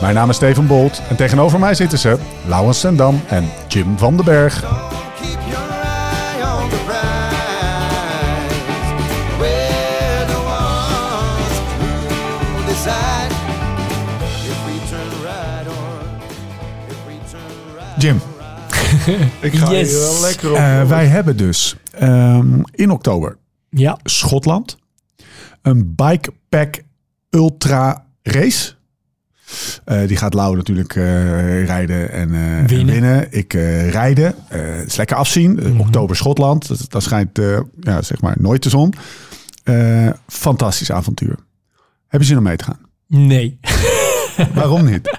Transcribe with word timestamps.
Mijn 0.00 0.14
naam 0.14 0.28
is 0.30 0.36
Steven 0.36 0.66
Bolt 0.66 1.02
en 1.08 1.16
tegenover 1.16 1.58
mij 1.58 1.74
zitten 1.74 1.98
ze 1.98 2.18
Lauwens 2.46 2.80
Sendam 2.80 3.20
en 3.28 3.48
Jim 3.68 3.98
van 3.98 4.16
den 4.16 4.24
Berg. 4.24 4.64
Jim, 17.98 18.20
Ik 19.40 19.54
ga 19.54 19.70
Yes. 19.72 19.90
hier 19.90 19.98
wel 20.00 20.20
lekker 20.20 20.50
op. 20.50 20.56
eh, 20.56 20.82
wij 20.88 21.06
hebben 21.06 21.36
dus 21.36 21.76
ehm, 21.92 22.60
in 22.70 22.90
oktober 22.90 23.36
Ja, 23.70 23.98
Schotland 24.04 24.76
een 25.62 25.94
bikepack 25.94 26.82
ultra 27.30 28.04
race. 28.22 28.72
Eh, 29.84 30.06
die 30.06 30.16
gaat 30.16 30.34
Lau 30.34 30.56
natuurlijk 30.56 30.96
eh, 30.96 31.64
rijden 31.64 32.12
en, 32.12 32.34
en 32.34 32.66
Winnen. 32.66 33.26
Ik 33.32 33.52
rijden. 33.90 34.34
Het 34.48 34.86
is 34.86 34.96
lekker 34.96 35.16
afzien. 35.16 35.60
Eh, 35.60 35.80
Oktober 35.80 36.16
Schotland. 36.16 36.68
Dat, 36.68 36.84
dat 36.88 37.02
schijnt 37.02 37.40
ja, 37.80 38.02
zeg 38.02 38.20
maar 38.20 38.36
nooit 38.38 38.62
de 38.62 38.68
zon. 38.68 38.94
Fantastisch 40.26 40.92
avontuur. 40.92 41.36
Heb 42.08 42.20
je 42.20 42.26
zin 42.26 42.36
om 42.36 42.42
mee 42.42 42.56
te 42.56 42.64
gaan? 42.64 42.78
nee. 43.06 43.58
Waarom 44.54 44.84
niet? 44.84 45.18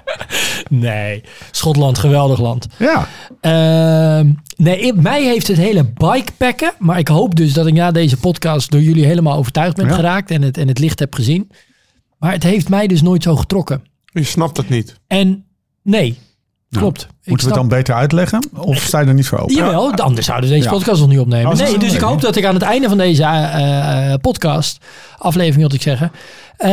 Nee. 0.68 1.24
Schotland, 1.50 1.98
geweldig 1.98 2.40
land. 2.40 2.66
Ja, 2.78 3.08
Ehm, 3.40 4.32
nee, 4.56 4.92
mij 4.92 5.22
heeft 5.24 5.46
het 5.48 5.56
hele 5.56 5.84
bikepacken. 5.84 6.72
Maar 6.78 6.98
ik 6.98 7.08
hoop 7.08 7.34
dus 7.36 7.52
dat 7.52 7.66
ik 7.66 7.74
na 7.74 7.90
deze 7.90 8.16
podcast 8.16 8.70
door 8.70 8.80
jullie 8.80 9.04
helemaal 9.06 9.36
overtuigd 9.36 9.76
ben 9.76 9.86
Ja. 9.86 9.94
geraakt. 9.94 10.30
En 10.30 10.42
het, 10.42 10.56
en 10.58 10.68
het 10.68 10.78
licht 10.78 10.98
heb 10.98 11.14
gezien. 11.14 11.50
Maar 12.18 12.32
het 12.32 12.42
heeft 12.42 12.68
mij 12.68 12.86
dus 12.86 13.02
nooit 13.02 13.22
zo 13.22 13.36
getrokken. 13.36 13.82
Je 14.12 14.24
snapt 14.24 14.56
het 14.56 14.68
niet. 14.68 15.00
En 15.06 15.46
nee, 15.82 16.18
klopt. 16.70 17.06
Moeten 17.24 17.48
we 17.48 17.52
het 17.52 17.62
dan 17.68 17.78
beter 17.78 17.94
uitleggen? 17.94 18.48
Of 18.54 18.78
sta 18.78 19.00
je 19.00 19.06
er 19.06 19.14
niet 19.14 19.26
voor 19.26 19.38
open? 19.38 19.54
Jawel, 19.54 19.92
anders 19.92 20.26
zouden 20.26 20.48
ze 20.48 20.54
deze 20.54 20.68
Ja. 20.68 20.74
podcast 20.74 21.00
nog 21.00 21.08
niet 21.08 21.18
opnemen. 21.18 21.50
Als- 21.50 21.60
Nee, 21.60 21.78
dus 21.78 21.94
ik 21.94 22.00
hoop 22.00 22.20
dat 22.20 22.36
ik 22.36 22.44
aan 22.44 22.54
het 22.54 22.62
einde 22.62 22.88
van 22.88 22.98
deze 22.98 23.22
eh, 23.22 24.12
eh, 24.12 24.18
podcast, 24.20 24.78
aflevering 25.18 25.66
wil 25.68 25.74
ik 25.74 25.82
zeggen, 25.82 26.12
eh, 26.56 26.70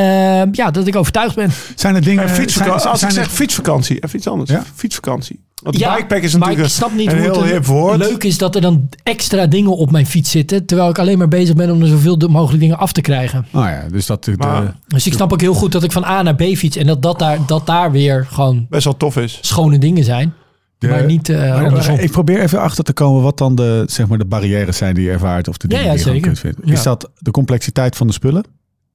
ja, 0.52 0.72
dat 0.72 0.88
ik 0.88 0.96
overtuigd 0.96 1.36
ben. 1.36 1.52
Zijn 1.76 1.96
er 1.96 2.02
dingen... 2.02 2.24
En 2.24 2.30
fietsvakantie. 2.30 2.80
zijn- 2.82 2.92
Als 2.94 3.04
ik 3.04 3.10
zeg 3.10 3.24
er- 3.26 3.30
fietsvakantie, 3.32 4.00
even 4.00 4.18
iets 4.18 4.28
anders. 4.28 4.50
Ja. 4.50 4.64
Fietsvakantie. 4.76 5.40
Want 5.64 5.78
Ja, 5.80 5.96
bikepack 5.96 6.22
is 6.22 6.32
maar 6.32 6.40
natuurlijk 6.40 6.68
ik 6.68 6.74
snap 6.76 6.92
niet 6.94 7.12
een 7.12 7.18
hoe 7.18 7.32
heel 7.32 7.42
het 7.44 7.52
hip 7.52 7.66
woord. 7.66 7.98
leuk 7.98 8.24
is 8.24 8.38
dat 8.38 8.56
er 8.56 8.62
dan 8.62 8.90
extra 9.04 9.46
dingen 9.48 9.72
op 9.78 9.92
mijn 9.92 10.06
fiets 10.06 10.32
zitten, 10.32 10.66
terwijl 10.66 10.90
ik 10.90 11.00
alleen 11.00 11.18
maar 11.18 11.28
bezig 11.28 11.56
ben 11.56 11.72
om 11.72 11.82
er 11.82 11.88
zoveel 11.88 12.18
mogelijk 12.30 12.60
dingen 12.62 12.78
af 12.78 12.92
te 12.92 13.02
krijgen. 13.02 13.46
Oh 13.54 13.62
ja, 13.66 13.86
dus 13.92 14.06
dat... 14.06 14.24
de- 14.24 14.34
Maar- 14.38 14.76
Dus 14.88 15.08
ik 15.08 15.14
snap 15.14 15.34
ook 15.34 15.42
heel 15.42 15.54
goed 15.54 15.72
dat 15.72 15.84
ik 15.84 15.92
van 15.92 16.04
A 16.06 16.22
naar 16.22 16.36
B 16.36 16.42
fiets 16.42 16.78
en 16.78 16.86
dat, 16.86 17.02
dat, 17.02 17.20
daar, 17.20 17.38
dat 17.46 17.66
daar 17.66 17.92
weer 17.92 18.28
gewoon 18.32 18.66
Best 18.70 18.84
wel 18.84 18.98
tof 18.98 19.18
is. 19.18 19.38
schone 19.42 19.78
dingen 19.78 20.04
zijn. 20.04 20.34
De- 20.80 20.88
maar 20.88 21.06
niet 21.06 21.30
eh, 21.30 21.64
andersom. 21.64 21.98
Ik 22.00 22.12
probeer 22.12 22.40
even 22.42 22.60
achter 22.62 22.84
te 22.84 22.94
komen 22.94 23.22
wat 23.24 23.38
dan 23.38 23.56
de, 23.56 23.84
zeg 23.88 24.08
maar, 24.08 24.18
de 24.18 24.26
barrières 24.26 24.78
zijn 24.78 24.94
die 24.96 25.04
je 25.06 25.12
ervaart. 25.12 25.48
Of 25.48 25.58
de 25.58 25.68
dingen 25.68 25.86
ja, 25.86 26.04
die 26.04 26.14
je 26.14 26.20
kunt 26.20 26.40
vinden. 26.40 26.64
Is 26.64 26.78
Ja. 26.78 26.84
dat 26.84 27.10
de 27.18 27.32
complexiteit 27.32 27.96
van 27.96 28.08
de 28.08 28.14
spullen? 28.14 28.44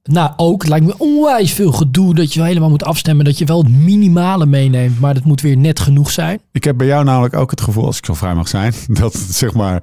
Nou, 0.02 0.32
ook 0.36 0.60
het 0.62 0.70
lijkt 0.70 0.86
me 0.86 0.94
onwijs 0.98 1.52
veel 1.52 1.72
gedoe 1.72 2.14
dat 2.14 2.32
je 2.34 2.42
helemaal 2.42 2.70
moet 2.70 2.84
afstemmen. 2.84 3.24
Dat 3.24 3.38
je 3.38 3.44
wel 3.44 3.62
het 3.62 3.72
minimale 3.72 4.46
meeneemt, 4.46 5.00
maar 5.00 5.14
dat 5.14 5.24
moet 5.24 5.40
weer 5.40 5.56
net 5.56 5.80
genoeg 5.80 6.10
zijn. 6.10 6.40
Ik 6.52 6.64
heb 6.64 6.76
bij 6.76 6.86
jou 6.86 7.04
namelijk 7.04 7.34
ook 7.36 7.50
het 7.50 7.60
gevoel, 7.60 7.86
als 7.86 7.98
ik 7.98 8.04
zo 8.06 8.14
vrij 8.14 8.34
mag 8.34 8.48
zijn, 8.48 8.72
dat 9.00 9.14
zeg 9.14 9.52
maar, 9.54 9.82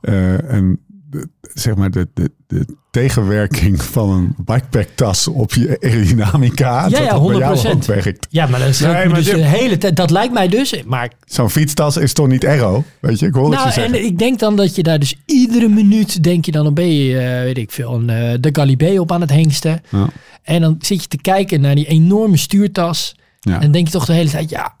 eh, 0.00 0.38
een, 0.38 0.80
de, 1.10 1.28
zeg 1.54 1.74
maar 1.74 1.90
de, 1.90 2.08
de, 2.14 2.30
de 2.46 2.66
tegenwerking 2.90 3.82
van 3.94 4.10
een 4.10 4.34
bikepack-tas 4.44 5.28
op 5.28 5.54
je 5.54 5.76
aerodynamica. 5.80 6.64
Ja, 6.70 6.82
dat 6.88 6.98
ja, 6.98 7.10
dat 7.10 7.26
bij 7.26 7.36
jou 7.36 7.56
100%. 7.56 7.70
ook 7.70 7.84
werkt. 7.84 8.26
Ja, 8.30 8.46
maar 8.46 8.60
dat, 8.60 8.68
is 8.68 8.80
Nee, 8.80 9.08
dus 9.08 9.24
dit- 9.24 9.34
de 9.34 9.42
hele 9.44 9.78
tijd. 9.78 9.96
Dat 9.96 10.10
lijkt 10.10 10.32
mij 10.32 10.48
dus. 10.48 10.82
Maar 10.84 11.12
Zo'n 11.24 11.50
fietstas 11.50 11.96
is 11.96 12.12
toch 12.12 12.28
niet 12.28 12.46
aero? 12.46 12.84
Weet 13.00 13.18
je, 13.18 13.26
ik 13.26 13.34
hoor 13.34 13.44
het 13.44 13.52
je 13.52 13.58
nou, 13.60 13.72
zeggen. 13.72 13.94
en 13.94 14.04
ik 14.04 14.18
denk 14.18 14.38
dan 14.38 14.56
dat 14.56 14.74
je 14.74 14.82
daar 14.82 14.98
dus 14.98 15.14
iedere 15.26 15.68
minuut 15.68 16.22
denk 16.22 16.44
je 16.44 16.52
dan, 16.52 16.64
dan 16.64 16.74
ben 16.74 16.92
je, 16.94 17.18
eh, 17.18 17.42
weet 17.42 17.58
ik 17.58 17.70
veel, 17.72 17.94
een, 17.94 18.10
eh, 18.10 18.34
de 18.40 18.48
Galibé 18.52 18.98
op 19.00 19.12
aan 19.12 19.20
het 19.20 19.30
hengsten. 19.30 19.80
Ja. 19.90 20.06
En 20.42 20.60
dan 20.60 20.76
zit 20.78 21.02
je 21.02 21.08
te 21.08 21.16
kijken 21.20 21.60
naar 21.60 21.74
die 21.74 21.86
enorme 21.86 22.36
stuurtas. 22.36 23.16
Ja. 23.40 23.60
En 23.60 23.70
denk 23.72 23.86
je 23.86 23.92
toch 23.92 24.04
de 24.06 24.12
hele 24.12 24.30
tijd, 24.30 24.50
ja, 24.50 24.74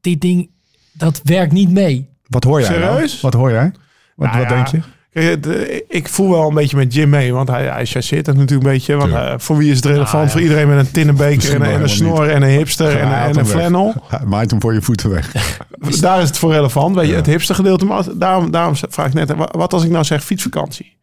dit 0.00 0.20
ding, 0.20 0.50
dat 0.92 1.20
werkt 1.24 1.52
niet 1.52 1.70
mee. 1.70 2.08
Wat 2.26 2.44
hoor 2.44 2.60
jij 2.60 2.78
nou? 2.78 2.82
Serieus? 2.92 3.20
Wat 3.20 3.34
hoor 3.34 3.50
jij? 3.50 3.72
Wat, 4.16 4.28
Nou 4.30 4.40
wat 4.40 4.48
ja, 4.50 4.54
denk 4.54 4.66
je? 4.66 4.80
Kijk, 5.12 5.42
de- 5.42 5.84
ik 5.88 6.08
voel 6.08 6.30
wel 6.30 6.48
een 6.48 6.54
beetje 6.54 6.76
met 6.76 6.94
Jim 6.94 7.08
mee, 7.08 7.32
want 7.32 7.48
hij, 7.48 7.64
hij 7.66 7.86
chasseert 7.86 8.26
het 8.26 8.36
natuurlijk 8.36 8.66
een 8.66 8.72
beetje. 8.72 8.96
Want 8.96 9.12
eh, 9.12 9.34
voor 9.36 9.56
wie 9.56 9.70
is 9.70 9.76
het 9.76 9.84
relevant? 9.84 10.14
Ah, 10.14 10.22
ja. 10.22 10.28
Voor 10.28 10.40
iedereen 10.40 10.68
met 10.68 10.78
een 10.86 10.90
tinnenbeker 10.92 11.54
en, 11.54 11.60
een- 11.60 11.66
en 11.66 11.82
een 11.82 11.88
snor 11.88 12.28
en 12.28 12.42
een 12.42 12.48
hipster 12.48 12.98
en, 12.98 13.08
en 13.22 13.38
een 13.38 13.46
flannel. 13.46 13.94
Hij 14.08 14.26
maait 14.26 14.50
hem 14.50 14.60
voor 14.60 14.74
je 14.74 14.82
voeten 14.82 15.10
weg. 15.10 15.32
Daar 16.00 16.20
is 16.22 16.28
het 16.28 16.38
voor 16.38 16.52
relevant, 16.52 16.94
weet 16.94 17.08
je, 17.08 17.14
het 17.14 17.26
hipster 17.26 17.54
gedeelte. 17.54 17.84
Maar 17.84 17.96
als- 17.96 18.08
daarom, 18.14 18.50
daarom 18.50 18.74
vraag 18.88 19.06
ik 19.06 19.12
net, 19.14 19.34
wa- 19.34 19.48
wat 19.56 19.72
als 19.72 19.84
ik 19.84 19.90
nou 19.90 20.04
zeg 20.04 20.24
fietsvakantie? 20.24 20.96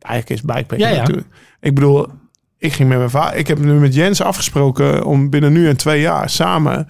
Eigenlijk 0.00 0.40
is 0.40 0.46
bikepack 0.54 0.78
Ja, 0.78 0.88
ja. 0.88 0.96
natuurlijk. 0.96 1.26
Ik 1.60 1.74
bedoel, 1.74 2.06
ik 2.58 2.72
ging 2.72 2.88
met 2.88 2.98
mijn 2.98 3.10
vader. 3.10 3.36
Ik 3.38 3.46
heb 3.46 3.58
nu 3.58 3.72
met 3.72 3.94
Jens 3.94 4.22
afgesproken 4.22 5.04
om 5.04 5.30
binnen 5.30 5.52
nu 5.52 5.68
en 5.68 5.76
twee 5.76 6.00
jaar 6.00 6.30
samen 6.30 6.86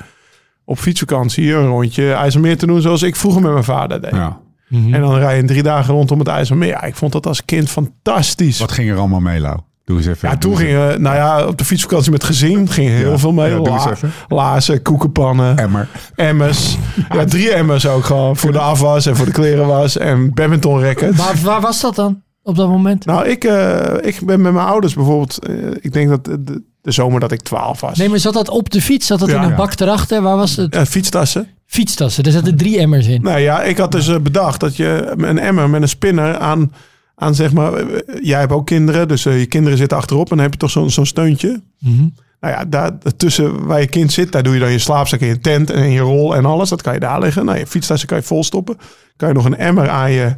op 0.65 0.79
fietsvakantie 0.79 1.53
een 1.55 1.67
rondje 1.67 2.13
IJsselmeer 2.13 2.59
te 2.59 2.67
doen 2.67 2.81
zoals 2.81 3.03
ik 3.03 3.17
vroeger 3.17 3.43
met 3.43 3.53
mijn 3.53 3.65
vader 3.65 4.01
deed. 4.01 4.11
Ja. 4.15 4.41
En 4.71 5.01
dan 5.01 5.15
rij 5.19 5.37
je 5.37 5.45
drie 5.45 5.63
dagen 5.63 5.95
rondom 5.95 6.19
het 6.19 6.29
IJsselmeer. 6.29 6.69
Ja, 6.69 6.83
ik 6.83 6.95
vond 6.95 7.13
dat 7.13 7.27
als 7.27 7.45
kind 7.45 7.71
fantastisch. 7.71 8.59
Wat 8.59 8.73
ging 8.73 8.91
er 8.91 8.97
allemaal 8.99 9.21
mee, 9.21 9.41
Lau? 9.41 9.59
Doe 9.85 9.97
eens 9.97 10.07
even. 10.07 10.29
ja, 10.29 10.37
toen 10.37 10.57
gingen 10.57 10.89
we, 10.89 10.99
nou 10.99 11.17
ja, 11.17 11.47
op 11.47 11.59
de 11.59 11.65
fietsvakantie 11.65 12.11
met 12.13 12.25
gezin 12.25 12.69
ging 12.69 12.89
heel 12.91 13.11
Ja. 13.11 13.19
veel 13.19 13.33
mee. 13.33 13.51
Ja, 13.51 13.57
doe 13.57 13.69
eens 13.69 13.85
La- 13.85 13.91
even. 13.91 14.13
laarzen, 14.29 14.83
koekenpannen. 14.83 15.57
Emmer. 15.59 15.89
emmers. 16.15 16.77
Ja, 17.13 17.25
drie 17.25 17.51
emmers 17.53 17.87
ook 17.87 18.05
gewoon. 18.05 18.37
Voor 18.37 18.53
de 18.53 18.59
afwas 18.59 19.07
en 19.07 19.17
voor 19.17 19.27
de 19.27 19.33
klerenwas. 19.33 19.97
En 19.99 20.35
badminton 20.35 20.81
racket. 20.83 21.17
Waar, 21.17 21.37
waar 21.43 21.61
was 21.61 21.81
dat 21.81 21.95
dan 21.95 22.23
op 22.43 22.57
dat 22.57 22.69
moment? 22.69 23.05
Nou, 23.05 23.29
ik, 23.29 23.45
eh, 23.45 23.83
ik 24.01 24.19
ben 24.27 24.41
met 24.41 24.53
mijn 24.53 24.67
ouders 24.67 24.95
bijvoorbeeld... 24.95 25.39
eh, 25.47 25.55
ik 25.81 25.93
denk 25.93 26.09
dat 26.09 26.25
de, 26.25 26.63
de 26.81 26.91
zomer 26.93 27.21
dat 27.21 27.33
ik 27.33 27.41
12 27.43 27.81
was. 27.81 27.99
Nee, 27.99 28.09
maar 28.09 28.19
zat 28.19 28.35
dat 28.35 28.49
op 28.49 28.71
de 28.71 28.81
fiets? 28.83 29.07
Zat 29.07 29.19
dat 29.19 29.29
Ja, 29.29 29.37
in 29.37 29.43
een 29.43 29.49
ja. 29.49 29.57
bak 29.57 29.81
erachter? 29.81 30.23
Waar 30.23 30.37
was 30.37 30.57
het? 30.57 30.75
Ja, 30.75 30.87
fietstassen. 30.87 31.49
Fietstassen. 31.67 32.25
Er 32.25 32.33
zaten 32.33 32.57
drie 32.57 32.79
emmers 32.79 33.07
in. 33.07 33.23
Nou 33.23 33.39
ja, 33.39 33.63
ik 33.63 33.79
had 33.79 33.93
dus 33.93 34.09
eh, 34.09 34.19
bedacht 34.19 34.61
dat 34.61 34.77
je 34.77 35.15
een 35.17 35.39
emmer 35.39 35.71
met 35.71 35.83
een 35.83 35.89
spinner 35.89 36.39
aan... 36.39 36.73
aan 37.15 37.35
zeg 37.35 37.53
maar, 37.53 37.73
eh, 37.73 37.99
jij 38.23 38.41
hebt 38.41 38.53
ook 38.53 38.67
kinderen, 38.67 39.09
dus 39.09 39.27
eh, 39.27 39.39
je 39.39 39.47
kinderen 39.47 39.79
zitten 39.79 39.99
achterop... 39.99 40.31
en 40.31 40.37
dan 40.37 40.45
heb 40.45 40.53
je 40.53 40.59
toch 40.59 40.71
zo'n 40.71 40.91
zo'n 40.91 41.07
steuntje. 41.07 41.63
Mhm. 41.79 42.09
Nou 42.41 42.57
ja, 42.57 42.65
daar 42.65 42.91
tussen 43.17 43.67
waar 43.67 43.81
je 43.81 43.87
kind 43.87 44.13
zit, 44.13 44.33
daar 44.33 44.43
doe 44.43 44.55
je 44.55 44.61
dan 44.61 44.71
je 44.71 44.79
slaapzak 44.79 45.21
in 45.21 45.27
je 45.27 45.41
tent 45.41 45.71
en 45.71 45.91
je 45.91 46.01
rol 46.01 46.37
en 46.37 46.45
alles. 46.45 46.69
Dat 46.69 46.83
kan 46.83 46.95
je 46.95 47.01
daar 47.01 47.21
leggen. 47.21 47.45
Nou, 47.45 47.59
je 47.59 47.67
fietstassen 47.67 48.09
kan 48.09 48.19
je 48.19 48.25
volstoppen. 48.25 48.77
Kan 49.17 49.29
je 49.29 49.35
nog 49.35 49.45
een 49.45 49.57
emmer 49.57 49.89
aan 49.89 50.13
je, 50.13 50.35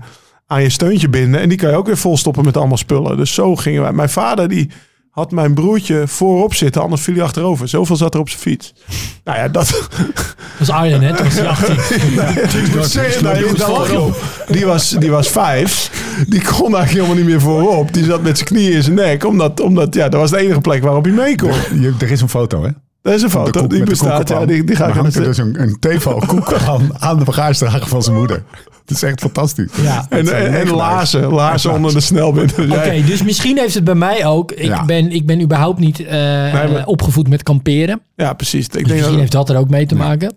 aan 0.47 0.63
je 0.63 0.71
steuntje 0.71 1.09
binden. 1.09 1.41
En 1.41 1.49
die 1.49 1.59
kan 1.59 1.71
je 1.71 1.77
ook 1.77 1.87
weer 1.87 1.97
volstoppen 1.97 2.45
met 2.45 2.57
allemaal 2.57 2.77
spullen. 2.77 3.17
Dus 3.17 3.35
zo 3.35 3.57
gingen 3.57 3.83
wij. 3.83 3.93
Mijn 3.93 4.09
vader 4.09 4.49
die 4.49 4.71
had 5.17 5.31
mijn 5.31 5.55
broertje 5.55 6.09
voorop 6.09 6.55
zitten, 6.55 6.83
anders 6.83 7.03
viel 7.03 7.15
hij 7.15 7.23
achterover. 7.23 7.69
Zoveel 7.69 7.97
zat 7.97 8.15
er 8.15 8.21
op 8.21 8.29
zijn 8.29 8.41
fiets. 8.41 8.73
Nou 9.25 9.39
ja, 9.39 9.49
dat... 9.49 9.69
Dat 9.69 10.35
was 10.59 10.71
Arjen, 10.71 11.03
hè? 11.03 11.15
Toen 11.15 11.25
was 11.25 11.35
hij 11.35 11.47
18. 11.47 11.77
Nee, 13.23 13.53
daar 13.55 13.71
lag 13.71 13.91
je 13.91 14.01
op. 14.01 14.23
Die 14.49 14.67
was, 14.67 14.91
die 14.91 15.11
was 15.11 15.29
vijf. 15.29 15.91
Die 16.29 16.43
kon 16.43 16.75
eigenlijk 16.75 16.91
helemaal 16.91 17.15
niet 17.15 17.25
meer 17.25 17.41
voorop. 17.41 17.93
Die 17.93 18.05
zat 18.05 18.23
met 18.23 18.37
zijn 18.37 18.49
knieën 18.49 18.73
in 18.73 18.83
zijn 18.83 18.95
nek. 18.95 19.25
Omdat, 19.25 19.61
omdat 19.61 19.95
ja, 19.95 20.09
dat 20.09 20.21
was 20.21 20.31
de 20.31 20.37
enige 20.37 20.61
plek 20.61 20.83
waarop 20.83 21.05
hij 21.05 21.13
mee 21.13 21.37
kon. 21.37 21.53
Je, 21.81 21.95
er 21.99 22.11
is 22.11 22.21
een 22.21 22.29
foto, 22.29 22.63
hè? 22.63 22.71
Dat 23.03 23.15
is 23.15 23.23
een 23.23 23.29
De 23.29 23.35
foto. 23.35 23.61
koek 23.61 23.71
Die 23.71 23.79
de 23.79 23.85
bestaat. 23.85 24.29
Ja, 24.29 24.47
die, 24.47 24.65
die 24.65 24.77
ga 24.77 24.87
ik 24.87 24.97
er 24.97 25.13
de 25.13 25.21
dus 25.21 25.39
een, 25.39 25.63
een 25.63 25.77
theeval 25.81 26.23
koek 26.27 26.53
aan, 26.53 26.91
aan 26.99 27.19
de 27.19 27.25
bagagedrager 27.25 27.87
van 27.87 28.03
zijn 28.03 28.17
moeder. 28.17 28.43
Is 28.91 29.03
echt 29.03 29.21
fantastisch. 29.21 29.71
Ja. 29.83 30.07
En, 30.09 30.35
en, 30.35 30.55
en 30.55 30.71
laarzen, 30.71 31.73
onder 31.73 31.93
de 31.95 32.01
snelbind. 32.01 32.55
Oké, 32.59 33.03
dus 33.07 33.23
misschien 33.23 33.59
heeft 33.59 33.75
het 33.75 33.85
bij 33.85 33.95
mij 33.95 34.27
ook. 34.27 34.53
Ik, 34.53 34.65
Ja. 34.65 34.85
ben, 34.85 35.11
ik 35.13 35.27
ben 35.27 35.41
überhaupt 35.43 35.79
niet 35.79 36.01
eh, 36.05 36.13
maar- 36.53 36.87
opgevoed 36.87 37.29
met 37.29 37.43
kamperen. 37.43 38.01
Ja, 38.17 38.33
precies. 38.33 38.67
Ik 38.67 38.73
Dus 38.73 38.83
denk 38.83 38.89
misschien 38.91 39.11
dat, 39.11 39.21
heeft 39.21 39.33
dat 39.33 39.51
er 39.51 39.57
ook 39.57 39.69
mee 39.71 39.87
te 39.87 39.95
maken. 39.95 40.35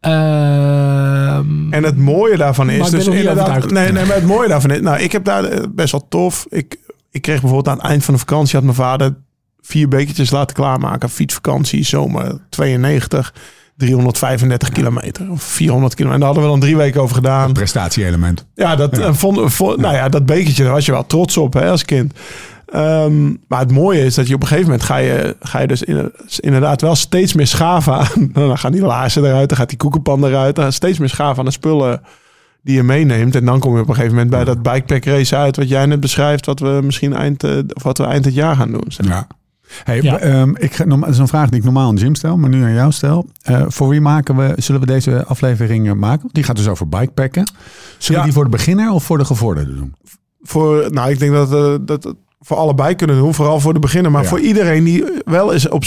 Ehm, 0.00 1.72
en 1.72 1.82
het 1.82 1.96
mooie 1.96 2.36
daarvan 2.36 2.70
is 2.70 2.90
dus 2.90 3.06
inderdaad... 3.06 3.70
Nee, 3.70 3.92
nee, 3.92 4.04
maar 4.04 4.14
het 4.16 4.26
mooie 4.26 4.48
daarvan 4.48 4.70
is... 4.70 4.80
Nou, 4.80 4.98
ik 5.00 5.12
heb 5.12 5.24
daar 5.24 5.44
eh, 5.44 5.64
best 5.70 5.92
wel 5.92 6.06
tof. 6.08 6.46
Ik, 6.48 6.76
ik 7.10 7.22
kreeg 7.22 7.40
bijvoorbeeld 7.40 7.68
aan 7.68 7.82
het 7.82 7.90
eind 7.90 8.04
van 8.04 8.14
de 8.14 8.20
vakantie... 8.20 8.54
had 8.54 8.62
mijn 8.64 8.76
vader 8.76 9.14
vier 9.60 9.88
bekertjes 9.88 10.30
laten 10.30 10.56
klaarmaken. 10.56 11.08
Fietsvakantie, 11.10 11.84
zomer 11.84 12.38
92... 12.48 13.34
335 13.76 14.68
kilometer 14.70 15.30
of 15.30 15.42
400 15.42 15.94
kilometer. 15.94 16.22
En 16.22 16.26
daar 16.26 16.34
hadden 16.34 16.44
we 16.52 16.58
dan 16.60 16.68
drie 16.68 16.76
weken 16.84 17.00
over 17.02 17.14
gedaan. 17.14 17.52
Prestatie-element. 17.52 18.46
Ja, 18.54 18.76
dat, 18.76 18.98
eh, 18.98 19.12
vond, 19.12 19.52
vond- 19.52 19.76
nou 19.76 19.94
ja, 19.94 20.08
dat 20.08 20.26
bekertje, 20.26 20.62
daar 20.64 20.72
was 20.72 20.86
je 20.86 20.92
wel 20.92 21.06
trots 21.06 21.36
op 21.36 21.52
hè, 21.52 21.70
als 21.70 21.84
kind. 21.84 22.12
Ehm, 22.66 23.24
maar 23.48 23.60
het 23.60 23.72
mooie 23.72 24.04
is 24.04 24.14
dat 24.14 24.28
je 24.28 24.34
op 24.34 24.40
een 24.42 24.46
gegeven 24.48 24.70
moment 24.70 24.86
ga 24.88 24.96
je, 24.96 25.36
ga 25.40 25.60
je 25.60 25.66
dus 25.66 25.82
in- 25.82 26.12
inderdaad 26.40 26.80
wel 26.80 26.94
steeds 26.94 27.32
meer 27.34 27.46
schaven 27.46 27.92
aan. 27.94 28.30
Dan 28.32 28.58
gaan 28.58 28.72
die 28.72 28.80
laarzen 28.82 29.24
eruit, 29.24 29.48
dan 29.48 29.58
gaat 29.58 29.68
die 29.68 29.78
koekenpan 29.78 30.24
eruit. 30.24 30.56
Dan 30.56 30.72
steeds 30.72 30.98
meer 30.98 31.08
schaven 31.08 31.38
aan 31.38 31.44
de 31.44 31.50
spullen 31.50 32.00
die 32.62 32.74
je 32.76 32.82
meeneemt. 32.82 33.34
En 33.34 33.44
dan 33.44 33.58
kom 33.60 33.74
je 33.76 33.82
op 33.82 33.88
een 33.88 33.94
gegeven 33.94 34.14
moment 34.16 34.30
bij 34.32 34.44
dat 34.44 34.62
bikepack 34.62 35.04
race 35.04 35.36
uit... 35.36 35.56
wat 35.56 35.68
jij 35.68 35.86
net 35.86 36.00
beschrijft, 36.00 36.46
wat 36.46 36.58
we 36.60 36.80
misschien 36.82 37.12
eind, 37.14 37.44
eh, 37.44 37.50
of 37.72 37.82
wat 37.82 37.98
we 37.98 38.04
eind 38.04 38.24
het 38.24 38.34
jaar 38.34 38.56
gaan 38.56 38.72
doen. 38.72 38.84
zeg. 38.88 39.06
Ja. 39.06 39.26
Hey, 39.84 40.02
Ja. 40.02 40.18
ehm, 40.18 40.50
ik, 40.56 40.74
ga- 40.74 40.84
dat 40.84 41.08
is 41.08 41.18
een 41.18 41.28
vraag 41.28 41.48
die 41.48 41.58
ik 41.58 41.64
normaal 41.64 41.88
aan 41.88 41.94
Jim 41.96 42.14
stel, 42.14 42.36
maar 42.36 42.50
nu 42.50 42.62
aan 42.62 42.74
jou 42.74 42.92
stel. 42.92 43.26
Eh, 43.42 43.62
voor 43.68 43.88
wie 43.88 44.00
maken 44.00 44.36
we, 44.36 44.52
zullen 44.56 44.80
we 44.80 44.86
deze 44.86 45.24
aflevering 45.24 45.88
eh, 45.88 45.94
maken? 45.94 46.28
Die 46.32 46.44
gaat 46.44 46.56
dus 46.56 46.68
over 46.68 46.88
bikepacken. 46.88 47.44
Zullen 47.98 48.12
Ja. 48.12 48.18
we 48.18 48.24
die 48.24 48.32
voor 48.32 48.44
de 48.44 48.50
beginner 48.50 48.90
of 48.90 49.04
voor 49.04 49.18
de 49.18 49.24
gevorderde 49.24 49.74
doen? 49.74 49.94
Voor, 50.42 50.86
nou, 50.92 51.10
ik 51.10 51.18
denk 51.18 51.32
dat 51.32 51.52
eh, 51.52 51.74
dat 51.80 52.14
voor 52.40 52.56
allebei 52.56 52.94
kunnen 52.94 53.16
doen. 53.16 53.34
Vooral 53.34 53.60
voor 53.60 53.72
de 53.74 53.78
beginner. 53.78 54.10
Maar 54.10 54.22
Ja. 54.22 54.28
voor 54.28 54.40
iedereen 54.40 54.84
die 54.84 55.04
wel 55.24 55.52
eens 55.52 55.68
op, 55.68 55.84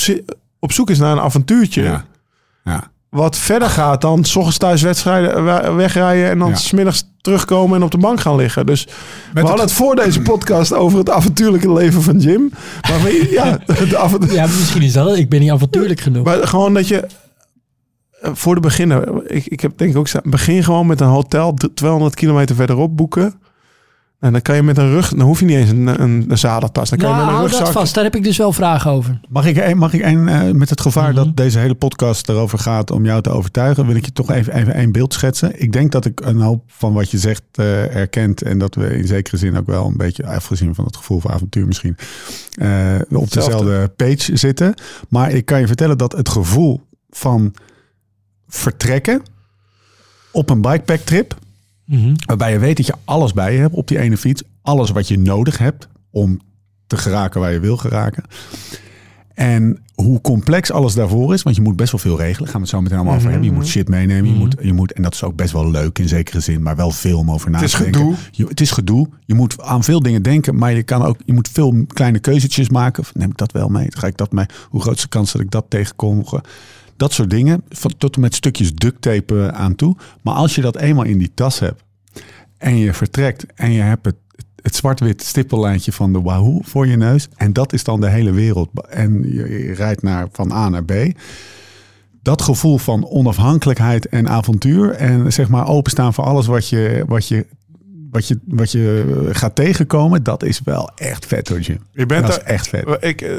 op 0.60 0.72
zoek 0.72 0.90
is 0.90 1.00
naar 1.00 1.12
een 1.12 1.20
avontuurtje... 1.24 2.02
Ja. 2.64 2.92
Wat 3.10 3.38
verder 3.38 3.70
gaat 3.70 4.02
dan 4.02 4.24
s 4.26 4.36
ochtends 4.36 4.58
thuis 4.58 4.82
wedstrijden 4.82 5.46
we- 5.46 5.72
wegrijden 5.72 6.30
en 6.30 6.40
dan 6.40 6.50
Ja. 6.50 6.56
s 6.56 6.68
smiddags 6.68 7.04
terugkomen 7.22 7.78
en 7.78 7.84
op 7.84 7.92
de 7.92 7.98
bank 7.98 8.20
gaan 8.20 8.36
liggen. 8.36 8.66
Dus 8.66 8.84
we 8.86 8.92
het- 9.34 9.48
hadden 9.48 9.66
het 9.66 9.74
voor 9.76 9.96
deze 9.96 10.22
podcast 10.22 10.74
over 10.74 10.98
het 11.00 11.10
avontuurlijke 11.10 11.74
leven 11.74 12.02
van 12.02 12.18
Jim. 12.20 12.52
Maar 12.90 13.02
we- 13.04 13.28
ja, 13.32 13.60
ja, 14.34 14.46
misschien 14.46 14.82
is 14.82 14.94
dat. 14.94 15.18
Ik 15.18 15.30
ben 15.30 15.40
niet 15.40 15.52
avontuurlijk 15.52 16.00
genoeg. 16.00 16.26
maar 16.26 16.48
gewoon 16.48 16.74
dat 16.74 16.88
je 16.88 17.08
eh, 18.22 18.32
voor 18.34 18.56
de 18.56 18.62
beginner, 18.62 19.32
ik, 19.32 19.46
ik 19.46 19.60
heb 19.60 19.78
denk 19.78 19.92
ik 19.92 19.98
ook 19.98 20.08
staan, 20.08 20.22
begin 20.26 20.64
gewoon 20.64 20.88
met 20.88 21.02
een 21.02 21.08
hotel 21.08 21.54
d- 21.54 21.70
200 21.74 22.16
kilometer 22.16 22.56
verderop 22.56 22.98
boeken. 22.98 23.34
En 24.20 24.32
dan 24.32 24.42
kan 24.42 24.56
je 24.56 24.64
met 24.64 24.78
een 24.78 24.90
rug, 24.90 25.10
dan 25.10 25.20
hoef 25.20 25.40
je 25.40 25.46
niet 25.46 25.56
eens 25.56 25.70
een, 25.70 26.02
een, 26.02 26.26
een 26.28 26.38
zadeltas. 26.38 26.90
Dan 26.90 26.98
kan 27.00 27.08
nou, 27.10 27.20
je 27.20 27.26
met 27.26 27.34
een 27.34 27.40
hou 27.40 27.50
dat 27.52 27.60
rugzak. 27.60 27.78
vast. 27.82 27.94
Daar 27.96 28.04
heb 28.04 28.16
ik 28.16 28.24
dus 28.24 28.38
wel 28.38 28.54
vragen 28.54 28.92
over. 28.92 29.20
Mag 29.30 29.46
ik, 29.46 29.58
een- 29.58 29.78
mag 29.78 29.94
ik 29.94 30.02
een, 30.04 30.28
eh, 30.28 30.52
met 30.52 30.70
het 30.70 30.82
gevaar 30.82 31.08
Mhm. 31.14 31.16
dat 31.16 31.38
deze 31.38 31.60
hele 31.60 31.76
podcast 31.76 32.30
erover 32.30 32.60
gaat 32.60 32.92
om 32.92 33.06
jou 33.06 33.22
te 33.22 33.30
overtuigen, 33.30 33.86
wil 33.86 33.96
ik 33.96 34.06
je 34.06 34.12
toch 34.12 34.32
even, 34.32 34.54
even 34.54 34.74
één 34.74 34.92
beeld 34.92 35.14
schetsen. 35.14 35.62
Ik 35.62 35.72
denk 35.72 35.92
dat 35.92 36.06
ik 36.06 36.20
een 36.26 36.40
hoop 36.42 36.64
van 36.68 36.94
wat 36.94 37.12
je 37.12 37.18
zegt 37.18 37.42
eh 37.52 37.96
erkent 37.96 38.42
en 38.42 38.58
dat 38.58 38.76
we 38.76 38.98
in 38.98 39.08
zekere 39.08 39.38
zin 39.38 39.58
ook 39.58 39.66
wel 39.68 39.86
een 39.86 39.98
beetje, 39.98 40.26
afgezien 40.26 40.76
van 40.76 40.86
het 40.86 40.96
gevoel 40.96 41.20
voor 41.20 41.32
avontuur 41.32 41.68
misschien, 41.68 41.96
eh, 42.56 42.96
op 43.10 43.32
dezelfde 43.32 43.88
page 43.96 44.38
zitten. 44.38 44.74
Maar 45.10 45.32
ik 45.32 45.46
kan 45.46 45.60
je 45.60 45.68
vertellen 45.68 45.98
dat 45.98 46.12
het 46.12 46.30
gevoel 46.30 46.82
van 47.10 47.54
vertrekken 48.48 49.22
op 50.32 50.50
een 50.50 50.62
bikepack 50.62 51.00
trip, 51.00 51.36
Mhm. 51.88 52.14
Waarbij 52.26 52.52
je 52.52 52.60
weet 52.60 52.78
dat 52.78 52.86
je 52.86 52.94
alles 53.06 53.34
bij 53.34 53.54
je 53.54 53.60
hebt 53.60 53.76
op 53.76 53.88
die 53.88 54.00
ene 54.00 54.18
fiets. 54.18 54.44
Alles 54.62 54.90
wat 54.90 55.08
je 55.08 55.20
nodig 55.20 55.58
hebt 55.58 55.88
om 56.12 56.40
te 56.88 56.98
geraken 56.98 57.40
waar 57.42 57.52
je 57.54 57.60
wil 57.60 57.78
geraken. 57.78 58.24
En 59.34 59.80
hoe 59.96 60.22
complex 60.22 60.72
alles 60.72 60.94
daarvoor 60.94 61.34
is. 61.34 61.44
Want 61.44 61.56
je 61.56 61.62
moet 61.62 61.76
best 61.76 61.92
wel 61.92 62.02
veel 62.02 62.18
regelen. 62.18 62.46
Gaan 62.50 62.56
we 62.56 62.62
het 62.62 62.70
zo 62.70 62.82
meteen 62.82 62.98
allemaal 62.98 63.16
over 63.16 63.30
hebben. 63.30 63.48
Je 63.48 63.54
moet 63.54 63.68
shit 63.68 63.88
meenemen. 63.90 64.32
Je 64.32 64.38
moet, 64.38 64.56
je 64.62 64.74
moet, 64.74 64.92
en 64.94 65.02
dat 65.02 65.14
is 65.14 65.24
ook 65.24 65.36
best 65.36 65.52
wel 65.52 65.72
leuk 65.72 66.00
in 66.00 66.08
zekere 66.08 66.40
zin. 66.40 66.62
Maar 66.62 66.76
wel 66.76 66.92
veel 66.92 67.18
om 67.18 67.32
over 67.32 67.50
na 67.50 67.58
Het 67.58 67.66
is 67.66 67.72
te 67.72 67.82
denken. 67.84 68.02
gedoe. 68.02 68.16
Je, 68.32 68.46
het 68.46 68.62
is 68.62 68.72
gedoe. 68.72 69.10
Je 69.26 69.34
moet 69.34 69.62
aan 69.62 69.84
veel 69.84 70.00
dingen 70.00 70.22
denken. 70.22 70.56
Maar 70.56 70.74
je, 70.74 70.84
kan 70.84 71.02
ook, 71.04 71.18
je 71.26 71.34
moet 71.34 71.50
veel 71.50 71.86
kleine 71.88 72.20
keuzetjes 72.20 72.70
maken. 72.70 73.04
Of 73.04 73.16
Neem 73.16 73.30
ik 73.30 73.38
dat 73.38 73.52
wel 73.52 73.68
mee? 73.70 73.88
Ga 73.90 74.08
ik 74.08 74.18
dat 74.18 74.32
mee? 74.32 74.46
Hoe 74.70 74.82
groot 74.82 74.96
is 74.96 75.02
de 75.02 75.08
kans 75.08 75.32
dat 75.32 75.42
ik 75.42 75.52
dat 75.52 75.66
tegenkom? 75.68 76.26
Dat 76.98 77.14
soort 77.14 77.30
dingen. 77.30 77.64
Van, 77.70 77.94
tot 77.98 78.16
en 78.16 78.22
met 78.22 78.36
stukjes 78.36 78.74
duct 78.74 79.02
tape 79.02 79.52
aan 79.54 79.76
toe. 79.76 79.96
Maar 80.22 80.34
als 80.34 80.56
je 80.56 80.62
dat 80.62 80.78
eenmaal 80.78 81.06
in 81.06 81.18
die 81.18 81.32
tas 81.34 81.60
hebt. 81.60 81.84
En 82.58 82.78
je 82.78 82.94
vertrekt 82.94 83.46
en 83.56 83.72
je 83.72 83.82
hebt 83.82 84.06
het, 84.06 84.16
het 84.62 84.76
zwart-wit 84.76 85.24
stippellijntje 85.24 85.92
van 85.92 86.14
de 86.14 86.22
Wahoo 86.22 86.60
voor 86.64 86.88
je 86.88 86.98
neus. 86.98 87.28
En 87.36 87.54
dat 87.54 87.74
is 87.74 87.84
dan 87.84 88.02
de 88.02 88.10
hele 88.10 88.32
wereld. 88.32 88.70
En 88.90 89.34
je, 89.34 89.50
je 89.50 89.74
rijdt 89.74 90.02
naar, 90.02 90.28
van 90.32 90.52
A 90.52 90.70
naar 90.70 90.84
B. 90.84 90.94
Dat 92.22 92.42
gevoel 92.42 92.78
van 92.78 93.10
onafhankelijkheid 93.10 94.08
en 94.08 94.30
avontuur. 94.30 94.92
En 94.92 95.34
zeg 95.34 95.50
maar 95.50 95.68
openstaan 95.68 96.14
voor 96.14 96.24
alles 96.24 96.46
wat 96.48 96.70
je, 96.70 97.04
wat 97.08 97.28
je, 97.28 97.46
wat 98.12 98.28
je, 98.28 98.40
wat 98.46 98.72
je 98.72 99.30
gaat 99.32 99.56
tegenkomen. 99.56 100.24
Dat 100.24 100.44
is 100.44 100.62
wel 100.64 100.92
echt 100.96 101.26
vet 101.26 101.48
hoor, 101.50 101.60
Jim. 101.60 101.80
Je 101.92 102.06
bent 102.06 102.28
dat 102.28 102.38
is 102.38 102.44
echt 102.44 102.68
vet. 102.68 102.98
Ik, 103.00 103.22
eh, 103.22 103.30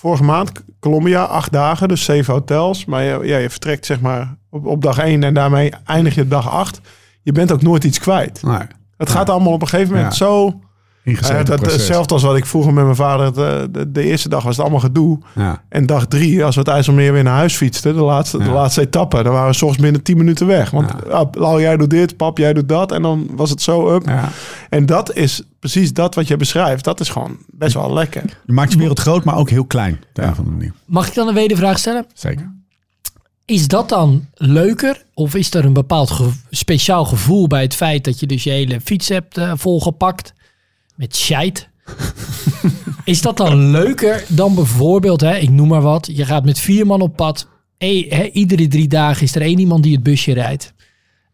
vorige 0.00 0.22
maand 0.22 0.52
Colombia, 0.80 1.22
acht 1.24 1.52
dagen, 1.52 1.88
dus 1.88 2.04
zeven 2.04 2.34
hotels. 2.34 2.84
Maar 2.84 3.02
je, 3.02 3.18
ja, 3.22 3.36
je 3.36 3.50
vertrekt 3.50 3.86
zeg 3.86 4.00
maar 4.00 4.36
op, 4.50 4.66
op 4.66 4.82
dag 4.82 4.98
één 4.98 5.22
en 5.24 5.34
daarmee 5.34 5.72
eindig 5.84 6.14
je 6.14 6.28
dag 6.28 6.50
acht. 6.50 6.80
Je 7.22 7.32
bent 7.32 7.52
ook 7.52 7.62
nooit 7.62 7.84
iets 7.84 7.98
kwijt. 7.98 8.42
Nee, 8.42 8.58
Het 8.96 9.10
gaat 9.10 9.30
allemaal 9.30 9.52
op 9.52 9.62
een 9.62 9.68
gegeven 9.68 9.94
moment 9.94 10.16
Ja. 10.16 10.24
zo... 10.26 10.60
ingezeten 11.04 11.38
Eh, 11.38 11.44
dat, 11.44 11.56
proces. 11.60 11.76
hetzelfde 11.76 12.14
als 12.14 12.22
wat 12.22 12.36
ik 12.36 12.46
vroeger 12.46 12.72
met 12.72 12.84
mijn 12.84 12.96
vader... 12.96 13.26
het, 13.26 13.36
eh, 13.36 13.62
de, 13.70 13.90
de 13.92 14.02
eerste 14.02 14.28
dag 14.28 14.42
was 14.42 14.52
het 14.52 14.60
allemaal 14.60 14.80
gedoe. 14.80 15.18
Ja. 15.34 15.62
En 15.68 15.86
dag 15.86 16.06
drie, 16.06 16.44
als 16.44 16.54
we 16.54 16.60
het 16.60 16.70
IJsselmeer 16.70 17.12
weer 17.12 17.22
naar 17.22 17.36
huis 17.36 17.56
fietsten... 17.56 17.94
de 17.94 18.00
laatste, 18.02 18.38
de 18.38 18.44
Ja. 18.44 18.52
laatste 18.52 18.80
etappe, 18.80 19.22
dan 19.22 19.32
waren 19.32 19.50
we 19.50 19.56
soms 19.56 19.76
binnen 19.76 20.02
tien 20.02 20.16
minuten 20.16 20.46
weg. 20.46 20.70
Want 20.70 20.90
Ja. 20.90 21.18
ja. 21.18 21.28
Lau, 21.32 21.60
jij 21.60 21.76
doet 21.76 21.90
dit, 21.90 22.16
pap, 22.16 22.38
jij 22.38 22.52
doet 22.52 22.68
dat. 22.68 22.92
En 22.92 23.02
dan 23.02 23.26
was 23.30 23.50
het 23.50 23.62
zo 23.62 23.94
up. 23.94 24.06
Ja. 24.08 24.28
En 24.68 24.86
dat 24.86 25.14
is 25.14 25.42
precies 25.58 25.92
dat 25.92 26.14
wat 26.14 26.28
je 26.28 26.36
beschrijft. 26.36 26.84
Dat 26.84 27.00
is 27.00 27.08
gewoon 27.08 27.36
best 27.50 27.74
wel 27.74 27.92
lekker. 27.92 28.22
Je 28.46 28.52
maakt 28.52 28.72
je 28.72 28.78
wereld 28.78 28.98
groot, 29.00 29.24
maar 29.24 29.36
ook 29.36 29.50
heel 29.50 29.64
klein. 29.64 29.92
Op 29.92 30.08
de 30.12 30.22
een 30.22 30.30
of 30.30 30.38
andere 30.38 30.56
manier. 30.56 30.72
Mag 30.84 31.08
ik 31.08 31.14
dan 31.14 31.28
een 31.28 31.34
wedervraag 31.34 31.78
stellen? 31.78 32.06
Zeker. 32.14 32.52
Is 33.44 33.68
dat 33.68 33.88
dan 33.88 34.26
leuker? 34.34 35.02
Of 35.14 35.34
is 35.34 35.54
er 35.54 35.64
een 35.64 35.72
bepaald 35.72 36.10
ge- 36.10 36.30
speciaal 36.50 37.04
gevoel 37.04 37.46
bij 37.46 37.62
het 37.62 37.74
feit 37.74 38.04
dat 38.04 38.20
je 38.20 38.26
dus 38.26 38.42
je 38.44 38.50
hele 38.50 38.80
fiets 38.80 39.08
hebt 39.08 39.36
eh, 39.38 39.52
volgepakt 39.56 40.32
met 41.00 41.16
scheid? 41.16 41.68
is 43.04 43.22
dat 43.22 43.36
dan 43.36 43.70
leuker 43.70 44.24
dan 44.28 44.54
bijvoorbeeld, 44.54 45.20
hè, 45.20 45.36
ik 45.36 45.50
noem 45.50 45.68
maar 45.68 45.80
wat, 45.80 46.10
je 46.12 46.24
gaat 46.24 46.44
met 46.44 46.58
vier 46.58 46.86
man 46.86 47.00
op 47.00 47.16
pad. 47.16 47.48
Hey, 47.78 48.06
hè, 48.08 48.24
iedere 48.24 48.68
drie 48.68 48.88
dagen 48.88 49.22
is 49.22 49.34
er 49.34 49.42
één 49.42 49.58
iemand 49.58 49.82
die 49.82 49.94
het 49.94 50.02
busje 50.02 50.32
rijdt. 50.32 50.74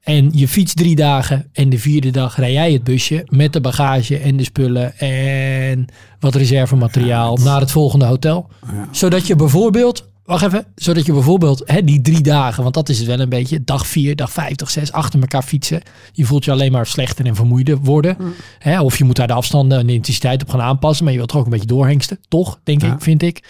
En 0.00 0.30
je 0.32 0.49
fietst 0.49 0.76
drie 0.76 0.96
dagen 0.96 1.49
en 1.52 1.68
de 1.68 1.78
vierde 1.78 2.11
dag 2.11 2.37
rij 2.37 2.52
jij 2.52 2.73
het 2.73 2.85
busje 2.85 3.26
met 3.28 3.52
de 3.52 3.61
bagage 3.61 4.18
en 4.18 4.37
de 4.37 4.44
spullen 4.44 4.99
en 4.99 5.87
wat 6.20 6.35
reservemateriaal 6.35 7.37
naar 7.37 7.61
het 7.61 7.70
volgende 7.70 8.04
hotel. 8.04 8.49
Zodat 8.90 9.26
je 9.26 9.37
bijvoorbeeld, 9.37 10.08
wacht 10.26 10.45
even, 10.45 10.66
zodat 10.75 11.06
je 11.06 11.12
bijvoorbeeld 11.12 11.62
hè, 11.64 11.85
die 11.85 12.00
drie 12.00 12.21
dagen, 12.21 12.62
want 12.62 12.75
dat 12.75 12.88
is 12.88 12.99
het 12.99 13.06
wel 13.06 13.21
een 13.21 13.28
beetje, 13.28 13.64
dag 13.64 13.87
vier, 13.87 14.16
dag 14.16 14.33
vijf, 14.33 14.54
dag 14.54 14.71
zes, 14.71 14.92
achter 14.92 15.21
elkaar 15.21 15.42
fietsen. 15.42 15.83
Je 16.12 16.25
voelt 16.25 16.45
je 16.45 16.50
alleen 16.50 16.73
maar 16.73 16.87
slechter 16.87 17.26
en 17.26 17.35
vermoeider 17.35 17.78
worden. 17.78 18.16
Hè, 18.59 18.80
of 18.80 18.99
je 18.99 19.04
moet 19.04 19.16
daar 19.16 19.26
de 19.26 19.33
afstanden 19.33 19.78
en 19.78 19.87
de 19.87 19.92
intensiteit 19.92 20.42
op 20.42 20.49
gaan 20.50 20.61
aanpassen, 20.61 21.04
maar 21.04 21.12
je 21.12 21.18
wilt 21.18 21.30
toch 21.30 21.38
ook 21.40 21.45
een 21.47 21.52
beetje 21.52 21.66
doorhengsten, 21.66 22.18
toch, 22.28 22.59
denk 22.64 22.83
Ja. 22.83 22.92
ik, 22.92 23.00
vind 23.00 23.23
ik. 23.23 23.40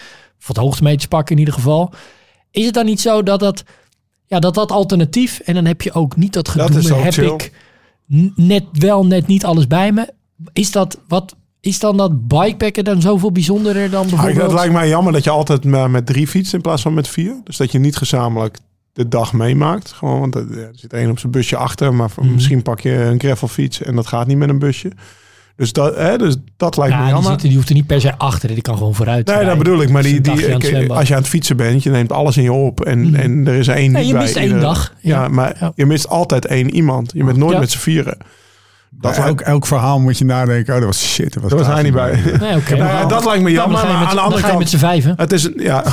Of 0.40 0.46
wat 0.46 0.56
hoogtemeters 0.56 1.06
pakken 1.06 1.32
in 1.34 1.38
ieder 1.38 1.54
geval. 1.54 1.92
Is 2.50 2.64
het 2.64 2.74
dan 2.74 2.84
niet 2.84 3.00
zo 3.00 3.22
dat 3.22 3.40
dat, 3.40 3.64
ja, 4.26 4.38
dat 4.38 4.54
dat 4.54 4.70
alternatief, 4.72 5.38
en 5.38 5.54
dan 5.54 5.64
heb 5.64 5.82
je 5.82 5.92
ook 5.92 6.16
niet 6.16 6.32
dat 6.32 6.48
gedoe, 6.48 6.70
Dat 6.80 7.02
heb 7.02 7.12
chill. 7.12 7.24
ik 7.32 7.52
net 8.36 8.64
wel, 8.72 9.06
net 9.06 9.26
niet 9.26 9.44
alles 9.44 9.66
bij 9.66 9.92
me. 9.92 10.12
Is 10.52 10.70
dat, 10.70 11.00
wat, 11.08 11.36
is 11.66 11.78
dan 11.78 11.96
dat 11.96 12.28
bikepacken 12.28 12.84
dan 12.84 13.00
zoveel 13.00 13.32
bijzonderer 13.32 13.90
dan 13.90 14.04
Ah, 14.04 14.08
bijvoorbeeld... 14.10 14.42
Het 14.42 14.52
lijkt 14.52 14.72
mij 14.72 14.88
jammer 14.88 15.12
dat 15.12 15.24
je 15.24 15.30
altijd 15.30 15.64
met 15.64 16.06
drie 16.06 16.26
fietst 16.28 16.54
in 16.54 16.60
plaats 16.60 16.82
van 16.82 16.94
met 16.94 17.08
vier. 17.08 17.34
Dus 17.44 17.56
dat 17.56 17.72
je 17.72 17.78
niet 17.78 17.96
gezamenlijk 17.96 18.58
de 18.92 19.08
dag 19.08 19.32
meemaakt. 19.32 19.92
Gewoon, 19.92 20.20
want 20.20 20.34
er, 20.34 20.46
zit 20.72 20.92
één 20.92 21.10
op 21.10 21.18
zijn 21.18 21.32
busje 21.32 21.56
achter. 21.56 21.94
Maar 21.94 22.10
Mhm. 22.16 22.32
misschien 22.32 22.62
pak 22.62 22.80
je 22.80 22.92
een 22.94 23.18
gravelfiets 23.20 23.82
en 23.82 23.94
dat 23.96 24.06
gaat 24.06 24.26
niet 24.26 24.36
met 24.38 24.48
een 24.48 24.58
busje. 24.58 24.90
Dus 25.56 25.72
dat, 25.72 25.96
hè, 25.96 26.18
dus 26.18 26.36
dat 26.56 26.76
lijkt 26.76 26.92
Ja, 26.92 26.98
me 26.98 27.04
die, 27.04 27.14
jammer. 27.14 27.32
zit, 27.32 27.40
die 27.40 27.54
hoeft 27.54 27.68
er 27.68 27.74
niet 27.74 27.86
per 27.86 28.00
se 28.00 28.18
achter. 28.18 28.48
Die 28.48 28.60
kan 28.62 28.76
gewoon 28.76 28.94
vooruit. 28.94 29.26
Nee, 29.26 29.44
dat 29.44 29.58
bedoel 29.58 29.80
ik. 29.82 29.90
Maar 29.90 30.02
Dus 30.02 30.10
die, 30.10 30.20
die, 30.20 30.92
als 30.92 31.08
je 31.08 31.14
aan 31.14 31.20
het 31.20 31.28
fietsen 31.28 31.56
bent, 31.56 31.82
je 31.82 31.90
neemt 31.90 32.12
alles 32.12 32.36
in 32.36 32.42
je 32.42 32.52
op. 32.52 32.80
En, 32.84 33.00
Mhm. 33.06 33.14
en 33.14 33.46
er 33.46 33.54
is 33.54 33.68
één 33.68 33.92
niet 33.92 34.06
je 34.06 34.12
bij 34.12 34.22
mist 34.22 34.36
één 34.36 34.60
dag. 34.60 34.92
Ja, 35.00 35.22
Ja. 35.22 35.28
maar 35.28 35.56
Ja. 35.60 35.72
je 35.74 35.86
mist 35.86 36.08
altijd 36.08 36.46
één 36.46 36.74
iemand. 36.74 37.12
Je 37.14 37.24
bent 37.24 37.36
nooit 37.36 37.52
Ja. 37.52 37.58
met 37.58 37.70
z'n 37.70 37.78
vieren. 37.78 38.16
Dat, 39.00 39.16
elk, 39.16 39.40
elk 39.40 39.66
verhaal 39.66 40.00
moet 40.00 40.18
je 40.18 40.24
nadenken. 40.24 40.72
Oh, 40.74 40.78
dat 40.80 40.88
was 40.88 41.12
shit. 41.12 41.32
Dat 41.32 41.42
was, 41.42 41.50
daar 41.50 41.60
was 41.60 41.68
hij 41.68 41.82
niet 41.82 41.92
bij. 41.92 42.20
Nee, 42.40 42.56
oké. 42.56 42.76
Nou 42.76 42.90
ja, 42.90 43.04
dat 43.04 43.24
lijkt 43.24 43.42
me 43.42 43.50
Ja, 43.50 43.54
jammer. 43.56 43.78
maar 43.82 43.88
je 43.90 43.94
aan 44.06 44.14
de 44.14 44.20
andere 44.20 44.40
ga 44.40 44.46
je 44.46 44.52
kant... 44.52 44.58
met 44.58 44.68
z'n 44.70 44.76
vijven. 44.78 45.14
Het 45.16 45.32
is, 45.32 45.44
een- 45.44 45.54
ja. 45.56 45.84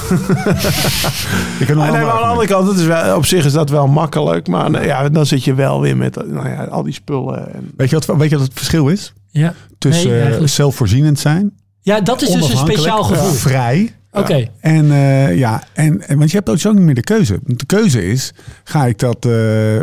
Ik 1.59 1.67
nee, 1.67 1.75
maar 1.75 1.87
aan 1.87 1.91
de 1.93 1.99
ander 1.99 2.11
andere 2.25 2.47
kant, 2.47 2.67
het 2.67 2.77
is 2.79 2.85
wel, 2.85 3.15
op 3.17 3.25
zich 3.25 3.45
is 3.45 3.53
dat 3.53 3.69
wel 3.69 3.87
makkelijk. 3.87 4.47
Maar 4.47 4.69
nou 4.71 4.85
ja, 4.85 5.09
dan 5.09 5.25
zit 5.25 5.43
je 5.43 5.53
wel 5.53 5.81
weer 5.81 5.97
met 5.97 6.15
nou 6.15 6.49
ja, 6.49 6.63
al 6.63 6.83
die 6.83 6.93
spullen. 6.93 7.53
En, 7.53 7.71
Weet 7.77 7.89
je, 7.89 7.95
wat, 8.05 8.17
weet 8.17 8.29
je 8.29 8.37
wat 8.37 8.45
het 8.45 8.55
verschil 8.57 8.87
is? 8.87 9.13
Ja. 9.29 9.53
Tussen 9.77 10.07
Nee, 10.07 10.15
eh, 10.17 10.23
eigenlijk- 10.23 10.51
zelfvoorzienend 10.53 11.19
zijn, 11.19 11.51
ja, 11.81 12.01
dat 12.01 12.21
is 12.21 12.29
dus 12.31 12.49
een 12.49 12.57
speciaal 12.57 13.03
gevoel. 13.03 13.31
vrij. 13.31 13.93
Oké. 14.13 14.47
En 14.59 14.91
eh, 14.91 15.37
ja, 15.37 15.63
en, 15.73 16.07
en, 16.07 16.17
want 16.17 16.29
je 16.31 16.37
hebt 16.37 16.49
ook 16.49 16.57
zo 16.59 16.71
niet 16.71 16.81
meer 16.83 16.95
de 16.95 17.01
keuze. 17.01 17.39
De 17.45 17.65
keuze 17.65 18.05
is, 18.07 18.31
ga 18.63 18.85
ik 18.85 18.99
dat 18.99 19.27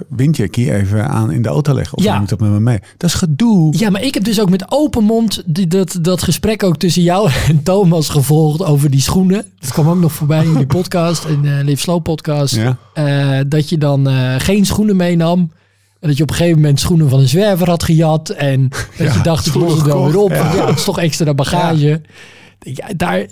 windjackie 0.08 0.72
even 0.72 1.08
aan 1.08 1.30
in 1.30 1.42
de 1.42 1.48
auto 1.48 1.74
leggen? 1.74 1.98
Of 1.98 2.04
Ja. 2.04 2.12
neem 2.12 2.22
ik 2.22 2.28
dat 2.28 2.40
met 2.40 2.50
me 2.50 2.60
mee? 2.60 2.78
Dat 2.96 3.10
is 3.10 3.16
gedoe. 3.16 3.74
Ja, 3.78 3.90
maar 3.90 4.02
ik 4.02 4.14
heb 4.14 4.24
dus 4.24 4.40
ook 4.40 4.50
met 4.50 4.64
open 4.72 5.04
mond 5.04 5.42
die, 5.46 5.66
dat, 5.66 5.98
dat 6.02 6.22
gesprek 6.22 6.62
ook 6.62 6.76
tussen 6.76 7.02
jou 7.02 7.30
en 7.48 7.62
Thomas 7.62 8.08
gevolgd 8.08 8.62
over 8.64 8.90
die 8.90 9.00
schoenen. 9.00 9.44
Dat 9.58 9.72
kwam 9.72 9.88
ook 9.88 10.00
nog 10.00 10.12
voorbij 10.12 10.44
in 10.44 10.54
die 10.54 10.66
podcast, 10.78 11.24
in 11.24 11.42
de 11.42 11.60
Live 11.64 11.80
Slow 11.80 12.02
podcast. 12.02 12.56
Ja. 12.56 12.76
Eh, 12.94 13.40
dat 13.46 13.68
je 13.68 13.78
dan 13.78 14.08
geen 14.40 14.66
schoenen 14.66 14.96
meenam. 14.96 15.52
En 16.00 16.08
dat 16.08 16.16
je 16.16 16.22
op 16.22 16.30
een 16.30 16.36
gegeven 16.36 16.60
moment 16.60 16.80
schoenen 16.80 17.08
van 17.08 17.20
een 17.20 17.28
zwerver 17.28 17.68
had 17.68 17.82
gejat. 17.82 18.28
En 18.28 18.68
dat 18.68 18.88
Ja, 19.06 19.12
je 19.14 19.20
dacht, 19.22 19.46
ik 19.46 19.54
los 19.54 19.72
het 19.72 19.82
wel 19.82 20.04
weer 20.06 20.18
op. 20.18 20.30
Ja. 20.30 20.66
Het 20.66 20.78
is 20.78 20.84
toch 20.84 20.98
extra 20.98 21.34
bagage. 21.34 22.00
Ja, 22.58 22.86
daar... 22.96 23.26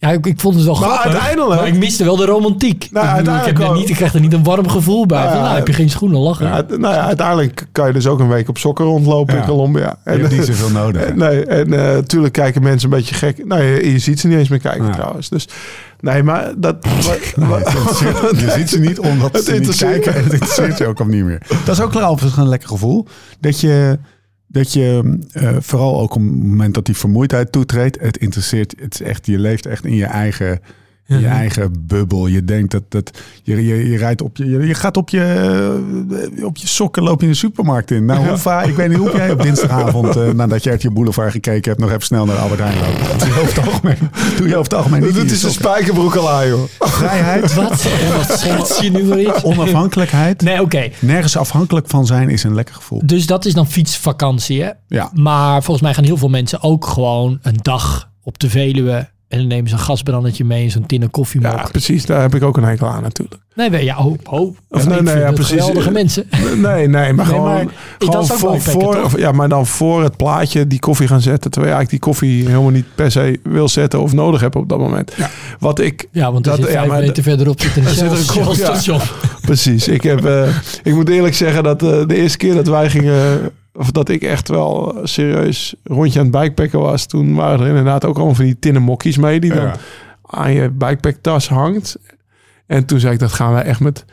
Ja, 0.00 0.10
ik, 0.10 0.26
ik 0.26 0.40
vond 0.40 0.54
het 0.54 0.64
wel 0.64 0.74
Maar 0.74 0.82
grappig. 0.88 1.12
uiteindelijk- 1.12 1.60
Maar 1.60 1.68
ik 1.68 1.76
miste 1.76 2.04
wel 2.04 2.16
de 2.16 2.24
romantiek. 2.24 2.88
Nou, 2.92 3.08
ik, 3.08 3.16
bedoel, 3.16 3.34
ik, 3.34 3.38
heb 3.38 3.46
uiteindelijk 3.46 3.70
er 3.70 3.80
niet, 3.80 3.88
ik 3.88 3.96
krijg 3.96 4.14
er 4.14 4.20
niet 4.20 4.32
een 4.32 4.42
warm 4.44 4.68
gevoel 4.68 5.06
bij. 5.06 5.18
Nou 5.18 5.32
van, 5.32 5.42
nou, 5.42 5.54
heb 5.56 5.66
je 5.66 5.72
geen 5.72 5.90
schoenen, 5.90 6.18
lachen. 6.20 6.46
ja, 6.46 6.64
nou 6.68 6.94
ja, 6.94 7.06
uiteindelijk 7.06 7.66
kan 7.72 7.86
je 7.86 7.92
dus 7.92 8.06
ook 8.06 8.18
een 8.20 8.28
week 8.28 8.48
op 8.48 8.58
sokken 8.58 8.84
rondlopen 8.84 9.34
Ja. 9.34 9.40
in 9.40 9.46
Colombia. 9.46 9.96
Je 10.04 10.10
hebt 10.10 10.30
niet 10.30 10.44
zoveel 10.44 10.70
nodig. 10.70 11.02
En, 11.02 11.18
nee, 11.24 11.44
en 11.46 11.68
natuurlijk 11.68 12.32
kijken 12.32 12.62
mensen 12.62 12.90
een 12.90 12.96
beetje 12.98 13.14
gek. 13.14 13.46
Nou, 13.46 13.62
je, 13.62 13.92
je 13.92 13.98
ziet 13.98 14.20
ze 14.20 14.26
niet 14.28 14.38
eens 14.38 14.48
meer 14.48 14.58
kijken 14.60 14.86
Ja. 14.86 14.92
trouwens. 14.92 15.28
Dus 15.28 15.48
nee, 16.00 16.22
maar 16.22 16.52
dat. 16.56 16.76
Nee, 17.36 17.48
je 18.44 18.52
ziet 18.56 18.68
ze 18.70 18.78
niet 18.78 18.98
omdat 19.10 19.32
Het 19.32 19.44
ze 19.44 19.52
niet 19.52 19.76
kijken. 19.76 20.14
En 20.14 20.22
het 20.24 20.32
interesseert 20.32 20.78
je 20.78 20.86
ook 20.86 21.00
al 21.00 21.06
niet 21.06 21.24
meer. 21.24 21.42
Dat 21.64 21.74
is 21.76 21.80
ook 21.82 21.92
wel 21.92 22.08
overigens 22.08 22.42
een 22.42 22.48
lekker 22.48 22.68
gevoel. 22.68 23.06
Dat 23.40 23.60
je, 23.60 23.98
dat 24.48 24.72
je 24.72 25.18
eh, 25.32 25.56
vooral 25.60 26.00
ook 26.00 26.14
op 26.14 26.22
het 26.22 26.30
moment 26.30 26.74
dat 26.74 26.86
die 26.86 26.96
vermoeidheid 26.96 27.52
toetreedt. 27.52 28.00
Het 28.00 28.16
interesseert, 28.16 28.74
het 28.80 28.94
is 28.94 29.00
echt, 29.00 29.26
je 29.26 29.38
leeft 29.38 29.66
echt 29.66 29.84
in 29.84 29.94
je 29.94 30.04
eigen, 30.04 30.60
je 31.16 31.26
eigen 31.26 31.86
bubbel. 31.86 32.26
Je 32.26 32.44
denkt 32.44 32.70
dat, 32.70 32.82
dat 32.88 33.20
je, 33.42 33.66
je, 33.66 33.90
je 33.90 33.96
rijdt 33.96 34.22
op 34.22 34.36
je, 34.36 34.66
je, 34.66 34.74
gaat 34.74 34.96
op 34.96 35.08
je, 35.08 35.22
eh, 36.36 36.44
op 36.44 36.56
je 36.56 36.66
sokken 36.66 37.02
loop 37.02 37.20
je 37.20 37.26
in 37.26 37.32
de 37.32 37.38
supermarkt 37.38 37.90
in. 37.90 38.04
Nou, 38.04 38.28
hoe 38.28 38.36
vaak, 38.36 38.66
ik 38.66 38.76
weet 38.76 38.88
niet 38.88 38.98
hoe 38.98 39.16
jij 39.16 39.30
op 39.30 39.42
dinsdagavond, 39.42 40.16
eh, 40.16 40.30
nadat 40.30 40.64
je 40.64 40.70
uit 40.70 40.82
je 40.82 40.90
boulevard 40.90 41.32
gekeken 41.32 41.70
hebt, 41.70 41.80
nog 41.80 41.90
even 41.90 42.02
snel 42.02 42.24
naar 42.24 42.36
Albert 42.36 42.60
Heijn 42.60 42.78
loopt. 42.78 43.06
Dat 43.08 43.18
doe 43.18 43.28
je 43.28 43.40
over 43.40 43.56
het 43.56 43.66
algemeen, 43.66 44.10
doe 44.36 44.48
je 44.48 44.56
over 44.56 44.70
het 44.70 44.74
algemeen 44.74 45.02
niet. 45.02 45.14
Dit 45.14 45.30
is 45.30 45.42
een 45.42 45.50
spijkerbroek 45.50 46.14
al 46.14 46.30
aan, 46.30 46.48
joh. 46.48 46.62
Vrijheid, 46.78 47.54
Wat? 47.54 47.86
Wat 48.58 48.78
je 48.82 48.90
nu 48.90 49.04
weer 49.04 49.28
iets? 49.28 49.42
onafhankelijkheid. 49.42 50.42
Nee, 50.42 50.62
oké. 50.62 50.88
Nergens 50.98 51.36
afhankelijk 51.36 51.88
van 51.88 52.06
zijn 52.06 52.30
is 52.30 52.42
een 52.42 52.54
lekker 52.54 52.74
gevoel. 52.74 53.02
Dus 53.04 53.26
dat 53.26 53.44
is 53.44 53.54
dan 53.54 53.66
fietsvakantie, 53.66 54.62
hè? 54.62 54.70
Ja. 54.88 55.10
Maar 55.14 55.62
volgens 55.62 55.80
mij 55.80 55.94
gaan 55.94 56.04
heel 56.04 56.16
veel 56.16 56.28
mensen 56.28 56.62
ook 56.62 56.86
gewoon 56.86 57.38
een 57.42 57.58
dag 57.62 58.10
op 58.22 58.38
de 58.38 58.50
Veluwe. 58.50 59.08
En 59.28 59.38
dan 59.38 59.46
nemen 59.46 59.68
ze 59.68 59.74
een 59.74 59.80
gasbrandertje 59.80 60.44
mee 60.44 60.64
en 60.64 60.70
zo'n 60.70 60.86
tinnen 60.86 61.10
koffiemok. 61.10 61.52
Ja, 61.52 61.66
precies. 61.70 62.06
Daar 62.06 62.20
heb 62.20 62.34
ik 62.34 62.42
ook 62.42 62.56
een 62.56 62.64
hekel 62.64 62.86
aan 62.86 63.02
natuurlijk. 63.02 63.40
Nee, 63.54 63.70
we- 63.70 63.84
ja, 63.84 63.96
oh. 63.98 64.18
Of 64.68 64.82
Ik 64.82 64.88
nee, 64.88 65.02
nee, 65.02 65.18
ja, 65.18 65.32
precies. 65.32 65.56
Geweldige 65.60 65.90
mensen. 65.90 66.28
Nee, 66.56 66.88
nee, 66.88 67.12
maar 67.12 67.26
gewoon, 67.26 67.70
maar 68.06 68.24
gewoon 68.24 68.60
voor, 68.60 69.10
ja, 69.16 69.32
maar 69.32 69.48
dan 69.48 69.66
voor 69.66 70.02
het 70.02 70.16
plaatje 70.16 70.66
die 70.66 70.78
koffie 70.78 71.08
gaan 71.08 71.20
zetten. 71.20 71.50
Terwijl 71.50 71.72
je 71.72 71.78
eigenlijk 71.78 71.90
die 72.04 72.12
koffie 72.12 72.46
helemaal 72.48 72.70
niet 72.70 72.84
per 72.94 73.10
se 73.10 73.40
wil 73.42 73.68
zetten 73.68 74.00
of 74.00 74.12
nodig 74.12 74.40
hebt 74.40 74.56
op 74.56 74.68
dat 74.68 74.78
moment. 74.78 75.12
Wat 75.58 75.78
ik, 75.80 76.08
Ja, 76.12 76.32
want 76.32 76.44
Dat- 76.44 76.70
ja, 76.70 76.84
maar 76.84 77.00
meter 77.00 77.22
verderop 77.22 77.60
zit 77.60 77.76
een 77.76 77.88
Shell- 77.94 78.42
ja. 78.44 78.54
station. 78.54 79.00
precies. 79.40 79.88
Ik, 79.88 80.02
heb, 80.02 80.24
eh, 80.24 80.48
ik 80.82 80.94
moet 80.94 81.08
eerlijk 81.08 81.34
zeggen 81.34 81.62
dat 81.62 81.82
eh, 81.82 82.06
de 82.06 82.16
eerste 82.16 82.38
keer 82.38 82.54
dat 82.54 82.66
wij 82.68 82.90
gingen, 82.90 83.50
of 83.78 83.90
dat 83.90 84.08
ik 84.08 84.22
echt 84.22 84.48
wel 84.48 84.98
serieus 85.02 85.74
rondje 85.84 86.18
aan 86.20 86.26
het 86.26 86.40
bikepacken 86.40 86.80
was. 86.80 87.06
Toen 87.06 87.34
waren 87.34 87.60
er 87.60 87.66
inderdaad 87.66 88.04
ook 88.04 88.16
allemaal 88.16 88.34
van 88.34 88.44
die 88.44 88.58
tinnen 88.58 88.82
mokkies 88.82 89.16
mee 89.16 89.40
die 89.40 89.54
dan 89.54 89.64
Ja. 89.64 89.76
aan 90.26 90.52
je 90.52 90.70
bikepacktas 90.70 91.48
hangt. 91.48 91.98
En 92.66 92.84
toen 92.84 93.00
zei 93.00 93.12
ik, 93.12 93.18
dat 93.18 93.32
gaan 93.32 93.54
we 93.54 93.60
echt 93.60 93.80
met... 93.80 94.04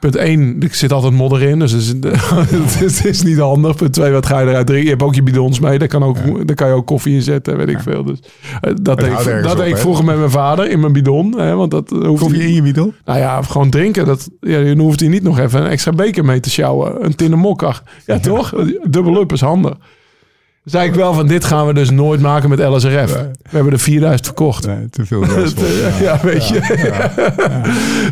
Punt 0.00 0.16
1, 0.16 0.56
er 0.60 0.68
zit 0.74 0.92
altijd 0.92 1.12
modder 1.12 1.42
in, 1.42 1.58
dus 1.58 1.72
het 1.72 2.80
is, 2.82 2.98
het 2.98 3.04
is 3.04 3.22
niet 3.22 3.38
handig. 3.38 3.76
Punt 3.76 3.92
2, 3.92 4.12
wat 4.12 4.26
ga 4.26 4.40
je 4.40 4.48
eruit 4.48 4.66
drinken? 4.66 4.84
Je 4.84 4.90
hebt 4.90 5.02
ook 5.02 5.14
je 5.14 5.22
bidons 5.22 5.60
mee, 5.60 5.78
daar 5.78 5.88
kan, 5.88 6.02
ook, 6.02 6.46
daar 6.46 6.56
kan 6.56 6.68
je 6.68 6.74
ook 6.74 6.86
koffie 6.86 7.14
in 7.14 7.22
zetten, 7.22 7.56
weet 7.56 7.68
ik 7.68 7.80
veel. 7.80 8.04
Dus, 8.04 8.18
eh, 8.60 8.72
dat 8.82 8.98
deed, 8.98 9.08
ik- 9.08 9.42
dat 9.42 9.58
op, 9.58 9.64
ik 9.64 9.76
vroeger 9.76 10.04
met 10.04 10.18
mijn 10.18 10.30
vader 10.30 10.70
in 10.70 10.80
mijn 10.80 10.92
bidon. 10.92 11.38
Hè, 11.40 11.54
want 11.54 11.70
dat 11.70 11.92
eh, 11.92 11.98
hoeft 12.06 12.22
Kom 12.22 12.34
je 12.34 12.42
in 12.42 12.52
je 12.54 12.62
bidon? 12.62 12.94
nou 13.04 13.18
ja, 13.18 13.42
gewoon 13.42 13.70
drinken. 13.70 14.06
Dat, 14.06 14.30
ja, 14.40 14.58
je 14.58 14.76
hoeft 14.76 15.00
hier 15.00 15.08
niet 15.10 15.22
nog 15.22 15.38
even 15.38 15.60
een 15.64 15.70
extra 15.70 15.92
beker 15.92 16.24
mee 16.24 16.40
te 16.40 16.50
sjouwen. 16.50 17.04
Een 17.04 17.14
tinnen 17.14 17.38
mokkach. 17.38 17.82
Ja, 18.06 18.18
toch? 18.30 18.54
Dubbel 18.88 19.20
up 19.20 19.32
is 19.32 19.40
handig. 19.40 19.74
Dus 20.64 20.74
eigenlijk 20.74 21.04
wel 21.04 21.14
van, 21.14 21.26
dit 21.26 21.44
gaan 21.44 21.66
we 21.66 21.74
dus 21.74 21.90
nooit 21.90 22.20
maken 22.20 22.48
met 22.48 22.58
LSRF. 22.58 23.12
We 23.12 23.30
hebben 23.48 23.72
er 23.72 23.78
4000 23.78 24.26
verkocht. 24.26 24.66
Nee, 24.66 24.90
te 24.90 25.06
veel 25.06 25.24
ja, 26.06 26.20
weet 26.22 26.48
je. 26.48 26.58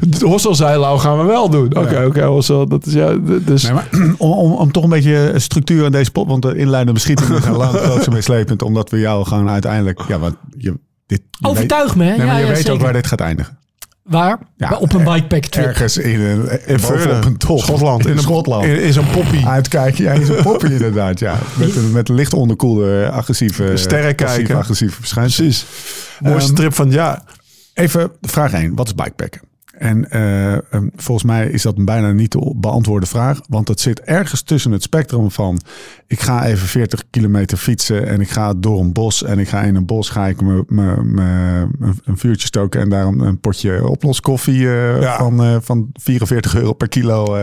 Het 0.01 0.21
Hosselzeilau 0.33 0.99
gaan 0.99 1.19
we 1.19 1.25
wel 1.25 1.51
doen. 1.51 1.77
Oké, 1.77 2.05
oké, 2.07 2.25
Hossel. 2.25 2.67
Dat 2.69 2.87
is 2.87 2.93
ja, 2.93 3.17
dus... 3.45 3.63
Nee, 3.63 3.73
maar 3.73 3.89
om, 4.19 4.33
om, 4.33 4.53
om 4.53 4.73
toch 4.73 4.83
een 4.83 4.91
beetje 4.91 5.33
structuur 5.37 5.85
in 5.85 5.93
deze 5.93 6.11
pot, 6.11 6.27
want 6.27 6.43
de 6.43 6.57
inleidende 6.57 6.93
beschieting 6.93 7.31
is 7.31 7.45
een 7.45 7.57
lang 7.57 7.73
grootste 7.87 8.11
meeslepend, 8.11 8.63
omdat 8.63 8.91
we 8.91 8.99
jou 8.99 9.27
gewoon 9.27 9.49
uiteindelijk, 9.49 10.01
ja, 10.09 10.19
want 10.19 10.37
je, 10.57 10.79
dit, 11.07 11.23
je 11.31 11.47
Overtuig 11.47 11.97
me, 11.97 12.05
hè? 12.05 12.11
nee, 12.11 12.19
ja, 12.19 12.25
maar 12.27 12.35
je 12.35 12.41
ja, 12.41 12.47
weet 12.47 12.57
zeker. 12.57 12.73
ook 12.73 12.81
waar 12.81 12.93
dit 12.93 13.07
gaat 13.07 13.21
eindigen. 13.21 13.59
Waar? 14.11 14.39
Ja, 14.57 14.77
op 14.77 14.93
een 14.93 15.05
bikepack 15.05 15.45
trip. 15.45 15.65
Ergens 15.65 15.97
in 15.97 16.21
een, 16.21 16.67
In 16.67 16.81
bovenop 16.81 17.25
een 17.25 17.37
top. 17.37 17.59
Schotland. 17.59 18.07
In, 18.07 18.13
een- 18.13 18.23
Schotland. 18.23 18.65
In, 18.65 18.83
in 18.83 18.93
zo'n 18.93 19.11
poppie. 19.11 19.47
Uitkijken, 19.47 20.05
ja, 20.05 20.13
in 20.13 20.27
zo'n 20.27 20.43
poppie 20.53 20.73
inderdaad, 20.73 21.19
ja. 21.19 21.39
Met 21.55 21.77
een, 21.77 21.93
met 21.93 22.09
een 22.09 22.15
licht 22.15 22.33
onderkoelde, 22.35 23.09
agressieve, 23.13 23.77
Sterren 23.77 24.15
kijken. 24.15 24.57
agressieve 24.57 24.95
verschijnsel. 24.97 25.45
Precies. 25.45 25.67
Mooiste 26.21 26.49
Ehm, 26.49 26.55
trip 26.61 26.75
van 26.75 26.85
het 26.87 26.95
jaar. 26.95 27.23
Even 27.75 28.11
vraag 28.21 28.53
1. 28.53 28.75
Wat 28.75 28.87
is 28.87 28.95
bikepacken? 28.95 29.41
En 29.81 30.11
eh, 30.11 30.53
ehm, 30.53 30.89
volgens 30.97 31.27
mij 31.27 31.49
is 31.49 31.63
dat 31.63 31.79
een 31.79 31.85
bijna 31.85 32.13
niet 32.13 32.31
te 32.31 32.53
beantwoorden 32.57 33.09
vraag. 33.09 33.41
Want 33.49 33.69
het 33.69 33.81
zit 33.81 34.01
ergens 34.01 34.43
tussen 34.43 34.73
het 34.73 34.83
spectrum 34.83 35.31
van... 35.31 35.61
ik 36.07 36.21
ga 36.21 36.45
even 36.45 36.67
40 36.69 37.05
kilometer 37.11 37.59
fietsen 37.59 38.07
en 38.07 38.21
ik 38.21 38.31
ga 38.31 38.55
door 38.55 38.81
een 38.81 38.93
bos... 38.93 39.25
en 39.25 39.39
ik 39.39 39.49
ga 39.49 39.61
in 39.63 39.75
een 39.75 39.87
bos 39.87 40.09
ga 40.09 40.27
ik 40.27 40.41
me, 40.41 40.65
me, 40.69 41.05
me- 41.05 41.67
een, 41.81 41.99
een 42.05 42.19
vuurtje 42.19 42.47
stoken... 42.47 42.81
en 42.81 42.89
daar 42.89 43.07
een, 43.07 43.21
een 43.21 43.41
potje 43.41 43.89
oploskoffie 43.89 44.69
eh, 44.69 45.01
Ja. 45.01 45.19
van, 45.19 45.43
eh, 45.43 45.57
van 45.61 45.89
44 45.93 46.55
euro 46.57 46.73
per 46.73 46.89
kilo. 46.89 47.37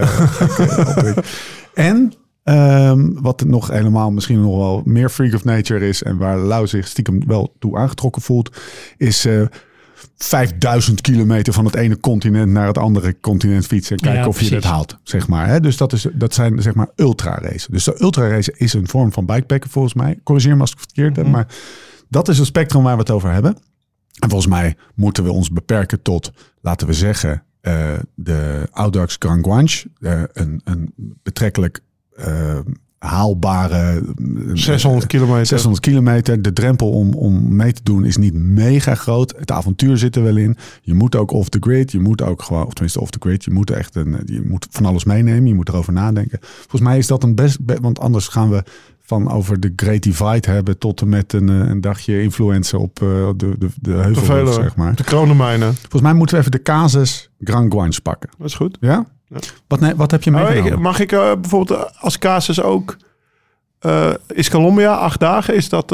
En 1.73 2.13
ehm, 2.43 3.09
wat 3.13 3.43
nog 3.45 3.67
helemaal 3.69 4.11
misschien 4.11 4.41
nog 4.41 4.55
wel 4.57 4.81
meer 4.85 5.09
freak 5.09 5.33
of 5.33 5.43
nature 5.43 5.87
is... 5.87 6.03
en 6.03 6.17
waar 6.17 6.37
Lau 6.37 6.67
zich 6.67 6.87
stiekem 6.87 7.27
wel 7.27 7.55
toe 7.59 7.77
aangetrokken 7.77 8.21
voelt... 8.21 8.57
is... 8.97 9.27
5000 10.17 11.01
kilometer 11.01 11.53
van 11.53 11.65
het 11.65 11.75
ene 11.75 11.99
continent 11.99 12.51
naar 12.51 12.67
het 12.67 12.77
andere 12.77 13.19
continent 13.19 13.65
fietsen. 13.65 13.97
En 13.97 14.01
kijken 14.01 14.21
Ja, 14.21 14.27
of 14.27 14.41
je 14.41 14.55
het 14.55 14.63
haalt, 14.63 14.97
zeg 15.03 15.27
maar. 15.27 15.47
Hè? 15.47 15.59
Dus 15.59 15.77
dat, 15.77 15.93
is, 15.93 16.07
dat 16.13 16.33
zijn 16.33 16.61
zeg 16.61 16.73
maar 16.73 16.89
ultra-racen. 16.95 17.71
Dus 17.71 17.83
de 17.83 18.01
ultra-race 18.01 18.53
is 18.57 18.73
een 18.73 18.87
vorm 18.87 19.11
van 19.11 19.25
bikepacken 19.25 19.69
volgens 19.69 19.93
mij. 19.93 20.19
Corrigeer 20.23 20.55
me 20.55 20.61
als 20.61 20.71
ik 20.71 20.79
het 20.79 20.91
verkeerd 20.93 21.15
heb. 21.15 21.27
Maar 21.27 21.47
dat 22.09 22.27
is 22.27 22.37
het 22.37 22.47
spectrum 22.47 22.83
waar 22.83 22.93
we 22.93 22.99
het 22.99 23.11
over 23.11 23.31
hebben. 23.31 23.57
En 24.19 24.29
volgens 24.29 24.51
mij 24.51 24.75
moeten 24.95 25.23
we 25.23 25.31
ons 25.31 25.51
beperken 25.51 26.01
tot, 26.01 26.31
laten 26.61 26.87
we 26.87 26.93
zeggen, 26.93 27.43
eh, 27.61 27.93
de 28.15 28.67
Audax 28.71 29.15
Grand 29.19 29.45
Guanche. 29.45 29.89
Eh, 29.99 30.21
een, 30.33 30.61
een 30.63 30.93
betrekkelijk 31.23 31.79
eh, 32.15 32.59
haalbare... 32.99 34.01
eh, 34.17 34.49
600 34.53 35.07
kilometer. 35.07 35.45
600 35.45 35.81
kilometer. 35.83 36.41
De 36.41 36.53
drempel 36.53 36.89
om, 36.91 37.13
om 37.13 37.55
mee 37.55 37.73
te 37.73 37.83
doen 37.83 38.05
is 38.05 38.17
niet 38.17 38.33
mega 38.33 38.95
groot. 38.95 39.33
Het 39.37 39.51
avontuur 39.51 39.97
zit 39.97 40.15
er 40.15 40.23
wel 40.23 40.37
in. 40.37 40.57
Je 40.81 40.93
moet 40.93 41.15
ook 41.15 41.31
off 41.31 41.49
the 41.49 41.57
grid. 41.61 41.91
Je 41.91 41.99
moet 41.99 42.21
ook 42.21 42.41
gewoon, 42.41 42.65
of 42.65 42.73
tenminste 42.73 43.01
off 43.01 43.11
the 43.11 43.17
grid. 43.21 43.43
Je 43.43 43.51
moet 43.51 43.71
echt 43.71 43.95
een, 43.95 44.17
je 44.25 44.41
moet 44.45 44.67
van 44.71 44.85
alles 44.85 45.03
meenemen. 45.03 45.47
Je 45.47 45.55
moet 45.55 45.69
erover 45.69 45.93
nadenken. 45.93 46.39
Volgens 46.41 46.81
mij 46.81 46.97
is 46.97 47.07
dat 47.07 47.23
een 47.23 47.35
best, 47.35 47.65
be- 47.65 47.77
want 47.81 47.99
anders 47.99 48.27
gaan 48.27 48.49
we 48.49 48.63
van 49.01 49.31
over 49.31 49.59
de 49.59 49.73
Great 49.75 50.01
Divide 50.03 50.49
hebben 50.51 50.77
tot 50.77 51.01
en 51.01 51.09
met 51.09 51.33
een, 51.33 51.49
eh, 51.49 51.55
een 51.69 51.81
dagje 51.81 52.21
influencer 52.21 52.79
op 52.79 53.01
eh, 53.01 53.07
de, 53.37 53.55
de, 53.57 53.67
de 53.81 53.91
heuvel, 53.91 54.53
zeg 54.53 54.75
maar. 54.75 54.95
De 54.95 55.03
kronenmijnen. 55.03 55.73
Volgens 55.75 56.01
mij 56.01 56.13
moeten 56.13 56.35
we 56.35 56.41
even 56.41 56.51
de 56.51 56.61
casus 56.61 57.29
Grand 57.39 57.73
Guanche 57.73 58.01
pakken. 58.01 58.29
Dat 58.37 58.47
is 58.47 58.55
goed. 58.55 58.77
Ja? 58.79 59.05
Wat, 59.67 59.79
nee, 59.79 59.95
wat 59.95 60.11
heb 60.11 60.23
je 60.23 60.29
Oh, 60.31 60.35
meegenomen? 60.35 60.71
ik- 60.73 60.79
mag 60.79 60.99
ik 60.99 61.11
eh, 61.11 61.31
bijvoorbeeld 61.41 61.79
eh, 61.79 61.85
als 62.03 62.17
casus 62.17 62.61
ook... 62.61 62.97
eh, 63.79 64.09
is 64.27 64.49
Colombia 64.49 64.93
acht 64.93 65.19
dagen? 65.19 65.55
Is 65.55 65.69
dat... 65.69 65.85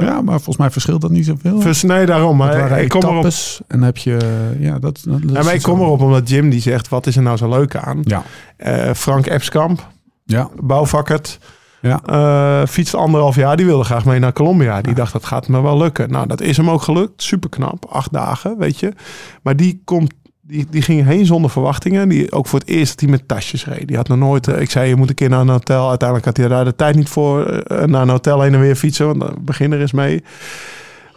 ja, 0.00 0.20
maar 0.20 0.34
volgens 0.34 0.56
mij 0.56 0.70
verschilt 0.70 1.00
dat 1.00 1.10
niet 1.10 1.26
zoveel. 1.26 1.60
vers- 1.60 1.82
nee, 1.82 2.06
daarom. 2.06 2.36
Maar 2.36 2.80
ik 2.80 2.88
kom 2.88 3.02
erop. 3.02 3.28
en 3.68 3.82
heb 3.82 3.96
je... 3.96 4.16
Ja, 4.58 4.78
dat, 4.78 5.00
dat, 5.04 5.20
Ja, 5.32 5.42
maar 5.42 5.54
ik 5.54 5.62
kom 5.62 5.80
erop 5.80 6.00
omdat 6.00 6.28
Jim 6.28 6.50
die 6.50 6.60
zegt, 6.60 6.88
wat 6.88 7.06
is 7.06 7.16
er 7.16 7.22
nou 7.22 7.36
zo 7.36 7.48
leuk 7.48 7.76
aan? 7.76 8.00
Ja. 8.02 8.22
Frank 8.94 9.26
Epskamp, 9.26 9.86
Ja. 10.24 10.48
bouwvakkert. 10.62 11.38
Ja. 11.82 12.66
Fietst 12.66 12.94
anderhalf 12.94 13.36
jaar. 13.36 13.56
Die 13.56 13.66
wilde 13.66 13.84
graag 13.84 14.04
mee 14.04 14.18
naar 14.18 14.32
Colombia. 14.32 14.80
Die 14.80 14.94
dacht, 14.94 15.12
dat 15.12 15.24
gaat 15.24 15.48
me 15.48 15.60
wel 15.62 15.76
lukken. 15.78 16.10
Nou, 16.10 16.26
dat 16.26 16.40
is 16.40 16.56
hem 16.56 16.70
ook 16.70 16.82
gelukt. 16.82 17.22
Super 17.22 17.48
knap. 17.50 17.84
Acht 17.90 18.12
dagen, 18.12 18.58
weet 18.58 18.78
je. 18.80 18.92
Maar 19.42 19.56
die 19.56 19.82
komt... 19.84 20.12
Die, 20.50 20.66
die 20.70 20.82
ging 20.82 21.04
heen 21.06 21.26
zonder 21.26 21.50
verwachtingen. 21.50 22.08
Die, 22.08 22.32
ook 22.32 22.46
voor 22.46 22.58
het 22.58 22.68
eerst 22.68 22.90
dat 22.90 23.00
hij 23.00 23.08
met 23.10 23.28
tasjes 23.28 23.64
reed. 23.66 23.88
Die 23.88 23.96
had 23.96 24.08
nog 24.08 24.18
nooit... 24.18 24.48
eh, 24.48 24.60
ik 24.60 24.70
zei, 24.70 24.88
je 24.88 24.96
moet 24.96 25.08
een 25.08 25.14
keer 25.14 25.28
naar 25.28 25.40
een 25.40 25.48
hotel. 25.48 25.88
Uiteindelijk 25.88 26.28
had 26.28 26.36
hij 26.36 26.48
daar 26.48 26.64
de 26.64 26.76
tijd 26.76 26.96
niet 26.96 27.08
voor. 27.08 27.46
eh, 27.46 27.84
naar 27.86 28.02
een 28.02 28.08
hotel 28.08 28.40
heen 28.40 28.54
en 28.54 28.60
weer 28.60 28.76
fietsen. 28.76 29.06
Want 29.06 29.20
dan 29.20 29.36
begin 29.40 29.72
er 29.72 29.80
eens 29.80 29.92
mee. 29.92 30.22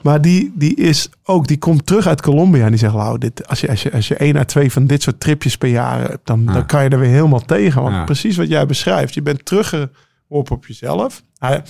Maar 0.01 0.21
die, 0.21 0.51
die 0.55 0.75
is 0.75 1.09
ook, 1.23 1.47
die 1.47 1.57
komt 1.57 1.85
terug 1.85 2.07
uit 2.07 2.21
Colombia 2.21 2.63
en 2.63 2.69
die 2.69 2.79
zegt, 2.79 2.93
nou, 2.93 3.17
dit, 3.17 3.47
als 3.47 3.61
je, 3.61 3.69
als 3.69 3.83
je, 3.83 3.91
als 3.91 4.07
je 4.07 4.15
één 4.15 4.35
à 4.37 4.43
twee 4.43 4.71
van 4.71 4.85
dit 4.87 5.01
soort 5.01 5.19
tripjes 5.19 5.57
per 5.57 5.69
jaar 5.69 5.99
hebt, 5.99 6.25
dan, 6.27 6.43
Ja. 6.45 6.53
dan 6.53 6.65
kan 6.65 6.83
je 6.83 6.89
er 6.89 6.99
weer 6.99 7.09
helemaal 7.09 7.45
tegen. 7.45 7.81
Want 7.81 7.95
Ja. 7.95 8.03
precies 8.03 8.37
wat 8.37 8.47
jij 8.47 8.65
beschrijft, 8.65 9.13
je 9.13 9.21
bent 9.21 9.45
teruggeworpen 9.45 10.55
op 10.55 10.65
jezelf. 10.65 11.23
Hij, 11.47 11.61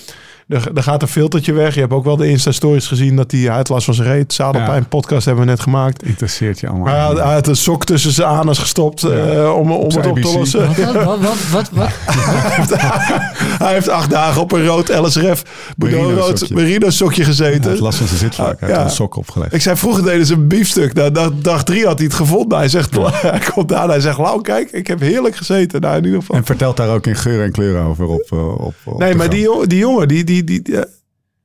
er, 0.48 0.72
er 0.74 0.84
gaat 0.84 1.02
een 1.02 1.08
filtertje 1.08 1.54
weg. 1.54 1.74
Je 1.74 1.80
hebt 1.80 1.94
ook 1.94 2.04
wel 2.04 2.16
de 2.18 2.28
Insta-stories 2.30 2.88
gezien 2.88 3.16
dat 3.16 3.32
hij 3.32 3.50
uitlast 3.50 3.86
van 3.86 3.94
zijn 3.94 4.08
reet. 4.08 4.34
Zadelpijn 4.34 4.88
podcast 4.88 5.26
hebben 5.26 5.44
we 5.44 5.50
net 5.50 5.60
gemaakt. 5.60 6.04
Interesseert 6.04 6.60
je 6.60 6.68
allemaal. 6.68 6.86
Maar 6.86 6.96
hij 6.96 7.04
had, 7.06 7.18
hij 7.18 7.34
had 7.34 7.48
een 7.48 7.56
sok 7.56 7.86
tussen 7.86 8.12
zijn 8.12 8.28
anus 8.28 8.58
gestopt 8.58 9.04
eh, 9.04 9.56
om, 9.58 9.72
om 9.72 9.86
het 9.96 10.06
op 10.08 10.20
te 10.20 10.32
lossen. 10.38 10.68
Wat, 10.68 11.04
wat, 11.04 11.20
wat, 11.20 11.38
wat, 11.52 11.70
wat? 11.72 11.90
hij 13.64 13.74
heeft 13.74 13.90
acht 13.90 14.10
dagen 14.10 14.42
op 14.42 14.52
een 14.52 14.66
rood 14.66 14.90
LSRF 15.00 15.44
Merino 15.78 16.10
rood 16.14 16.40
sokje. 16.40 16.54
merino 16.56 16.90
sokje 16.90 17.16
Hij 17.24 17.32
gezeten. 17.32 17.70
had 17.72 17.80
last 17.80 17.98
van 17.98 18.08
zijn 18.08 18.20
zitvlak. 18.20 18.60
Hij 18.60 18.70
Ja. 18.70 18.76
had 18.76 18.86
een 18.86 18.92
sok 18.92 19.16
opgelegd. 19.16 19.54
Ik 19.54 19.62
zei, 19.62 19.76
vroeger 19.78 20.04
deden 20.04 20.26
ze 20.26 20.34
een 20.34 20.48
biefstuk. 20.48 20.94
Nou, 20.94 21.12
dag, 21.12 21.32
dag 21.42 21.64
drie 21.64 21.86
had 21.86 21.98
hij 21.98 22.06
het 22.08 22.16
gevonden. 22.16 22.58
Hij 22.58 22.68
zegt, 22.70 22.96
hij 23.22 23.42
komt 23.54 23.70
daar 23.70 23.88
hij 23.88 24.00
zegt, 24.00 24.18
Lau, 24.18 24.42
kijk, 24.42 24.72
ik 24.72 24.88
heb 24.88 25.00
heerlijk 25.00 25.36
gezeten. 25.36 25.82
Nou, 25.82 25.98
in 25.98 26.04
ieder 26.06 26.20
geval. 26.20 26.36
En 26.36 26.46
vertelt 26.46 26.78
daar 26.78 26.90
ook 26.90 27.08
in 27.08 27.16
geur 27.16 27.44
en 27.44 27.52
kleur 27.52 27.84
over 27.84 28.06
op, 28.06 28.26
eh, 28.32 28.48
op, 28.66 28.74
op 28.84 29.00
nee, 29.00 29.16
maar 29.16 29.30
die, 29.30 29.63
die 29.68 29.80
jongen, 29.80 30.08
die, 30.08 30.24
die, 30.24 30.44
die, 30.44 30.62
die, 30.62 30.78
eh, 30.80 30.84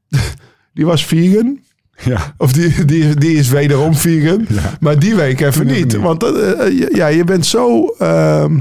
die 0.74 0.86
was 0.86 1.04
vegan. 1.04 1.58
Ja, 2.04 2.34
Of 2.36 2.52
die, 2.52 2.84
die, 2.84 3.14
die 3.14 3.36
is 3.36 3.48
wederom 3.48 3.94
vegan. 3.94 4.46
Ja. 4.48 4.76
Maar 4.80 4.98
die 4.98 5.14
week 5.14 5.40
even 5.40 5.66
niet. 5.66 5.84
niet. 5.84 5.96
Want 5.96 6.22
eh, 6.22 6.50
eh, 6.66 6.78
je- 6.78 6.90
ja, 6.94 7.06
je 7.06 7.24
bent 7.24 7.46
zo... 7.46 7.86
ehm 7.98 8.58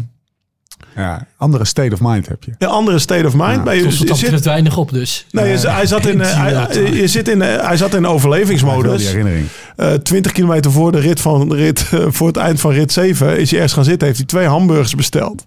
ja, 0.95 1.27
andere 1.37 1.65
state 1.65 1.93
of 1.93 1.99
mind 2.01 2.27
heb 2.27 2.43
je. 2.43 2.51
een 2.57 2.67
andere 2.67 2.99
state 2.99 3.25
of 3.27 3.33
mind. 3.33 3.55
Ja, 3.55 3.63
maar 3.63 3.75
je, 3.75 3.81
je 3.97 4.05
dat 4.05 4.17
zit, 4.17 4.43
weinig 4.45 4.77
op 4.77 4.91
dus. 4.91 5.25
nee, 5.31 5.49
je- 5.51 5.69
hij, 5.69 5.85
zat 5.85 6.05
in, 6.05 6.21
eh, 6.21 6.39
hij, 6.41 6.81
je 6.93 7.07
zit 7.07 7.27
in, 7.27 7.41
eh, 7.41 7.67
hij 7.67 7.77
zat 7.77 7.87
in 7.93 8.01
wel 8.01 8.09
die 8.09 8.09
overlevingsmodus. 8.19 9.07
herinnering. 9.07 9.45
Eh 9.75 9.93
20 9.93 10.31
kilometer 10.31 10.71
voor 10.71 10.91
de 10.91 10.99
rit 10.99 11.21
van 11.21 11.53
rit, 11.53 11.89
eh, 11.93 12.05
voor 12.09 12.27
het 12.27 12.37
eind 12.37 12.59
van 12.59 12.71
rit 12.71 12.91
7 12.91 13.39
is 13.39 13.49
hij 13.49 13.59
ergens 13.59 13.73
gaan 13.73 13.83
zitten. 13.83 14.07
Heeft 14.07 14.19
hij 14.19 14.27
twee 14.27 14.45
hamburgers 14.47 14.95
besteld. 14.95 15.45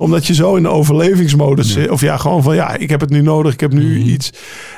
Omdat 0.00 0.26
je 0.26 0.34
zo 0.34 0.54
in 0.56 0.62
de 0.62 0.68
overlevingsmodus 0.68 1.72
zit. 1.72 1.90
Of 1.90 2.00
ja, 2.00 2.16
gewoon 2.16 2.42
van 2.42 2.54
ja, 2.54 2.74
ik 2.76 2.88
heb 2.90 3.00
het 3.00 3.10
nu 3.10 3.22
nodig. 3.22 3.52
Ik 3.52 3.60
heb 3.60 3.72
nu 3.72 3.98
Mhm. 3.98 4.08
iets. 4.08 4.30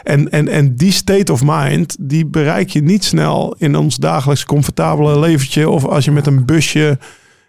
En, 0.02 0.30
en, 0.30 0.48
en 0.48 0.76
die 0.76 0.92
state 0.92 1.32
of 1.32 1.40
mind, 1.44 1.96
die 2.00 2.26
bereik 2.26 2.70
je 2.70 2.82
niet 2.82 3.04
snel 3.04 3.54
in 3.58 3.76
ons 3.76 3.96
dagelijks 3.96 4.44
comfortabele 4.44 5.18
leventje. 5.20 5.68
Of 5.68 5.84
als 5.84 6.04
je 6.04 6.10
met 6.10 6.26
een 6.26 6.44
busje 6.44 6.98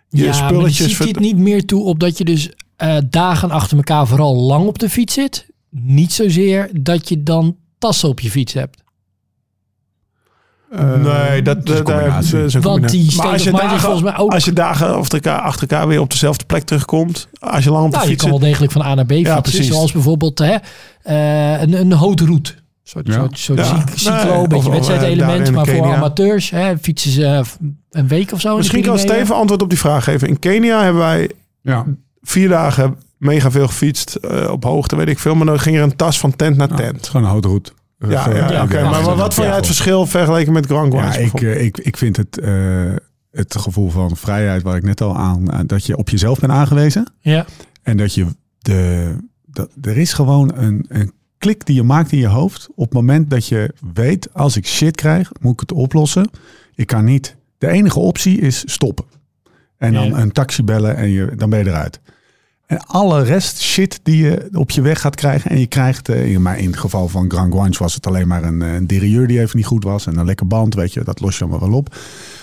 je 0.09 0.23
ja, 0.23 0.33
spulletjes... 0.33 0.87
ziet 0.87 0.95
ver- 0.95 1.05
dit 1.05 1.19
niet 1.19 1.37
meer 1.37 1.65
toe 1.65 1.83
op 1.83 1.99
dat 1.99 2.17
je 2.17 2.23
dus 2.23 2.51
eh, 2.75 2.97
dagen 3.09 3.51
achter 3.51 3.77
elkaar 3.77 4.07
vooral 4.07 4.35
lang 4.35 4.67
op 4.67 4.79
de 4.79 4.89
fiets 4.89 5.13
zit? 5.13 5.45
Niet 5.69 6.13
zozeer 6.13 6.69
dat 6.81 7.09
je 7.09 7.23
dan 7.23 7.55
tassen 7.77 8.09
op 8.09 8.19
je 8.19 8.29
fiets 8.31 8.53
hebt. 8.53 8.82
Nee, 10.81 11.41
dat, 11.41 11.57
het 11.57 11.69
is 11.69 11.77
een 11.77 11.83
dat, 11.83 11.93
combinatie. 11.95 12.31
dat 12.37 12.43
is 12.47 12.53
een 12.53 12.61
Want 12.61 12.89
die 12.89 13.15
Maar 13.15 13.25
als 13.25 13.35
of 13.35 13.43
je 13.43 13.51
dagen, 13.51 13.79
volgens 13.79 14.03
mij 14.03 14.17
ook... 14.17 14.31
als 14.33 14.45
je 14.45 14.53
dagen 14.53 14.95
achter 14.95 15.13
elkaar, 15.23 15.39
achter 15.41 15.69
elkaar 15.69 15.87
weer 15.87 15.99
op 15.99 16.09
dezelfde 16.11 16.45
plek 16.45 16.63
terugkomt. 16.63 17.27
Als 17.39 17.63
je 17.63 17.71
lang 17.71 17.83
op 17.85 17.89
de 17.91 17.95
nou, 17.95 18.03
je 18.09 18.11
fiets 18.11 18.23
kan 18.23 18.31
wel 18.39 18.47
degelijk 18.49 18.71
van 18.71 18.81
A 18.81 18.93
naar 18.95 19.05
B 19.05 19.11
fietsen. 19.11 19.41
precies. 19.41 19.67
zoals 19.67 19.91
bijvoorbeeld 19.91 20.39
hè, 20.39 20.55
eh, 21.01 21.61
een, 21.61 21.73
een. 21.73 21.91
Een 21.91 22.41
soort, 22.83 23.07
Ja. 23.07 23.13
soort, 23.13 23.39
soort 23.39 23.59
Ja. 23.59 23.65
cyc- 23.65 23.97
cyclo, 23.97 24.13
Nee, 24.23 24.33
een 24.33 24.41
beetje 24.41 24.55
of- 24.57 24.65
of, 24.65 24.65
eh, 24.65 24.71
wedstrijdelement. 24.71 25.47
in 25.47 25.53
Maar 25.53 25.65
voor 25.67 25.93
amateurs 25.95 26.49
hè, 26.49 26.77
fietsen 26.77 27.11
ze 27.11 27.25
eh, 27.25 27.41
een 27.91 28.07
week 28.07 28.31
of 28.31 28.41
zo. 28.41 28.57
Misschien 28.57 28.83
kan. 28.83 28.99
Steven 28.99 29.35
antwoord 29.35 29.61
op 29.61 29.69
die 29.69 29.77
vraag 29.79 30.03
geven. 30.03 30.27
In 30.27 30.39
Kenia 30.39 30.83
hebben 30.83 31.01
wij 31.01 31.29
Ja, 31.61 31.85
vier 32.21 32.49
dagen 32.49 32.95
mega 33.17 33.51
veel 33.51 33.67
gefietst. 33.67 34.15
eh, 34.15 34.49
op 34.51 34.63
hoogte, 34.63 34.95
weet 34.95 35.07
ik 35.07 35.19
veel. 35.19 35.35
Maar 35.35 35.45
dan 35.45 35.59
ging 35.59 35.75
er 35.77 35.83
een 35.83 35.95
tas 35.95 36.19
van 36.19 36.35
tent 36.35 36.57
naar 36.57 36.75
tent. 36.75 37.07
gewoon 37.07 37.21
een 37.23 37.29
houten 37.29 37.49
route. 37.49 37.71
Ja, 38.09 38.29
ja, 38.29 38.51
ja, 38.51 38.63
oké. 38.63 38.81
maar 38.83 39.03
wat, 39.03 39.17
wat 39.17 39.33
vond 39.33 39.47
jij 39.47 39.55
het 39.55 39.65
verschil 39.65 40.05
vergeleken 40.05 40.53
met 40.53 40.65
Grand 40.65 40.93
Ja, 40.93 41.15
ik, 41.15 41.41
eh, 41.41 41.63
ik, 41.63 41.77
ik 41.77 41.97
vind 41.97 42.17
het, 42.17 42.39
eh, 42.39 42.95
het 43.31 43.55
gevoel 43.57 43.89
van 43.89 44.17
vrijheid 44.17 44.61
waar 44.63 44.75
ik 44.75 44.83
net 44.83 45.01
al 45.01 45.15
aan... 45.17 45.51
aan- 45.51 45.67
dat 45.67 45.85
je 45.85 45.97
op 45.97 46.09
jezelf 46.09 46.39
bent 46.39 46.51
aangewezen. 46.51 47.11
Ja. 47.19 47.45
En 47.83 47.97
dat 47.97 48.13
je 48.13 48.25
de... 48.59 49.15
Dat, 49.45 49.69
er 49.81 49.97
is 49.97 50.13
gewoon 50.13 50.51
een, 50.55 50.85
een 50.87 51.11
klik 51.37 51.65
die 51.65 51.75
je 51.75 51.83
maakt 51.83 52.11
in 52.11 52.17
je 52.17 52.27
hoofd. 52.27 52.67
Op 52.75 52.85
het 52.85 52.93
moment 52.93 53.29
dat 53.29 53.47
je 53.47 53.73
weet, 53.93 54.33
als 54.33 54.57
ik 54.57 54.67
shit 54.67 54.95
krijg, 54.95 55.31
moet 55.41 55.53
ik 55.53 55.59
het 55.59 55.71
oplossen. 55.71 56.29
Ik 56.75 56.87
kan 56.87 57.03
niet. 57.03 57.35
De 57.57 57.67
enige 57.67 57.99
optie 57.99 58.39
is 58.39 58.63
stoppen. 58.65 59.05
En 59.77 59.93
dan 59.93 60.07
Ja. 60.07 60.17
een 60.17 60.31
taxi 60.31 60.63
bellen 60.63 60.95
en 60.95 61.09
je, 61.09 61.31
dan 61.35 61.49
ben 61.49 61.59
je 61.59 61.65
eruit. 61.69 61.99
En 62.73 62.85
alle 62.87 63.23
rest 63.23 63.61
shit 63.61 63.99
die 64.03 64.17
je 64.23 64.47
op 64.51 64.71
je 64.71 64.81
weg 64.81 65.01
gaat 65.01 65.15
krijgen. 65.15 65.51
En 65.51 65.59
je 65.59 65.67
krijgt, 65.67 66.09
eh, 66.09 66.31
in- 66.31 66.41
maar 66.41 66.59
in 66.59 66.67
het 66.67 66.79
geval 66.79 67.07
van 67.07 67.31
Grand 67.31 67.53
Guanche 67.53 67.83
was 67.83 67.93
het 67.93 68.07
alleen 68.07 68.27
maar 68.27 68.43
een, 68.43 68.61
eh, 68.61 68.73
een 68.73 68.87
derailleur 68.87 69.27
die 69.27 69.39
even 69.39 69.57
niet 69.57 69.65
goed 69.65 69.83
was. 69.83 70.05
En 70.07 70.17
een 70.17 70.25
lekker 70.25 70.47
band, 70.47 70.75
weet 70.75 70.93
je, 70.93 71.03
dat 71.03 71.19
los 71.21 71.37
je 71.37 71.43
allemaal 71.43 71.69
wel 71.69 71.77
op. 71.77 71.95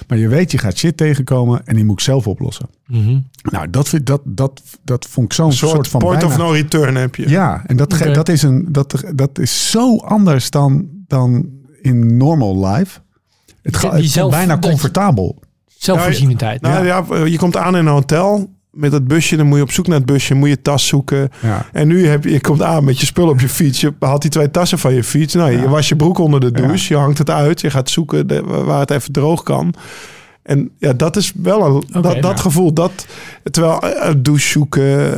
Maar 0.09 0.19
je 0.19 0.29
weet, 0.29 0.51
je 0.51 0.59
gaat 0.59 0.77
shit 0.77 0.97
tegenkomen 0.97 1.67
en 1.67 1.75
die 1.75 1.85
moet 1.85 1.99
ik 1.99 2.05
zelf 2.05 2.27
oplossen. 2.27 2.69
Mhm. 2.87 3.19
Nou, 3.43 3.71
dat, 3.71 3.89
vind, 3.89 4.07
dat, 4.07 4.21
dat, 4.25 4.63
dat 4.85 5.07
vond 5.11 5.27
ik 5.27 5.33
zo'n 5.33 5.47
een 5.47 5.53
soort, 5.53 5.73
soort 5.73 5.89
van 5.89 6.01
point 6.01 6.19
bijna- 6.21 6.35
of 6.35 6.41
no 6.41 6.51
return 6.51 6.95
heb 6.95 7.15
je. 7.15 7.29
ja, 7.29 7.63
en 7.67 7.77
dat, 7.77 7.91
dat, 8.13 8.29
is 8.29 8.43
een, 8.43 8.67
dat, 8.71 9.05
dat 9.15 9.39
is 9.39 9.71
zo 9.71 9.97
anders 9.97 10.51
dan, 10.51 10.89
dan 11.07 11.49
in 11.83 12.17
normal 12.17 12.67
life. 12.67 12.99
Het, 13.63 13.77
ga- 13.77 13.87
Die 13.89 13.97
het 13.97 14.05
is 14.05 14.13
zelf- 14.13 14.31
bijna 14.31 14.59
comfortabel. 14.59 15.39
Zelfvoorzienendheid. 15.67 16.61
Nou 16.61 16.85
ja. 16.87 17.05
eh, 17.11 17.27
je 17.27 17.39
komt 17.39 17.57
aan 17.57 17.77
in 17.77 17.87
een 17.87 17.93
hotel 17.93 18.51
met 18.73 18.93
het 18.93 19.09
busje. 19.09 19.37
Dan 19.37 19.47
moet 19.47 19.57
je 19.57 19.63
op 19.63 19.71
zoek 19.73 19.87
naar 19.87 19.97
het 19.97 20.07
busje. 20.07 20.35
Moet 20.35 20.49
je 20.49 20.63
tas 20.63 20.87
zoeken. 20.87 21.31
Ja. 21.43 21.67
En 21.73 21.89
nu 21.89 22.07
heb 22.07 22.25
je, 22.25 22.31
je 22.31 22.41
komt 22.41 22.63
aan 22.63 22.85
met 22.85 23.01
je 23.01 23.07
spul 23.07 23.29
op 23.29 23.41
je 23.41 23.49
fiets. 23.49 23.81
Je 23.81 23.93
haalt 24.01 24.23
die 24.23 24.31
twee 24.31 24.51
tassen 24.51 24.79
van 24.79 24.95
je 24.95 25.05
fiets. 25.05 25.35
Nou, 25.35 25.51
je 25.51 25.69
was 25.69 25.89
je 25.89 25.97
broek 25.97 26.19
onder 26.19 26.41
de 26.41 26.51
Ja. 26.61 26.67
douche. 26.67 26.95
Je 26.95 27.01
hangt 27.01 27.19
het 27.19 27.31
uit. 27.31 27.61
Je 27.61 27.71
gaat 27.71 27.91
zoeken 27.91 28.27
de- 28.27 28.43
waar 28.43 28.81
het 28.81 28.91
even 28.91 29.13
droog 29.13 29.43
kan. 29.43 29.75
En 30.43 30.71
ja, 30.79 30.93
dat 30.93 31.17
is 31.17 31.33
wel 31.37 31.67
een, 31.93 32.03
dat, 32.03 32.23
dat 32.23 32.41
gevoel. 32.41 32.73
Dat, 32.73 33.07
terwijl 33.51 33.79
een 34.09 34.23
douche 34.23 34.49
zoeken. 34.49 35.15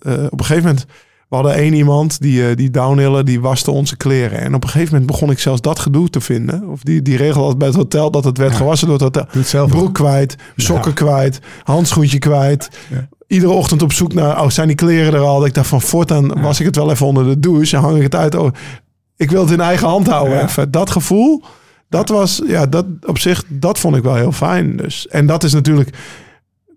eh, 0.00 0.12
op 0.30 0.38
een 0.40 0.44
gegeven 0.46 0.68
moment. 0.68 0.86
We 1.28 1.34
hadden 1.36 1.54
één 1.54 1.72
iemand 1.74 2.20
die, 2.20 2.48
eh, 2.48 2.56
die 2.56 2.70
downhillen, 2.70 3.24
die 3.24 3.40
waste 3.40 3.70
onze 3.70 3.96
kleren. 3.96 4.38
En 4.40 4.54
op 4.54 4.62
een 4.62 4.68
gegeven 4.68 4.92
moment 4.92 5.10
begon 5.10 5.30
ik 5.30 5.38
zelfs 5.38 5.60
dat 5.60 5.78
gedoe 5.78 6.10
te 6.10 6.20
vinden. 6.20 6.68
Of 6.68 6.80
die, 6.82 7.02
die 7.02 7.16
regel 7.16 7.44
had 7.44 7.58
bij 7.58 7.68
het 7.68 7.76
hotel 7.76 8.10
dat 8.10 8.24
het 8.24 8.38
werd 8.38 8.50
Ja. 8.50 8.56
gewassen 8.56 8.86
door 8.88 8.96
het 8.96 9.04
hotel. 9.04 9.26
Het. 9.30 9.68
Broek 9.70 9.94
kwijt, 9.94 10.36
sokken 10.56 10.90
Ja. 10.90 10.96
kwijt, 10.96 11.38
handschoentje 11.62 12.18
kwijt. 12.18 12.68
Ja. 12.90 13.08
Iedere 13.26 13.52
ochtend 13.52 13.82
op 13.82 13.92
zoek 13.92 14.14
naar, 14.14 14.42
oh, 14.42 14.48
zijn 14.50 14.66
die 14.66 14.76
kleren 14.76 15.12
er 15.14 15.20
al? 15.20 15.38
Dat 15.38 15.46
ik 15.48 15.54
dacht 15.54 15.68
van, 15.68 15.80
voortaan 15.80 16.42
was 16.42 16.60
ik 16.60 16.66
het 16.66 16.76
wel 16.76 16.90
even 16.90 17.06
onder 17.06 17.24
de 17.24 17.40
douche. 17.40 17.76
En 17.76 17.82
hang 17.82 17.96
ik 17.96 18.02
het 18.02 18.14
uit. 18.14 18.34
Oh, 18.34 18.50
ik 19.16 19.30
wil 19.30 19.40
het 19.40 19.50
in 19.50 19.60
eigen 19.60 19.88
hand 19.88 20.06
houden 20.06 20.42
even. 20.42 20.70
Dat 20.70 20.90
gevoel, 20.90 21.42
dat 21.88 22.08
was, 22.08 22.42
ja, 22.46 22.66
dat 22.66 22.86
op 23.06 23.18
zich, 23.18 23.44
dat 23.48 23.78
vond 23.78 23.96
ik 23.96 24.02
wel 24.02 24.14
heel 24.14 24.32
fijn. 24.32 24.76
Dus. 24.76 25.08
En 25.08 25.26
dat 25.26 25.44
is 25.44 25.52
natuurlijk, 25.52 25.96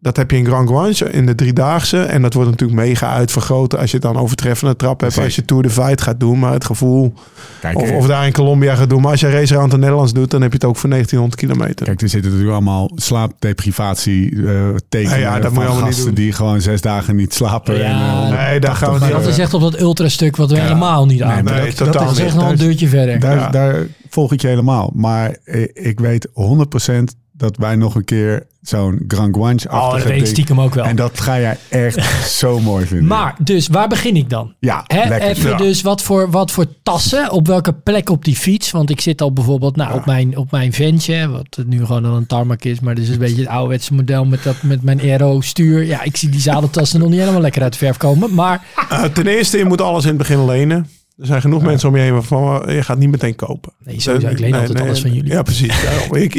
dat 0.02 0.18
heb 0.18 0.32
je 0.32 0.38
in 0.38 0.46
Grand 0.46 0.70
Guanche 0.70 1.10
in 1.12 1.26
de 1.26 1.36
driedaagse. 1.36 2.02
En 2.02 2.22
dat 2.22 2.34
wordt 2.34 2.50
natuurlijk 2.50 2.80
mega 2.80 3.14
uitvergroot 3.14 3.78
als 3.78 3.90
je 3.92 3.98
het 3.98 4.06
dan 4.06 4.18
overtreffende 4.18 4.76
trap 4.76 5.02
hebt. 5.02 5.18
Als 5.20 5.36
je 5.36 5.46
Tour 5.46 5.64
de 5.64 5.70
Fight 5.70 6.02
gaat 6.02 6.20
doen. 6.20 6.40
Maar 6.40 6.54
het 6.54 6.66
gevoel, 6.66 7.14
Kijk, 7.62 7.78
of, 7.78 7.90
eh, 7.90 7.96
of 7.98 8.08
daar 8.08 8.26
in 8.26 8.32
Colombia 8.34 8.76
gaat 8.76 8.90
doen. 8.90 9.02
Maar 9.02 9.12
als 9.12 9.20
je 9.20 9.30
race 9.30 9.54
around 9.54 9.72
de 9.72 9.78
Nederlands 9.78 10.14
doet, 10.14 10.32
dan 10.32 10.42
heb 10.42 10.50
je 10.52 10.58
het 10.58 10.66
ook 10.68 10.76
voor 10.78 10.90
1900 10.90 11.42
kilometer. 11.42 11.86
Kijk, 11.86 12.02
er 12.02 12.10
zitten 12.10 12.32
natuurlijk 12.32 12.56
allemaal 12.58 12.92
slaapdeprivatie 12.96 14.46
eh 14.48 14.76
tekenen 14.90 15.20
Ja, 15.20 15.26
ja, 15.36 15.40
dat 15.40 15.44
van 15.44 15.54
moet 15.54 15.62
je 15.62 15.68
allemaal 15.70 15.86
niet 15.86 15.96
gasten 15.96 16.16
doen. 16.16 16.24
die 16.24 16.32
gewoon 16.34 16.62
zes 16.62 16.82
dagen 16.82 17.16
niet 17.16 17.34
slapen. 17.34 17.78
Ja, 17.78 17.84
en, 17.84 18.32
eh, 18.38 18.48
nee, 18.48 18.60
daar 18.60 18.76
gaan 18.76 18.94
we 18.94 19.00
niet 19.06 19.12
dat 19.12 19.26
is 19.26 19.38
echt 19.38 19.54
op 19.54 19.62
dat 19.62 19.80
ultrastuk 19.80 20.36
wat 20.36 20.50
we 20.50 20.56
Ja. 20.56 20.62
helemaal 20.62 21.06
niet 21.06 21.22
aan. 21.22 21.34
Nee, 21.34 21.44
maar 21.44 21.54
Nee, 21.54 21.74
dat, 21.92 22.12
is 22.12 22.20
echt 22.20 22.36
nog 22.36 22.50
een 22.50 22.58
deurtje 22.58 22.88
verder. 22.88 23.20
Daar, 23.20 23.36
Ja. 23.36 23.50
daar 23.50 23.88
volg 24.10 24.32
ik 24.34 24.42
je 24.42 24.48
helemaal. 24.48 24.92
Maar 24.96 25.38
ik 25.74 26.00
weet 26.00 26.28
100% 26.34 27.16
dat 27.38 27.58
wij 27.58 27.76
nog 27.76 27.96
een 27.96 28.06
keer 28.06 28.46
zo'n 28.62 29.04
Grand 29.08 29.36
Oh, 29.68 29.92
dat 29.92 30.04
weet 30.04 30.28
stiekem 30.28 30.62
ook 30.62 30.74
wel. 30.74 30.86
En 30.86 30.96
dat 30.96 31.20
ga 31.20 31.40
jij 31.40 31.58
echt 31.70 32.06
zo 32.40 32.60
mooi 32.60 32.86
vinden. 32.86 33.08
Maar, 33.08 33.36
dus 33.40 33.68
waar 33.68 33.88
begin 33.88 34.16
ik 34.16 34.30
dan? 34.30 34.54
ja, 34.60 34.84
Hè, 34.88 35.10
lekker. 35.10 35.30
even 35.30 35.50
Ja. 35.50 35.58
dus 35.58 35.82
wat 35.82 36.02
voor, 36.02 36.32
wat 36.32 36.52
voor 36.52 36.66
tassen, 36.84 37.32
op 37.32 37.48
welke 37.48 37.74
plek 37.74 38.10
op 38.10 38.26
die 38.26 38.36
fiets. 38.36 38.72
Want 38.72 38.90
ik 38.90 39.02
zit 39.02 39.22
al 39.22 39.34
bijvoorbeeld 39.34 39.76
nou, 39.76 39.94
op, 39.94 40.06
mijn, 40.06 40.38
op 40.38 40.52
mijn 40.52 40.74
ventje, 40.74 41.30
wat 41.30 41.66
nu 41.66 41.86
gewoon 41.86 42.06
al 42.06 42.16
een 42.16 42.28
tarmac 42.28 42.64
is. 42.64 42.80
Maar 42.80 42.96
dit 42.96 43.04
is 43.04 43.10
een 43.10 43.18
beetje 43.20 43.42
het 43.42 43.48
ouderwetse 43.50 43.94
model 43.94 44.26
met, 44.26 44.44
dat, 44.44 44.56
met 44.64 44.84
mijn 44.84 45.00
aero 45.00 45.42
stuur. 45.42 45.86
Ja, 45.86 46.04
ik 46.04 46.18
zie 46.18 46.30
die 46.30 46.42
zadeltassen 46.42 47.00
nog 47.00 47.10
niet 47.10 47.20
helemaal 47.20 47.42
lekker 47.42 47.62
uit 47.62 47.72
de 47.72 47.78
verf 47.80 47.98
komen. 47.98 48.34
Maar 48.34 48.66
Uh, 48.92 49.04
ten 49.04 49.28
eerste, 49.28 49.58
je 49.58 49.66
moet 49.66 49.82
alles 49.82 50.04
in 50.04 50.10
het 50.10 50.18
begin 50.18 50.46
lenen. 50.46 50.88
Er 51.18 51.26
zijn 51.26 51.42
genoeg 51.42 51.62
mensen 51.64 51.90
om 51.90 51.96
je 51.96 52.02
heen 52.02 52.14
waarvan 52.14 52.64
je 52.74 52.84
gaat 52.84 52.98
niet 52.98 53.10
meteen 53.10 53.36
kopen. 53.36 53.72
Nee, 53.86 54.02
sowieso. 54.02 54.28
Ik 54.28 54.40
leen 54.40 54.54
altijd 54.54 54.82
alles 54.82 55.02
van 55.02 55.14
jullie. 55.14 55.32
Ja, 55.32 55.42
precies. 55.42 55.82
Daarom. 55.84 56.16
Ik, 56.16 56.32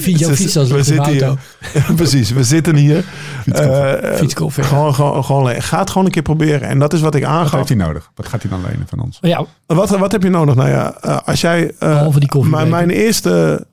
fiets- 0.00 0.20
jouw 0.20 0.30
we- 0.30 0.36
fiets 0.36 0.56
als 0.56 0.70
we 0.70 0.82
zitten 0.82 1.12
hier. 1.12 1.22
auto. 1.24 1.40
Precies. 1.96 2.30
We 2.30 2.44
zitten 2.44 2.76
hier. 2.76 3.04
Eh, 3.52 3.92
Fietskoffer. 4.16 4.64
Gewoon, 4.64 4.94
gewoon, 5.24 5.62
ga 5.62 5.78
het 5.78 5.90
gewoon 5.90 6.04
een 6.06 6.12
keer 6.12 6.22
proberen. 6.22 6.68
En 6.68 6.78
dat 6.78 6.92
is 6.92 7.00
wat 7.00 7.14
ik 7.14 7.22
Wat 7.22 7.30
aangaf. 7.30 7.52
heeft 7.52 7.68
hij 7.68 7.76
nodig? 7.78 8.10
Wat 8.14 8.28
gaat 8.28 8.42
hij 8.42 8.50
dan 8.50 8.60
lenen 8.70 8.86
van 8.88 9.00
ons? 9.00 9.20
Maar 9.20 9.30
ja, 9.30 9.44
Wat, 9.66 9.90
wat 9.90 10.12
heb 10.12 10.22
je 10.22 10.28
nodig? 10.30 10.54
Nou 10.54 10.68
ja, 10.68 10.94
eh, 11.00 11.18
als 11.24 11.40
jij... 11.40 11.64
eh, 11.70 11.72
Behalve 11.78 12.20
die 12.20 12.44
maar 12.44 12.66
mijn 12.68 12.90
eerste... 12.90 13.66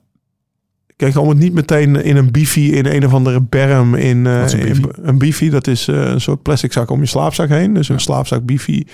Kijk, 0.96 1.16
om 1.18 1.28
het 1.28 1.38
niet 1.38 1.52
meteen 1.52 1.96
in 2.04 2.16
een 2.16 2.30
bifi, 2.30 2.72
in 2.74 2.86
een 2.86 3.06
of 3.06 3.12
andere 3.14 3.40
berm, 3.40 3.94
in, 3.94 4.26
eh, 4.26 4.36
Wat 4.38 4.46
is 4.46 4.52
een 4.52 4.60
in- 4.66 4.66
bifi? 4.80 4.88
een 5.02 5.18
bifi, 5.18 5.50
dat 5.50 5.66
is 5.66 5.88
eh, 5.88 5.96
een 5.96 6.20
soort 6.20 6.42
plastic 6.42 6.72
zak 6.72 6.90
om 6.90 7.00
je 7.00 7.06
slaapzak 7.06 7.48
heen. 7.48 7.74
Dus 7.74 7.88
een 7.88 8.00
slaapzak 8.00 8.44
bifi. 8.44 8.86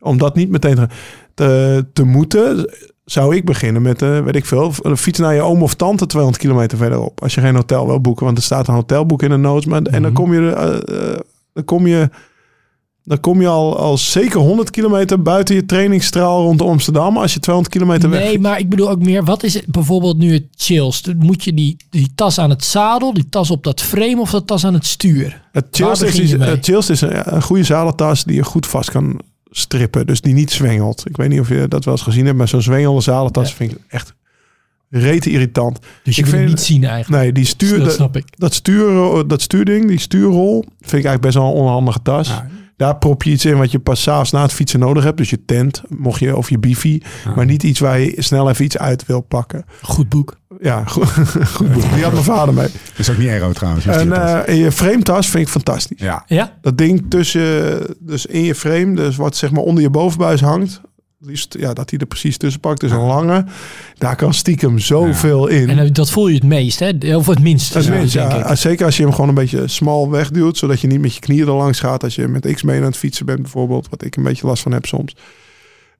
Om 0.00 0.18
dat 0.18 0.34
niet 0.34 0.48
meteen 0.50 0.74
te, 0.74 0.86
te, 1.34 1.86
te 1.92 2.04
moeten, 2.04 2.70
zou 3.04 3.36
ik 3.36 3.44
beginnen 3.44 3.82
met, 3.82 4.02
eh 4.02 4.20
weet 4.20 4.36
ik 4.36 4.46
veel, 4.46 4.72
een 4.82 4.96
fiets 4.96 5.18
naar 5.18 5.34
je 5.34 5.40
oom 5.42 5.62
of 5.62 5.74
tante 5.74 6.06
200 6.06 6.42
kilometer 6.44 6.78
verderop. 6.78 7.22
Als 7.22 7.34
je 7.34 7.40
geen 7.40 7.54
hotel 7.54 7.86
wil 7.86 8.00
boeken, 8.00 8.24
want 8.24 8.36
er 8.38 8.42
staat 8.44 8.68
een 8.68 8.74
hotelboek 8.74 9.22
in 9.22 9.30
de 9.30 9.36
notes. 9.36 9.64
Maar, 9.66 9.82
En 9.82 10.02
dan 10.02 10.12
Mhm. 10.12 10.20
kom 10.22 10.32
je, 10.34 10.50
eh, 10.50 11.12
eh, 11.12 11.18
dan 11.52 11.64
kom 11.64 11.86
je, 11.86 12.10
dan 13.04 13.20
kom 13.20 13.40
je 13.40 13.46
al, 13.46 13.78
al 13.78 13.98
zeker 13.98 14.40
100 14.40 14.70
kilometer 14.70 15.22
buiten 15.22 15.54
je 15.54 15.66
trainingsstraal 15.66 16.42
rond 16.42 16.62
Amsterdam. 16.62 17.16
Als 17.16 17.34
je 17.34 17.40
200 17.40 17.74
kilometer 17.74 18.10
weg 18.10 18.20
Nee, 18.22 18.38
maar 18.38 18.58
ik 18.58 18.68
bedoel 18.68 18.90
ook 18.90 19.02
meer, 19.02 19.24
wat 19.24 19.42
is 19.42 19.54
het 19.54 19.66
bijvoorbeeld 19.66 20.18
nu 20.18 20.32
het 20.32 20.46
chillst? 20.56 21.14
Moet 21.16 21.44
je 21.44 21.54
die, 21.54 21.76
die 21.90 22.10
tas 22.14 22.38
aan 22.38 22.50
het 22.50 22.64
zadel, 22.64 23.14
die 23.14 23.28
tas 23.28 23.50
op 23.50 23.64
dat 23.64 23.80
frame 23.82 24.20
of 24.20 24.30
dat 24.30 24.46
tas 24.46 24.64
aan 24.66 24.74
het 24.74 24.86
stuur? 24.86 25.42
Het 25.52 25.66
chillst 25.70 26.00
Waar 26.00 26.10
is, 26.20 26.30
het 26.32 26.64
chillst 26.64 26.90
is 26.90 27.00
een, 27.00 27.34
een 27.34 27.42
goede 27.42 27.64
zadeltas 27.64 28.24
die 28.24 28.34
je 28.36 28.44
goed 28.44 28.66
vast 28.66 28.90
kan 28.90 29.20
strippen. 29.58 30.06
Dus 30.06 30.20
die 30.20 30.34
niet 30.34 30.50
zwengelt. 30.50 31.04
Ik 31.08 31.16
weet 31.16 31.28
niet 31.28 31.40
of 31.40 31.48
je 31.48 31.68
dat 31.68 31.84
wel 31.84 31.94
eens 31.94 32.02
gezien 32.02 32.24
hebt, 32.26 32.36
maar 32.38 32.48
zo'n 32.48 32.62
zwengelende 32.62 33.00
zadeltas 33.00 33.48
Ja. 33.48 33.54
vind 33.54 33.72
ik 33.72 33.78
echt 33.88 34.14
rete 34.90 35.30
irritant. 35.30 35.78
Dus 36.02 36.16
je 36.16 36.22
Ik 36.24 36.30
het 36.30 36.46
niet 36.46 36.60
zien 36.60 36.84
eigenlijk. 36.84 37.22
Nee, 37.22 37.32
die 37.32 37.44
stuur, 37.44 37.78
dat 37.78 37.92
snap 37.92 38.16
ik. 38.16 38.24
dat, 38.38 38.54
stuur, 38.54 39.26
dat 39.26 39.42
stuurding, 39.42 39.88
die 39.88 40.00
stuurrol, 40.00 40.60
vind 40.60 40.80
ik 40.80 40.90
eigenlijk 40.92 41.20
best 41.20 41.34
wel 41.34 41.46
een 41.46 41.52
onhandige 41.52 42.02
tas. 42.02 42.28
Ja. 42.28 42.46
Daar 42.76 42.96
prop 42.96 43.22
je 43.22 43.30
iets 43.30 43.44
in 43.44 43.56
wat 43.58 43.70
je 43.70 43.78
pas 43.78 44.02
s'avonds 44.02 44.30
na 44.30 44.42
het 44.42 44.52
fietsen 44.52 44.80
nodig 44.80 45.04
hebt. 45.04 45.16
Dus 45.16 45.30
je 45.30 45.44
tent, 45.44 45.82
mocht 45.88 46.20
je, 46.20 46.36
of 46.36 46.50
je 46.50 46.58
bifi. 46.58 47.02
Maar 47.34 47.44
niet 47.44 47.62
iets 47.62 47.80
waar 47.80 48.00
je 48.00 48.14
snel 48.16 48.48
even 48.50 48.64
iets 48.64 48.78
uit 48.78 49.06
wil 49.06 49.20
pakken. 49.20 49.64
Goed 49.82 50.08
boek. 50.08 50.38
Ja, 50.60 50.84
goed, 50.84 51.08
goed 51.56 51.72
boek. 51.72 51.92
Die 51.94 52.02
had 52.02 52.12
mijn 52.12 52.24
vader 52.24 52.54
mee. 52.54 52.66
Dat 52.66 52.98
is 52.98 53.10
ook 53.10 53.18
niet 53.18 53.28
aero 53.28 53.52
trouwens. 53.52 53.86
En 53.86 54.12
eh, 54.46 54.58
je 54.58 54.72
frame 54.72 55.02
tas 55.02 55.28
vind 55.28 55.44
ik 55.46 55.52
fantastisch. 55.52 56.00
ja. 56.00 56.24
Ja? 56.26 56.58
Dat 56.60 56.78
ding 56.78 57.04
tussen, 57.08 57.80
dus 57.98 58.26
in 58.26 58.42
je 58.42 58.54
frame, 58.54 58.94
dus 58.94 59.16
wat 59.16 59.36
zeg 59.36 59.50
maar 59.50 59.62
onder 59.62 59.82
je 59.82 59.90
bovenbuis 59.90 60.40
hangt. 60.40 60.80
Liefst, 61.20 61.56
ja, 61.58 61.72
dat 61.72 61.90
hij 61.90 61.98
er 61.98 62.06
precies 62.06 62.36
tussen 62.36 62.60
pakt. 62.60 62.80
Dus 62.80 62.90
een 62.90 62.98
lange. 62.98 63.44
Daar 63.98 64.16
kan 64.16 64.34
stiekem 64.34 64.78
zoveel 64.78 65.46
in. 65.46 65.68
En 65.68 65.78
eh, 65.78 65.92
dat 65.92 66.10
voel 66.10 66.28
je 66.28 66.34
het 66.34 66.44
meest, 66.44 66.78
hè? 66.78 67.16
Of 67.16 67.26
het 67.26 67.40
minst. 67.42 67.72
Denk 67.72 68.04
ja. 68.04 68.50
ik. 68.50 68.56
Zeker 68.56 68.86
als 68.86 68.96
je 68.96 69.02
hem 69.02 69.12
gewoon 69.12 69.28
een 69.28 69.34
beetje 69.34 69.68
smal 69.68 70.10
wegduwt. 70.10 70.56
Zodat 70.56 70.80
je 70.80 70.86
niet 70.86 71.00
met 71.00 71.14
je 71.14 71.20
knieën 71.20 71.46
er 71.46 71.52
langs 71.52 71.80
gaat. 71.80 72.04
Als 72.04 72.14
je 72.14 72.28
met 72.28 72.52
X-Been 72.54 72.78
aan 72.78 72.82
het 72.82 72.96
fietsen 72.96 73.26
bent 73.26 73.42
bijvoorbeeld. 73.42 73.88
Wat 73.90 74.04
ik 74.04 74.16
een 74.16 74.22
beetje 74.22 74.46
last 74.46 74.62
van 74.62 74.72
heb 74.72 74.86
soms. 74.86 75.16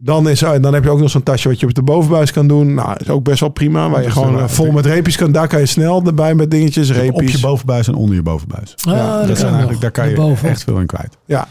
Dan, 0.00 0.28
is, 0.28 0.38
dan 0.40 0.74
heb 0.74 0.84
je 0.84 0.90
ook 0.90 1.00
nog 1.00 1.10
zo'n 1.10 1.22
tasje 1.22 1.48
wat 1.48 1.60
je 1.60 1.66
op 1.66 1.74
de 1.74 1.82
bovenbuis 1.82 2.32
kan 2.32 2.48
doen. 2.48 2.74
Nou, 2.74 2.96
is 2.98 3.08
ook 3.08 3.22
best 3.24 3.40
wel 3.40 3.48
prima. 3.48 3.88
Waar 3.88 3.98
je 4.00 4.04
Dus, 4.06 4.14
gewoon 4.14 4.38
eh, 4.38 4.48
vol 4.48 4.70
met 4.70 4.86
reepjes 4.86 5.16
kan. 5.16 5.32
Daar 5.32 5.48
kan 5.48 5.60
je 5.60 5.66
snel 5.66 6.02
erbij 6.04 6.34
met 6.34 6.50
dingetjes. 6.50 6.90
Op 6.90 6.96
Reepjes. 6.96 7.32
je 7.32 7.40
bovenbuis 7.40 7.88
en 7.88 7.94
onder 7.94 8.14
je 8.14 8.22
bovenbuis. 8.22 8.74
Ah, 8.88 8.94
Ja, 8.94 9.18
dat 9.18 9.28
dat 9.28 9.36
zijn 9.38 9.52
eigenlijk, 9.54 9.70
nog. 9.70 9.80
daar 9.80 9.90
kan 9.90 10.08
je 10.08 10.14
Daarboven. 10.16 10.48
echt 10.48 10.62
veel 10.64 10.78
in 10.78 10.86
kwijt. 10.86 11.16
Ja. 11.26 11.46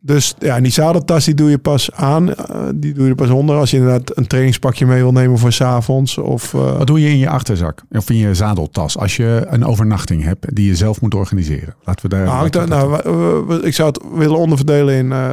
Dus 0.00 0.34
ja, 0.38 0.60
die 0.60 0.72
zadeltas 0.72 1.24
die 1.24 1.34
doe 1.34 1.50
je 1.50 1.58
pas 1.58 1.92
aan. 1.92 2.34
eh, 2.34 2.68
die 2.74 2.94
doe 2.94 3.06
je 3.06 3.14
pas 3.14 3.28
onder 3.30 3.56
als 3.56 3.70
je 3.70 3.76
inderdaad 3.76 4.16
een 4.16 4.26
trainingspakje 4.26 4.86
mee 4.86 5.02
wil 5.02 5.12
nemen 5.12 5.38
voor 5.38 5.52
's 5.52 5.60
avonds. 5.60 6.18
Of 6.18 6.54
eh, 6.54 6.76
Wat 6.78 6.86
doe 6.86 7.00
je 7.00 7.08
in 7.08 7.18
je 7.18 7.28
achterzak? 7.28 7.82
Of 7.90 8.10
in 8.10 8.16
je 8.16 8.34
zadeltas? 8.34 8.98
Als 8.98 9.16
je 9.16 9.46
een 9.48 9.64
overnachting 9.64 10.22
hebt 10.22 10.54
die 10.54 10.66
je 10.66 10.76
zelf 10.76 11.00
moet 11.00 11.14
organiseren. 11.14 11.74
Laten 11.84 12.02
we 12.10 12.16
daar... 12.16 12.24
nou, 12.26 12.66
nou, 12.68 13.66
ik 13.66 13.74
zou 13.74 13.88
het 13.88 14.00
willen 14.14 14.38
onderverdelen 14.38 14.94
in... 14.94 15.12
eh, 15.12 15.30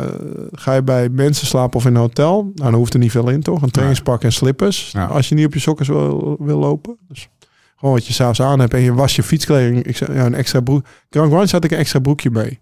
ga 0.51 0.73
je 0.73 0.83
bij 0.83 1.09
mensen 1.09 1.47
slapen 1.47 1.77
of 1.77 1.85
in 1.85 1.95
een 1.95 2.01
hotel? 2.01 2.41
Nou, 2.55 2.69
dan 2.71 2.73
hoeft 2.73 2.93
er 2.93 2.99
niet 2.99 3.11
veel 3.11 3.29
in, 3.29 3.41
toch? 3.41 3.61
Een 3.61 3.71
trainingspak 3.71 4.23
en 4.23 4.31
slippers. 4.31 4.91
Ja. 4.91 5.05
Als 5.05 5.29
je 5.29 5.35
niet 5.35 5.45
op 5.45 5.53
je 5.53 5.59
sokken 5.59 5.85
wil, 5.85 6.35
wil 6.39 6.57
lopen. 6.57 6.97
Dus 7.07 7.29
gewoon 7.75 7.93
wat 7.93 8.07
je 8.07 8.13
s'avonds 8.13 8.41
aan 8.41 8.59
hebt. 8.59 8.73
En 8.73 8.81
je 8.81 8.93
was 8.93 9.15
je 9.15 9.23
fietskleding. 9.23 9.83
Ik 9.83 9.97
zei, 9.97 10.13
ja, 10.13 10.25
een 10.25 10.35
extra 10.35 10.59
broek. 10.59 10.85
Grand 11.09 11.51
had 11.51 11.63
ik 11.63 11.71
een 11.71 11.77
extra 11.77 11.99
broekje 11.99 12.29
mee. 12.31 12.59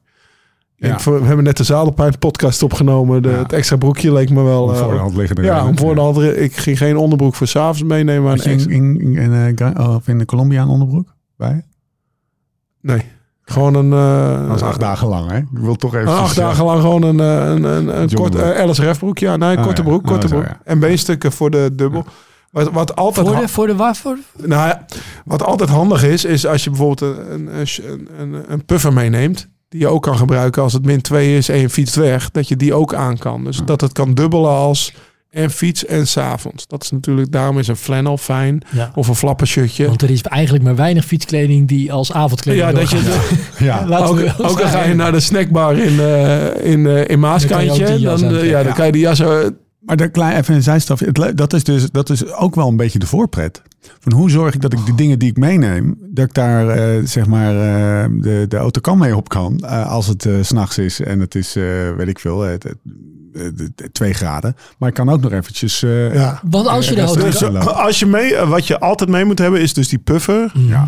Ja. 0.75 0.93
Ik, 0.93 0.99
we 0.99 1.11
hebben 1.23 1.43
net 1.43 1.57
de 1.57 1.63
Zadelpijn 1.63 2.17
podcast 2.17 2.63
opgenomen. 2.63 3.21
De, 3.21 3.29
Ja. 3.29 3.37
Het 3.37 3.53
extra 3.53 3.77
broekje 3.77 4.13
leek 4.13 4.29
me 4.29 4.41
wel... 4.43 4.63
om 4.63 4.69
eh, 4.71 4.77
voor 4.77 4.91
de 4.93 4.97
hand 4.99 5.15
liggende 5.15 5.41
Ja, 5.41 5.65
om 5.67 5.77
voor 5.77 5.95
de 5.95 6.01
hand. 6.01 6.17
Ik 6.17 6.55
ging 6.55 6.77
geen 6.77 6.97
onderbroek 6.97 7.35
voor 7.35 7.47
s'avonds 7.47 7.83
meenemen. 7.83 8.23
Maar 8.23 8.45
in, 8.47 8.69
in, 8.69 8.99
in, 9.01 9.15
in, 9.33 9.55
eh, 9.57 9.95
of 9.95 10.07
in 10.07 10.17
de 10.17 10.25
Colombia 10.25 10.61
een 10.61 10.67
onderbroek 10.67 11.15
bij? 11.37 11.65
nee, 12.81 13.01
gewoon 13.41 13.75
een... 13.75 13.93
eh, 13.93 14.39
Dat 14.39 14.47
was 14.47 14.61
acht 14.61 14.79
dagen 14.79 15.07
lang, 15.07 15.31
hè? 15.31 15.37
Ik 15.37 15.45
wil 15.51 15.75
toch 15.75 15.95
even... 15.95 16.07
acht 16.17 16.35
dagen 16.35 16.65
lang 16.65 16.81
gewoon 16.81 17.03
een, 17.03 17.19
een, 17.19 17.63
een, 17.63 18.01
een 18.01 18.13
kort 18.13 18.35
eh, 18.35 18.65
LSRF 18.69 18.99
broek. 18.99 19.17
Ja, 19.17 19.37
nee, 19.37 19.57
Ah, 19.57 19.63
korte 19.63 19.81
ja. 19.81 19.87
broek, 19.87 20.03
korte 20.05 20.27
zo, 20.27 20.35
broek. 20.35 20.47
ja. 20.47 20.59
En 20.63 20.79
beenstukken 20.79 21.31
voor 21.31 21.49
de 21.49 21.69
dubbel. 21.73 22.05
Wat, 22.51 22.71
wat, 22.71 22.95
altijd 22.95 23.27
Voor 23.27 23.35
de, 23.39 23.47
voor 23.47 23.67
de 23.67 23.75
waarvoor? 23.75 24.17
nou 24.37 24.67
ja, 24.67 24.85
wat 25.25 25.43
altijd 25.43 25.69
handig 25.69 26.03
is, 26.03 26.25
is 26.25 26.45
als 26.47 26.63
je 26.63 26.69
bijvoorbeeld 26.69 27.01
een, 27.29 27.59
een, 27.59 27.67
een, 28.19 28.43
een 28.51 28.65
puffer 28.65 28.93
meeneemt. 28.93 29.49
Die 29.73 29.81
je 29.81 29.87
ook 29.87 30.03
kan 30.03 30.17
gebruiken 30.17 30.61
als 30.61 30.73
het 30.73 30.85
min 30.85 31.01
2 31.01 31.37
is 31.37 31.49
en 31.49 31.57
je 31.57 31.69
fietst 31.69 31.95
weg. 31.95 32.31
Dat 32.31 32.47
je 32.47 32.55
die 32.55 32.73
ook 32.73 32.93
aan 32.93 33.17
kan. 33.17 33.43
Dus 33.43 33.61
dat 33.65 33.81
het 33.81 33.91
kan 33.91 34.13
dubbelen 34.13 34.49
als 34.49 34.93
en 35.29 35.51
fiets 35.51 35.85
en 35.85 36.07
s'avonds. 36.07 36.67
Dat 36.67 36.83
is 36.83 36.91
natuurlijk, 36.91 37.31
daarom 37.31 37.59
is 37.59 37.67
een 37.67 37.75
flannel 37.75 38.17
fijn. 38.17 38.61
Ja. 38.69 38.91
Of 38.95 39.07
een 39.07 39.15
flappershirtje. 39.15 39.87
Want 39.87 40.01
er 40.01 40.09
is 40.09 40.21
eigenlijk 40.21 40.63
maar 40.63 40.75
weinig 40.75 41.05
fietskleding 41.05 41.67
die 41.67 41.93
als 41.93 42.11
avondkleding 42.11 42.65
Ja, 42.65 42.71
dat 42.71 42.89
je. 42.89 43.31
Ja, 43.65 43.85
ook, 43.97 44.21
al 44.37 44.55
ga 44.55 44.83
je 44.83 44.93
naar 44.93 45.11
de 45.11 45.19
snackbar 45.19 45.77
in, 45.77 45.99
eh 45.99 46.45
in, 46.45 46.55
eh, 46.55 46.71
in 46.71 46.85
Dan 46.85 46.85
kan 46.87 47.07
je 47.09 47.17
Maaskantje. 47.17 47.99
Dan, 47.99 48.35
eh, 48.35 48.49
ja, 48.49 48.63
dan 48.63 48.73
kan 48.73 48.85
je 48.85 48.91
die 48.91 49.01
jas... 49.01 49.21
Maar 49.79 49.97
daar 49.97 50.09
klein 50.09 50.37
even 50.37 50.55
een 50.65 51.09
le- 51.13 51.33
Dat 51.33 51.53
is 51.53 51.63
dus 51.63 51.91
dat 51.91 52.09
is 52.09 52.33
ook 52.33 52.55
wel 52.55 52.67
een 52.67 52.77
beetje 52.77 52.99
de 52.99 53.07
voorpret. 53.07 53.61
Van 53.99 54.13
hoe 54.13 54.29
zorg 54.29 54.53
ik 54.53 54.61
dat 54.61 54.73
ik 54.73 54.85
de 54.85 54.95
dingen 54.95 55.19
die 55.19 55.29
ik 55.29 55.37
meeneem, 55.37 55.97
dat 56.09 56.25
ik 56.25 56.33
daar 56.33 56.69
eh, 56.69 57.05
zeg 57.05 57.25
maar 57.27 57.49
eh, 57.55 58.09
de, 58.21 58.45
de 58.47 58.57
auto 58.57 58.81
kan 58.81 58.97
mee 58.97 59.15
op 59.15 59.29
kan. 59.29 59.59
eh, 59.59 59.87
als 59.91 60.07
het 60.07 60.25
eh, 60.25 60.33
s 60.41 60.47
s'nachts 60.47 60.77
is 60.77 60.99
en 61.01 61.19
het 61.19 61.35
is, 61.35 61.55
eh, 61.55 61.63
weet 61.97 62.07
ik 62.07 62.19
veel, 62.19 62.41
het, 62.41 62.63
het, 62.63 62.75
het- 63.33 63.71
het- 63.75 63.93
twee 63.93 64.13
graden. 64.13 64.55
Maar 64.77 64.89
ik 64.89 64.95
kan 64.95 65.09
ook 65.09 65.21
nog 65.21 65.31
eventjes. 65.31 65.83
eh, 65.83 66.13
ja. 66.13 66.39
Want 66.49 66.67
als 66.67 66.87
je 66.87 66.95
de 66.95 67.01
dus- 67.01 67.67
als 67.67 67.99
je 67.99 68.05
mee, 68.05 68.35
wat 68.37 68.67
je 68.67 68.79
altijd 68.79 69.09
mee 69.09 69.25
moet 69.25 69.39
hebben, 69.39 69.61
is 69.61 69.73
dus 69.73 69.87
die 69.87 69.99
puffer. 69.99 70.51
Ja, 70.53 70.87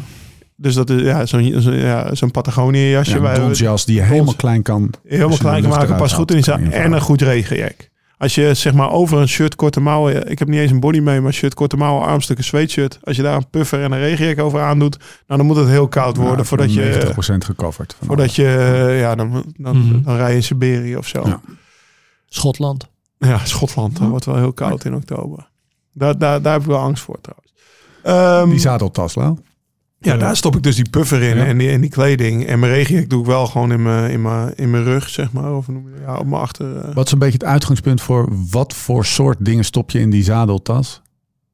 Dus 0.55 0.73
dat 0.75 0.89
is 0.89 1.01
ja, 1.01 1.25
zo'n 1.25 1.53
zo'n 1.57 1.73
ja, 1.75 2.15
zo'n 2.15 2.31
Patagonia 2.31 2.87
jasje. 2.89 3.11
ja, 3.13 3.19
waar 3.19 3.37
een 3.37 3.53
die 3.85 3.95
je 3.95 4.01
helemaal 4.01 4.33
klein 4.35 4.61
kan. 4.61 4.93
helemaal 5.07 5.37
klein 5.37 5.61
kan 5.61 5.69
maken, 5.69 5.95
pas 5.95 6.13
goed 6.13 6.31
in 6.31 6.37
je 6.37 6.51
En 6.71 6.91
een 6.91 7.01
goed 7.01 7.21
regenjack. 7.21 7.89
Als 8.17 8.35
je 8.35 8.53
zeg 8.53 8.73
maar 8.73 8.91
over 8.91 9.17
een 9.17 9.27
shirt 9.27 9.55
korte 9.55 9.79
mouwen, 9.79 10.29
ik 10.29 10.39
heb 10.39 10.47
niet 10.47 10.59
eens 10.59 10.71
een 10.71 10.79
body 10.79 10.99
mee, 10.99 11.21
maar 11.21 11.33
shirt 11.33 11.53
korte 11.53 11.77
mouwen, 11.77 12.05
armstukken, 12.05 12.45
sweatshirt. 12.45 12.99
Als 13.03 13.15
je 13.15 13.21
daar 13.21 13.35
een 13.35 13.49
puffer 13.49 13.83
en 13.83 13.91
een 13.91 13.99
regenjack 13.99 14.39
over 14.39 14.61
aandoet, 14.61 14.97
nou 15.27 15.39
dan 15.39 15.45
moet 15.45 15.55
het 15.55 15.67
heel 15.67 15.87
koud 15.87 16.17
worden 16.17 16.37
Ja, 16.37 16.43
voordat 16.43 16.73
je, 16.73 17.13
90% 17.39 17.45
gecoverd. 17.45 17.95
van 17.97 18.07
voordat 18.07 18.35
je, 18.35 18.47
eh, 18.47 18.99
ja, 18.99 19.15
dan, 19.15 19.53
dan, 19.57 19.77
Mhm. 19.77 20.01
dan 20.03 20.15
rij 20.15 20.29
je 20.29 20.35
in 20.35 20.43
Siberië 20.43 20.97
of 20.97 21.07
zo. 21.07 21.27
Ja. 21.27 21.41
Schotland. 22.27 22.87
Ja, 23.17 23.45
Schotland. 23.45 23.99
Dat 23.99 24.07
wordt 24.09 24.25
wel 24.25 24.35
heel 24.35 24.53
koud 24.53 24.85
in 24.85 24.95
oktober. 24.95 25.47
Daar, 25.93 26.17
daar, 26.17 26.41
daar 26.41 26.53
heb 26.53 26.61
ik 26.61 26.67
wel 26.67 26.79
angst 26.79 27.03
voor 27.03 27.17
trouwens. 27.21 27.53
Ehm, 28.03 28.49
Die 28.49 28.59
zadeltas, 28.59 29.15
Lau. 29.15 29.37
Ja, 30.05 30.17
daar 30.17 30.35
stop 30.35 30.55
ik 30.55 30.63
dus 30.63 30.75
die 30.75 30.89
puffer 30.89 31.21
in 31.21 31.37
Ja. 31.37 31.45
en, 31.45 31.57
die, 31.57 31.69
en 31.69 31.81
die 31.81 31.89
kleding. 31.89 32.45
En 32.45 32.59
mijn 32.59 32.71
regenjack 32.73 33.09
doe 33.09 33.19
ik 33.19 33.25
wel 33.25 33.47
gewoon 33.47 33.71
in 33.71 33.81
mijn, 33.83 34.11
in 34.11 34.21
mijn, 34.21 34.55
in 34.55 34.69
mijn 34.69 34.83
rug, 34.83 35.09
zeg 35.09 35.31
maar. 35.31 35.55
Of 35.55 35.65
ja, 36.05 36.17
op 36.17 36.25
mijn 36.27 36.41
achter. 36.41 36.77
eh. 36.77 36.93
Wat 36.93 37.05
is 37.05 37.11
een 37.11 37.19
beetje 37.19 37.37
het 37.37 37.43
uitgangspunt 37.47 38.01
voor 38.01 38.27
wat 38.51 38.73
voor 38.73 39.05
soort 39.05 39.37
dingen 39.45 39.65
stop 39.65 39.91
je 39.91 39.99
in 39.99 40.09
die 40.09 40.23
zadeltas? 40.23 41.01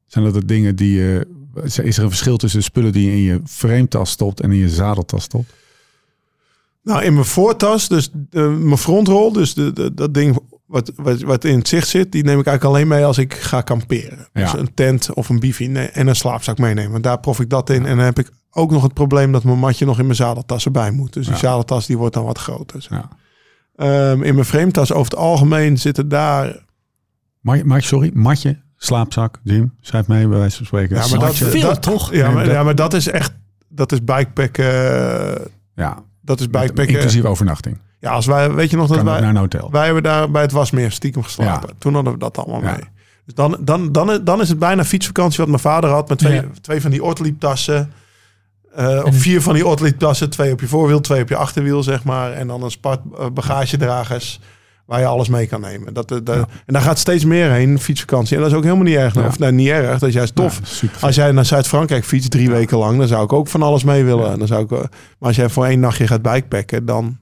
Zijn 0.06 0.24
dat 0.24 0.34
de 0.34 0.44
dingen 0.44 0.76
die 0.76 0.96
je. 0.96 1.26
Is 1.64 1.78
er 1.78 1.84
een 1.84 2.08
verschil 2.08 2.36
tussen 2.36 2.58
de 2.58 2.64
spullen 2.64 2.92
die 2.92 3.06
je 3.06 3.12
in 3.12 3.22
je 3.22 3.40
frametas 3.46 4.10
stopt 4.10 4.40
en 4.40 4.52
in 4.52 4.58
je 4.58 4.68
zadeltas 4.68 5.22
stopt? 5.22 5.52
Nou, 6.82 7.02
in 7.04 7.12
mijn 7.14 7.24
voortas, 7.26 7.88
dus 7.88 8.10
eh, 8.30 8.56
mijn 8.56 8.78
frontrol, 8.78 9.32
dus 9.32 9.54
de, 9.54 9.72
de- 9.72 9.94
dat 9.94 10.14
ding 10.14 10.38
wat, 10.66 10.92
wat, 10.96 11.20
wat 11.20 11.44
in 11.44 11.58
het 11.58 11.68
zicht 11.68 11.88
zit, 11.88 12.12
die 12.12 12.24
neem 12.24 12.38
ik 12.40 12.46
eigenlijk 12.46 12.76
alleen 12.76 12.88
mee 12.88 13.04
als 13.04 13.18
ik 13.18 13.34
ga 13.34 13.60
kamperen. 13.60 14.28
Ja. 14.32 14.42
Dus 14.42 14.60
een 14.60 14.74
tent 14.74 15.12
of 15.14 15.28
een 15.28 15.40
bifi 15.40 15.66
nee, 15.68 15.86
en 15.86 16.06
een 16.06 16.16
slaapzak 16.16 16.58
meenemen. 16.58 16.90
Want 16.92 17.04
daar 17.04 17.20
prof 17.20 17.40
ik 17.40 17.50
dat 17.50 17.70
in. 17.70 17.86
En 17.86 17.96
dan 17.96 18.04
heb 18.04 18.18
ik 18.18 18.30
ook 18.54 18.70
nog 18.70 18.82
het 18.82 18.94
probleem 18.94 19.32
dat 19.32 19.44
mijn 19.44 19.58
matje 19.58 19.84
nog 19.84 19.98
in 19.98 20.04
mijn 20.04 20.16
zadeltas 20.16 20.64
erbij 20.64 20.90
moet. 20.90 21.12
Dus 21.12 21.24
die 21.24 21.34
Ja. 21.34 21.40
zadeltas 21.40 21.86
die 21.86 21.98
wordt 21.98 22.14
dan 22.14 22.24
wat 22.24 22.38
groter. 22.38 22.86
Ja. 22.90 23.08
Ehm, 23.76 24.22
in 24.22 24.34
mijn 24.34 24.46
frametas 24.46 24.92
over 24.92 25.10
het 25.12 25.20
algemeen 25.20 25.78
zitten 25.78 26.08
daar 26.08 26.64
Maar, 27.40 27.66
maar 27.66 27.82
sorry, 27.82 28.10
matje, 28.14 28.58
slaapzak, 28.76 29.40
Jim, 29.42 29.74
schrijf 29.80 30.06
mee 30.06 30.28
bij 30.28 30.38
wijze 30.38 30.56
van 30.56 30.66
spreken. 30.66 30.96
Ja, 30.96 31.00
maar 31.00 31.10
dat, 31.10 31.20
Matje. 31.20 31.44
veel, 31.44 31.60
dat 31.60 31.82
toch? 31.82 32.12
Ja, 32.12 32.24
Nee, 32.26 32.34
maar, 32.34 32.44
dat- 32.44 32.52
ja, 32.52 32.62
maar 32.62 32.74
dat 32.74 32.94
is 32.94 33.08
echt, 33.08 33.32
dat 33.68 33.92
is 33.92 34.04
bikepacken. 34.04 34.64
ja, 35.74 35.98
dat 36.20 36.40
is 36.40 36.50
bikepacken. 36.50 36.94
inclusief 36.94 37.24
overnachting. 37.24 37.78
Ja, 38.00 38.10
als 38.10 38.26
wij, 38.26 38.52
weet 38.52 38.70
je 38.70 38.76
nog 38.76 38.86
dat 38.88 38.96
Kan 38.96 39.06
wij, 39.06 39.20
naar 39.20 39.28
een 39.30 39.36
hotel. 39.36 39.70
wij 39.70 39.84
hebben 39.84 40.02
daar 40.02 40.30
bij 40.30 40.42
het 40.42 40.52
Wasmeer 40.52 40.90
stiekem 40.92 41.22
geslapen. 41.22 41.68
Ja. 41.68 41.74
Toen 41.78 41.94
hadden 41.94 42.12
we 42.12 42.18
dat 42.18 42.38
allemaal 42.38 42.62
Ja. 42.62 42.70
mee. 42.70 42.84
Dus 43.24 43.34
dan, 43.34 43.56
dan, 43.60 43.92
dan, 43.92 44.20
dan 44.24 44.40
is 44.40 44.48
het 44.48 44.58
bijna 44.58 44.84
fietsvakantie 44.84 45.38
wat 45.38 45.48
mijn 45.48 45.60
vader 45.60 45.90
had 45.90 46.08
met 46.08 46.18
twee, 46.18 46.34
Ja. 46.34 46.44
twee 46.60 46.80
van 46.80 46.90
die 46.90 47.02
ortlieptassen. 47.04 47.92
Eh 48.74 48.96
En- 48.96 49.04
of 49.04 49.16
vier 49.16 49.42
van 49.42 49.54
die 49.54 49.66
ortlieptassen, 49.66 50.30
twee 50.30 50.52
op 50.52 50.60
je 50.60 50.66
voorwiel, 50.66 51.00
twee 51.00 51.22
op 51.22 51.28
je 51.28 51.36
achterwiel, 51.36 51.82
zeg 51.82 52.04
maar. 52.04 52.32
En 52.32 52.46
dan 52.46 52.62
een 52.62 52.70
spart 52.70 53.00
eh, 53.18 53.26
bagagedragers 53.34 54.40
waar 54.86 55.00
je 55.00 55.06
alles 55.06 55.28
mee 55.28 55.46
kan 55.46 55.60
nemen. 55.60 55.94
Dat, 55.94 56.08
dat, 56.08 56.28
En 56.28 56.46
daar 56.66 56.82
gaat 56.82 56.98
steeds 56.98 57.24
meer 57.24 57.50
heen, 57.50 57.78
fietsvakantie. 57.78 58.36
En 58.36 58.42
dat 58.42 58.50
is 58.50 58.56
ook 58.56 58.62
helemaal 58.62 58.84
niet 58.84 58.96
erg. 58.96 59.14
Ja. 59.14 59.26
Of 59.26 59.38
nou, 59.38 59.52
niet 59.52 59.68
erg, 59.68 59.98
dat 59.98 60.08
is 60.08 60.14
juist 60.14 60.34
tof. 60.34 60.80
Ja. 60.80 60.88
Als 61.00 61.14
jij 61.14 61.32
naar 61.32 61.44
Zuid-Frankrijk 61.44 62.04
fietst 62.04 62.30
drie 62.30 62.50
weken 62.50 62.78
lang, 62.78 62.98
dan 62.98 63.08
zou 63.08 63.24
ik 63.24 63.32
ook 63.32 63.48
van 63.48 63.62
alles 63.62 63.84
mee 63.84 64.04
willen. 64.04 64.30
En 64.32 64.38
Dan 64.38 64.46
zou 64.46 64.62
ik, 64.64 64.70
eh, 64.70 64.78
maar 64.78 64.88
als 65.28 65.36
jij 65.36 65.48
voor 65.48 65.64
één 65.66 65.80
nachtje 65.80 66.06
gaat 66.06 66.22
bikepacken, 66.22 66.86
dan 66.86 67.18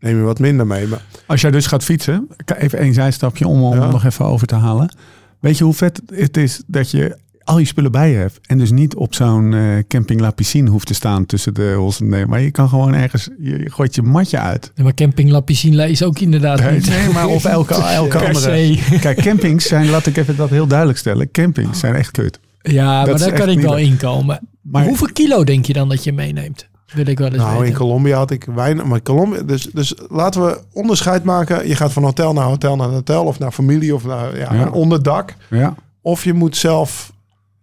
neem 0.00 0.16
je 0.16 0.22
wat 0.22 0.38
minder 0.38 0.66
mee. 0.66 0.86
Maar, 0.86 1.02
Als 1.26 1.40
jij 1.40 1.50
dus 1.50 1.66
gaat 1.66 1.84
fietsen, 1.84 2.28
even 2.58 2.78
één 2.78 2.94
zijstapje 2.94 3.46
om 3.46 3.62
om 3.62 3.78
nog 3.78 4.04
even 4.04 4.24
over 4.24 4.46
te 4.46 4.54
halen. 4.54 4.94
Weet 5.40 5.58
je 5.58 5.64
hoe 5.64 5.74
vet 5.74 6.02
het 6.14 6.36
is 6.36 6.62
dat 6.66 6.90
je 6.90 7.16
al 7.44 7.58
je 7.58 7.64
spullen 7.64 7.92
bij 7.92 8.10
je 8.10 8.16
hebt 8.16 8.38
en 8.46 8.58
dus 8.58 8.70
niet 8.70 8.94
op 8.94 9.14
zo'n 9.14 9.54
eh, 9.54 9.62
camping 9.88 10.20
La 10.20 10.30
Piscine 10.30 10.70
hoeft 10.70 10.86
te 10.86 10.94
staan 10.94 11.26
tussen 11.26 11.54
de 11.54 11.72
hols 11.76 12.00
en 12.00 12.10
de... 12.10 12.24
Maar 12.26 12.40
je 12.40 12.50
kan 12.50 12.68
gewoon 12.68 12.94
ergens, 12.94 13.28
je, 13.38 13.58
je 13.58 13.70
gooit 13.70 13.94
je 13.94 14.02
matje 14.02 14.38
uit. 14.38 14.72
Ja, 14.74 14.82
maar 14.82 14.94
camping 14.94 15.30
La 15.30 15.40
Piscine 15.40 15.90
is 15.90 16.02
ook 16.02 16.18
inderdaad 16.18 16.60
Nee, 16.60 16.72
niet. 16.72 16.88
nee, 16.88 17.08
maar 17.12 17.26
op 17.26 17.44
elke, 17.44 17.74
elke 18.02 18.16
Per 18.18 18.26
andere... 18.26 18.74
se. 18.76 18.98
Kijk, 19.00 19.22
campings 19.22 19.66
zijn, 19.68 19.90
laat 19.90 20.06
ik 20.06 20.16
even 20.16 20.36
dat 20.36 20.50
heel 20.50 20.66
duidelijk 20.66 20.98
stellen. 20.98 21.30
Campings 21.30 21.78
zijn 21.78 21.94
echt 21.94 22.10
kut. 22.10 22.40
Ja, 22.62 23.04
Dat 23.04 23.18
maar 23.18 23.28
daar 23.28 23.38
kan 23.38 23.48
ik 23.48 23.60
wel 23.60 23.76
inkomen. 23.78 24.48
Maar- 24.62 24.84
Hoeveel 24.84 25.12
kilo 25.12 25.44
denk 25.44 25.64
je 25.66 25.72
dan 25.72 25.88
dat 25.88 26.04
je 26.04 26.12
meeneemt? 26.12 26.68
Wil 26.94 27.06
ik 27.06 27.18
wel 27.18 27.28
eens 27.28 27.36
nou, 27.36 27.66
in. 27.66 27.72
Colombia 27.72 28.16
had 28.16 28.30
ik 28.30 28.44
weinig. 28.54 28.84
Maar 28.84 29.02
Colombia, 29.02 29.42
dus, 29.42 29.68
dus 29.72 29.94
laten 30.08 30.44
we 30.46 30.60
onderscheid 30.72 31.24
maken. 31.24 31.68
Je 31.68 31.74
gaat 31.76 31.92
van 31.92 32.02
hotel 32.02 32.32
naar 32.32 32.44
hotel 32.44 32.76
naar 32.76 32.88
hotel, 32.88 33.24
of 33.24 33.38
naar 33.38 33.52
familie, 33.52 33.94
of 33.94 34.04
naar 34.04 34.38
ja, 34.38 34.54
Ja. 34.54 34.60
een 34.62 34.72
onderdak. 34.72 35.34
Ja, 35.50 35.74
Of 36.02 36.24
je 36.24 36.32
moet 36.32 36.56
zelf 36.56 37.12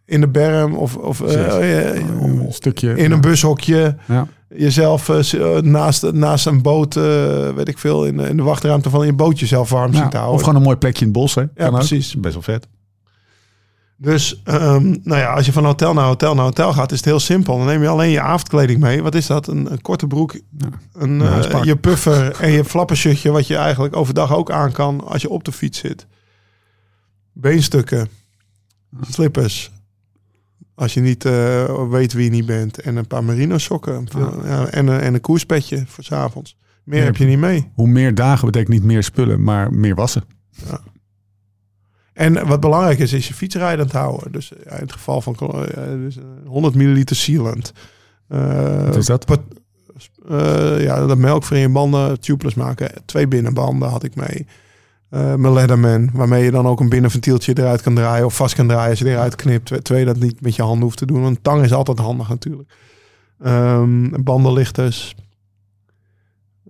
in 0.08 0.22
de 0.22 0.28
berm, 0.28 0.76
of, 0.76 0.96
of 0.96 1.22
eh, 1.22 1.90
eh, 1.90 1.96
een 2.22 2.46
stukje... 2.50 2.96
in 2.96 3.12
een 3.12 3.22
bushokje. 3.22 3.96
Ja. 4.08 4.28
Jezelf 4.56 5.10
eh, 5.10 5.58
naast, 5.62 6.12
naast 6.12 6.46
een 6.46 6.62
boot, 6.62 6.94
weet 7.56 7.68
ik 7.68 7.78
veel, 7.78 8.06
in, 8.06 8.18
de- 8.18 8.28
in 8.30 8.38
de 8.38 8.44
wachtruimte 8.44 8.90
van 8.90 9.06
je 9.06 9.14
bootje 9.14 9.46
zelf 9.46 9.70
warm 9.70 9.92
Ja, 9.92 9.98
zien 9.98 10.10
te 10.10 10.16
houden. 10.18 10.36
of 10.38 10.42
gewoon 10.44 10.56
een 10.60 10.66
mooi 10.66 10.78
plekje 10.78 11.06
in 11.06 11.12
het 11.12 11.20
bos, 11.22 11.36
hè? 11.36 11.42
Ook. 11.42 11.72
precies. 11.72 12.16
Best 12.16 12.34
wel 12.34 12.44
vet. 12.44 12.68
Dus 14.00 14.42
ehm, 14.44 14.96
nou 15.04 15.20
ja, 15.22 15.34
als 15.34 15.46
je 15.46 15.52
van 15.52 15.66
hotel 15.66 15.94
naar 15.94 16.06
hotel 16.06 16.36
naar 16.36 16.44
hotel 16.46 16.74
gaat, 16.74 16.92
is 16.92 16.98
het 16.98 17.06
heel 17.06 17.20
simpel. 17.20 17.58
Dan 17.58 17.66
neem 17.66 17.82
je 17.82 17.88
alleen 17.88 18.10
je 18.10 18.22
avondkleding 18.22 18.80
mee. 18.80 19.04
Wat 19.04 19.16
is 19.16 19.28
dat? 19.28 19.48
Een, 19.48 19.72
een 19.72 19.82
korte 19.82 20.08
broek, 20.08 20.40
een, 20.94 21.22
je 21.64 21.76
puffer 21.76 22.32
en 22.42 22.52
je 22.52 22.66
flappershirtje, 22.66 23.32
wat 23.32 23.48
je 23.48 23.56
eigenlijk 23.56 23.96
overdag 23.96 24.36
ook 24.36 24.52
aan 24.52 24.72
kan 24.72 25.08
als 25.08 25.22
je 25.22 25.30
op 25.30 25.44
de 25.44 25.52
fiets 25.52 25.80
zit. 25.80 26.08
Beenstukken, 27.34 28.08
slippers. 29.10 29.72
Als 30.78 30.94
je 30.94 31.02
niet 31.02 31.26
eh, 31.26 31.90
weet 31.90 32.14
wie 32.14 32.24
je 32.24 32.30
niet 32.30 32.46
bent. 32.46 32.80
En 32.82 32.96
een 32.96 33.08
paar 33.08 33.24
merino 33.24 33.58
sokken. 33.58 34.08
Ja, 34.44 34.66
en, 34.68 34.88
een, 34.88 35.00
en 35.00 35.14
een 35.14 35.22
koerspetje 35.22 35.84
voor 35.88 36.04
's 36.04 36.12
avonds. 36.12 36.58
Meer 36.84 37.00
Ja. 37.00 37.06
heb 37.06 37.16
je 37.18 37.26
niet 37.26 37.40
mee. 37.40 37.72
Hoe 37.74 37.88
meer 37.88 38.16
dagen 38.16 38.46
betekent 38.46 38.74
niet 38.74 38.84
meer 38.84 39.04
spullen, 39.04 39.44
maar 39.44 39.74
meer 39.74 39.96
wassen. 39.96 40.24
En 42.14 42.48
wat 42.48 42.60
belangrijk 42.60 43.00
is, 43.00 43.14
is 43.14 43.28
je 43.28 43.34
fiets 43.34 43.56
rijdend 43.56 43.92
houden. 43.92 44.32
Dus 44.32 44.52
ja, 44.66 44.72
in 44.72 44.82
het 44.82 44.92
geval 44.92 45.22
van 45.22 45.36
eh, 45.36 45.84
dus, 45.92 46.18
eh, 46.18 46.24
100 46.46 46.76
milliliter 46.76 47.16
sealant. 47.16 47.72
Eh, 48.28 48.86
Wat 48.86 48.96
is 48.96 49.06
dat? 49.06 49.26
pat- 49.26 49.42
eh, 50.30 50.84
ja, 50.84 51.06
dat 51.08 51.18
melkvrije 51.18 51.70
banden, 51.70 52.20
tubeless 52.20 52.56
maken. 52.56 52.92
Twee 53.06 53.28
binnenbanden 53.28 53.90
had 53.90 54.04
ik 54.04 54.16
mee. 54.16 54.48
Eh 55.10 55.36
mijn 55.36 55.54
Leatherman, 55.54 56.10
waarmee 56.14 56.44
je 56.44 56.52
dan 56.52 56.68
ook 56.68 56.80
een 56.80 56.90
binnenventieltje 56.90 57.54
eruit 57.58 57.82
kan 57.82 57.96
draaien 57.96 58.26
of 58.26 58.36
vast 58.36 58.56
kan 58.56 58.68
draaien 58.68 58.90
als 58.90 59.00
je 59.00 59.10
eruit 59.10 59.36
knipt. 59.36 59.84
Twee- 59.84 60.06
dat 60.06 60.20
niet 60.20 60.42
met 60.42 60.56
je 60.56 60.62
handen 60.62 60.84
hoeft 60.84 60.98
te 60.98 61.06
doen. 61.06 61.22
Want 61.22 61.44
tang 61.44 61.64
is 61.64 61.74
altijd 61.74 62.00
handig 62.00 62.30
natuurlijk. 62.30 62.74
Ehm, 63.40 64.24
bandenlichters. 64.24 65.16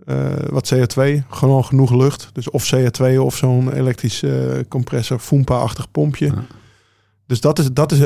Eh, 0.06 0.34
wat 0.50 0.73
CO2, 0.73 1.23
gewoon 1.30 1.65
genoeg 1.65 1.91
lucht. 1.91 2.30
Dus 2.34 2.50
of 2.50 2.73
CO2 2.73 3.21
of 3.21 3.36
zo'n 3.36 3.73
elektrisch 3.73 4.23
eh, 4.23 4.32
compressor, 4.67 5.19
Foompa-achtig 5.19 5.91
pompje. 5.91 6.26
Ja. 6.26 6.45
Dus 7.26 7.41
dat 7.41 7.60
is, 7.60 7.71
dat 7.73 7.91
is 7.91 8.06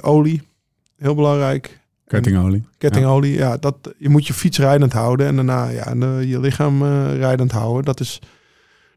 olie, 0.00 0.42
heel 0.96 1.14
belangrijk. 1.14 1.80
Kettingolie. 2.06 2.64
Kettingolie, 2.78 3.32
ja. 3.32 3.56
dat, 3.56 3.76
je 3.98 4.08
moet 4.08 4.26
je 4.26 4.34
fiets 4.34 4.58
rijdend 4.58 4.92
houden 4.92 5.26
en 5.26 5.36
daarna 5.36 5.68
ja, 5.68 5.92
je 6.20 6.40
lichaam 6.40 6.82
rijdend 7.12 7.52
houden. 7.52 7.84
Dat 7.84 8.00
is 8.00 8.20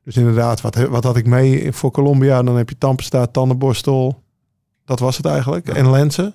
dus 0.03 0.17
inderdaad, 0.17 0.61
wat, 0.61 0.75
wat 0.75 1.03
had 1.03 1.17
ik 1.17 1.25
mee 1.25 1.71
voor 1.71 1.91
Colombia? 1.91 2.43
Dan 2.43 2.57
heb 2.57 2.69
je 2.69 2.77
tandpasta, 2.77 3.25
tandenborstel. 3.25 4.23
Dat 4.85 4.99
was 4.99 5.17
het 5.17 5.25
eigenlijk. 5.25 5.67
En 5.67 5.89
lenzen. 5.89 6.33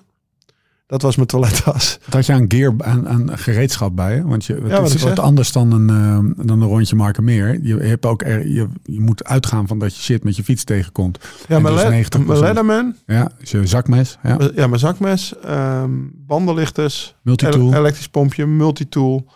Dat 0.87 1.01
was 1.01 1.15
mijn 1.15 1.27
toilettas. 1.27 1.97
Had 2.09 2.25
je 2.25 2.33
aan 2.33 2.45
gear, 2.47 2.73
aan, 2.77 3.07
aan 3.07 3.37
gereedschap 3.37 3.95
bij? 3.95 4.23
Want 4.23 4.45
je, 4.45 4.53
het 4.53 4.71
wat 4.71 4.93
is 4.93 5.01
wat 5.01 5.19
anders 5.19 5.51
dan 5.51 5.71
een, 5.71 5.89
eh, 5.89 6.45
dan 6.45 6.61
een 6.61 6.67
rondje 6.67 6.95
Markenmeer. 6.95 7.59
Je, 7.63 7.75
hebt 7.77 8.05
ook 8.05 8.21
er, 8.23 8.47
je, 8.47 8.67
je 8.83 8.99
moet 8.99 9.23
uitgaan 9.23 9.67
van 9.67 9.79
dat 9.79 9.95
je 9.95 10.01
shit 10.01 10.23
met 10.23 10.35
je 10.35 10.43
fiets 10.43 10.63
tegenkomt. 10.63 11.17
Ja, 11.47 11.55
En 11.55 11.61
mijn, 11.61 11.75
dus 11.75 11.83
le- 11.83 12.21
90%. 12.23 12.25
mijn 12.27 12.39
Leatherman. 12.39 12.95
Ja, 13.05 13.31
dus 13.39 13.51
je 13.51 13.65
zakmes. 13.67 14.17
Ja. 14.23 14.37
Ja, 14.55 14.67
mijn 14.67 14.79
zakmes. 14.79 15.33
ehm, 15.43 15.91
bandenlichters. 16.13 17.15
Multitool. 17.21 17.67
ele- 17.67 17.77
elektrisch 17.77 18.07
pompje. 18.09 18.45
Multitool. 18.45 19.27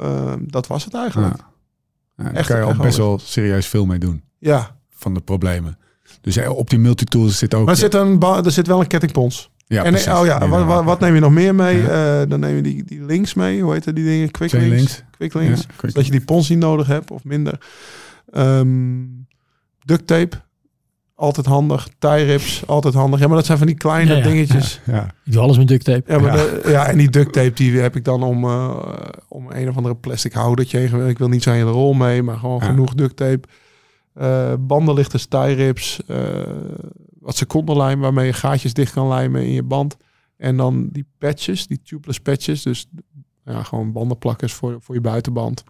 Ehm, 0.00 0.38
dat 0.46 0.66
was 0.66 0.84
het 0.84 0.94
eigenlijk. 0.94 1.36
Ja. 1.36 1.48
Daar 2.22 2.34
Echt- 2.34 2.48
kan 2.48 2.56
je 2.56 2.62
al 2.62 2.76
best 2.76 2.96
wel. 2.96 3.18
serieus 3.18 3.66
veel 3.66 3.86
mee 3.86 3.98
doen. 3.98 4.22
Ja. 4.38 4.76
Van 4.90 5.14
de 5.14 5.20
problemen. 5.20 5.78
Dus 6.20 6.34
ja, 6.34 6.50
op 6.50 6.70
die 6.70 6.78
multitools 6.78 7.38
zit 7.38 7.54
ook... 7.54 7.64
Maar 7.64 7.74
er 7.74 7.80
zit, 7.80 7.94
een 7.94 8.20
er 8.22 8.50
zit 8.50 8.66
wel 8.66 8.80
een 8.80 8.86
kettingpons. 8.86 9.50
ja, 9.66 9.84
en, 9.84 9.90
precies. 9.90 10.12
oh 10.12 10.24
ja, 10.24 10.38
wat, 10.38 10.48
wel. 10.48 10.64
wat, 10.64 10.84
wat 10.84 11.00
neem 11.00 11.14
je 11.14 11.20
nog 11.20 11.32
meer 11.32 11.54
mee? 11.54 11.76
Ja. 11.82 12.20
Eh, 12.20 12.28
dan 12.28 12.40
neem 12.40 12.56
je 12.56 12.62
die, 12.62 12.84
die 12.84 13.04
links 13.04 13.34
mee. 13.34 13.62
Hoe 13.62 13.72
heet 13.72 13.84
die 13.84 14.04
dingen? 14.04 14.30
Quick 14.30 14.52
links. 14.52 14.68
links. 14.68 15.02
Quick 15.10 15.34
links. 15.34 15.60
Ja, 15.60 15.66
quick 15.76 15.90
Zodat 15.90 16.06
je 16.06 16.10
die 16.12 16.24
pons 16.24 16.48
niet 16.48 16.58
nodig 16.58 16.86
hebt 16.86 17.10
of 17.10 17.24
minder. 17.24 17.58
Ehm 18.32 18.68
duct 19.84 20.06
tape. 20.06 20.36
Altijd 21.20 21.46
handig. 21.46 21.88
Tie 21.98 22.10
rips. 22.24 22.62
Altijd 22.66 22.94
handig. 22.94 23.20
Ja, 23.20 23.26
maar 23.26 23.36
dat 23.36 23.46
zijn 23.46 23.58
van 23.58 23.66
die 23.66 23.76
kleine 23.76 24.10
Ja, 24.10 24.16
ja. 24.16 24.22
dingetjes. 24.22 24.80
Ja, 24.86 25.04
Ik 25.24 25.32
doe 25.32 25.42
alles 25.42 25.58
met 25.58 25.68
duct 25.68 25.84
tape. 25.84 26.12
Ja, 26.12 26.18
maar 26.18 26.36
Ja. 26.36 26.42
de- 26.44 26.68
ja, 26.70 26.86
en 26.86 26.98
die 26.98 27.10
duct 27.10 27.32
tape 27.32 27.52
die 27.52 27.78
heb 27.78 27.96
ik 27.96 28.04
dan 28.04 28.22
om, 28.22 28.44
eh, 28.44 28.76
om 29.28 29.46
een 29.50 29.68
of 29.68 29.76
andere 29.76 29.94
plastic 29.96 30.32
houdertje. 30.32 30.78
heen. 30.78 31.06
Ik 31.08 31.18
wil 31.18 31.28
niet 31.28 31.42
zo'n 31.42 31.52
hele 31.52 31.70
rol 31.70 31.92
mee, 31.92 32.22
maar 32.22 32.36
gewoon 32.36 32.58
Ja. 32.60 32.64
genoeg 32.66 32.94
duct 32.94 33.16
tape. 33.16 33.48
Eh 34.14 34.52
bandenlichters, 34.60 35.26
tie 35.26 35.40
rips, 35.54 36.00
eh, 36.06 36.16
wat 37.20 37.36
secondenlijm 37.36 38.00
waarmee 38.00 38.26
je 38.26 38.32
gaatjes 38.32 38.74
dicht 38.74 38.92
kan 38.92 39.08
lijmen 39.08 39.42
in 39.44 39.52
je 39.52 39.62
band. 39.62 39.96
En 40.36 40.56
dan 40.56 40.88
die 40.92 41.06
patches, 41.18 41.66
die 41.66 41.80
tubeless 41.82 42.20
patches. 42.20 42.62
Dus 42.62 42.86
ja, 43.44 43.62
gewoon 43.62 43.92
bandenplakkers 43.92 44.52
voor, 44.52 44.76
voor 44.80 44.94
je 44.94 45.00
buitenband. 45.00 45.64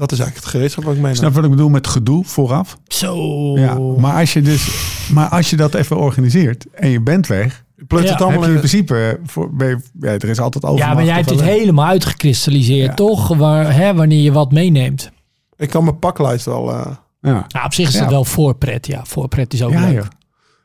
Dat 0.00 0.12
is 0.12 0.18
eigenlijk 0.18 0.34
het 0.36 0.54
gereedschap 0.56 0.84
wat 0.84 0.92
ik 0.94 0.98
meeneem. 1.00 1.16
Snap 1.16 1.32
wat 1.34 1.44
ik 1.44 1.50
bedoel 1.50 1.68
met 1.68 1.86
gedoe 1.86 2.24
vooraf? 2.24 2.76
Zo. 2.88 3.14
Ja, 3.58 3.78
maar 3.78 4.14
als 4.20 4.32
je 4.32 4.42
dus, 4.42 4.68
maar 5.12 5.28
als 5.28 5.50
je 5.50 5.56
dat 5.56 5.74
even 5.74 5.96
organiseert 5.96 6.66
en 6.72 6.88
je 6.90 7.00
bent 7.02 7.26
weg, 7.26 7.64
Plut 7.86 8.02
Ja. 8.02 8.08
het 8.10 8.18
heb 8.18 8.20
allemaal 8.28 8.40
je 8.42 8.48
in 8.48 8.52
in, 8.52 8.58
principe 8.58 9.20
voor, 9.24 9.54
ben 9.54 9.68
je- 9.68 9.78
ja, 10.00 10.08
er 10.10 10.28
is 10.28 10.38
altijd 10.40 10.64
over. 10.64 10.78
Ja, 10.86 10.94
maar 10.94 11.04
jij 11.04 11.14
hebt 11.14 11.30
het 11.30 11.40
helemaal 11.42 11.86
uitgekristalliseerd, 11.86 12.88
Ja. 12.88 12.94
toch? 12.94 13.28
Waar, 13.28 13.74
hè, 13.74 13.94
wanneer 13.94 14.22
je 14.22 14.32
wat 14.32 14.52
meeneemt. 14.52 15.10
Ik 15.56 15.70
kan 15.70 15.84
mijn 15.84 15.98
paklijst 15.98 16.44
wel... 16.44 16.70
eh, 16.72 16.86
Ja, 17.22 17.44
Nou, 17.48 17.64
op 17.64 17.74
zich 17.74 17.88
is 17.88 17.94
Ja. 17.94 18.00
dat 18.00 18.10
wel 18.10 18.24
voorpret. 18.24 18.86
Ja, 18.86 19.04
voorpret 19.04 19.52
is 19.54 19.62
ook 19.62 19.70
ja, 19.72 19.88
leuk. 19.88 20.04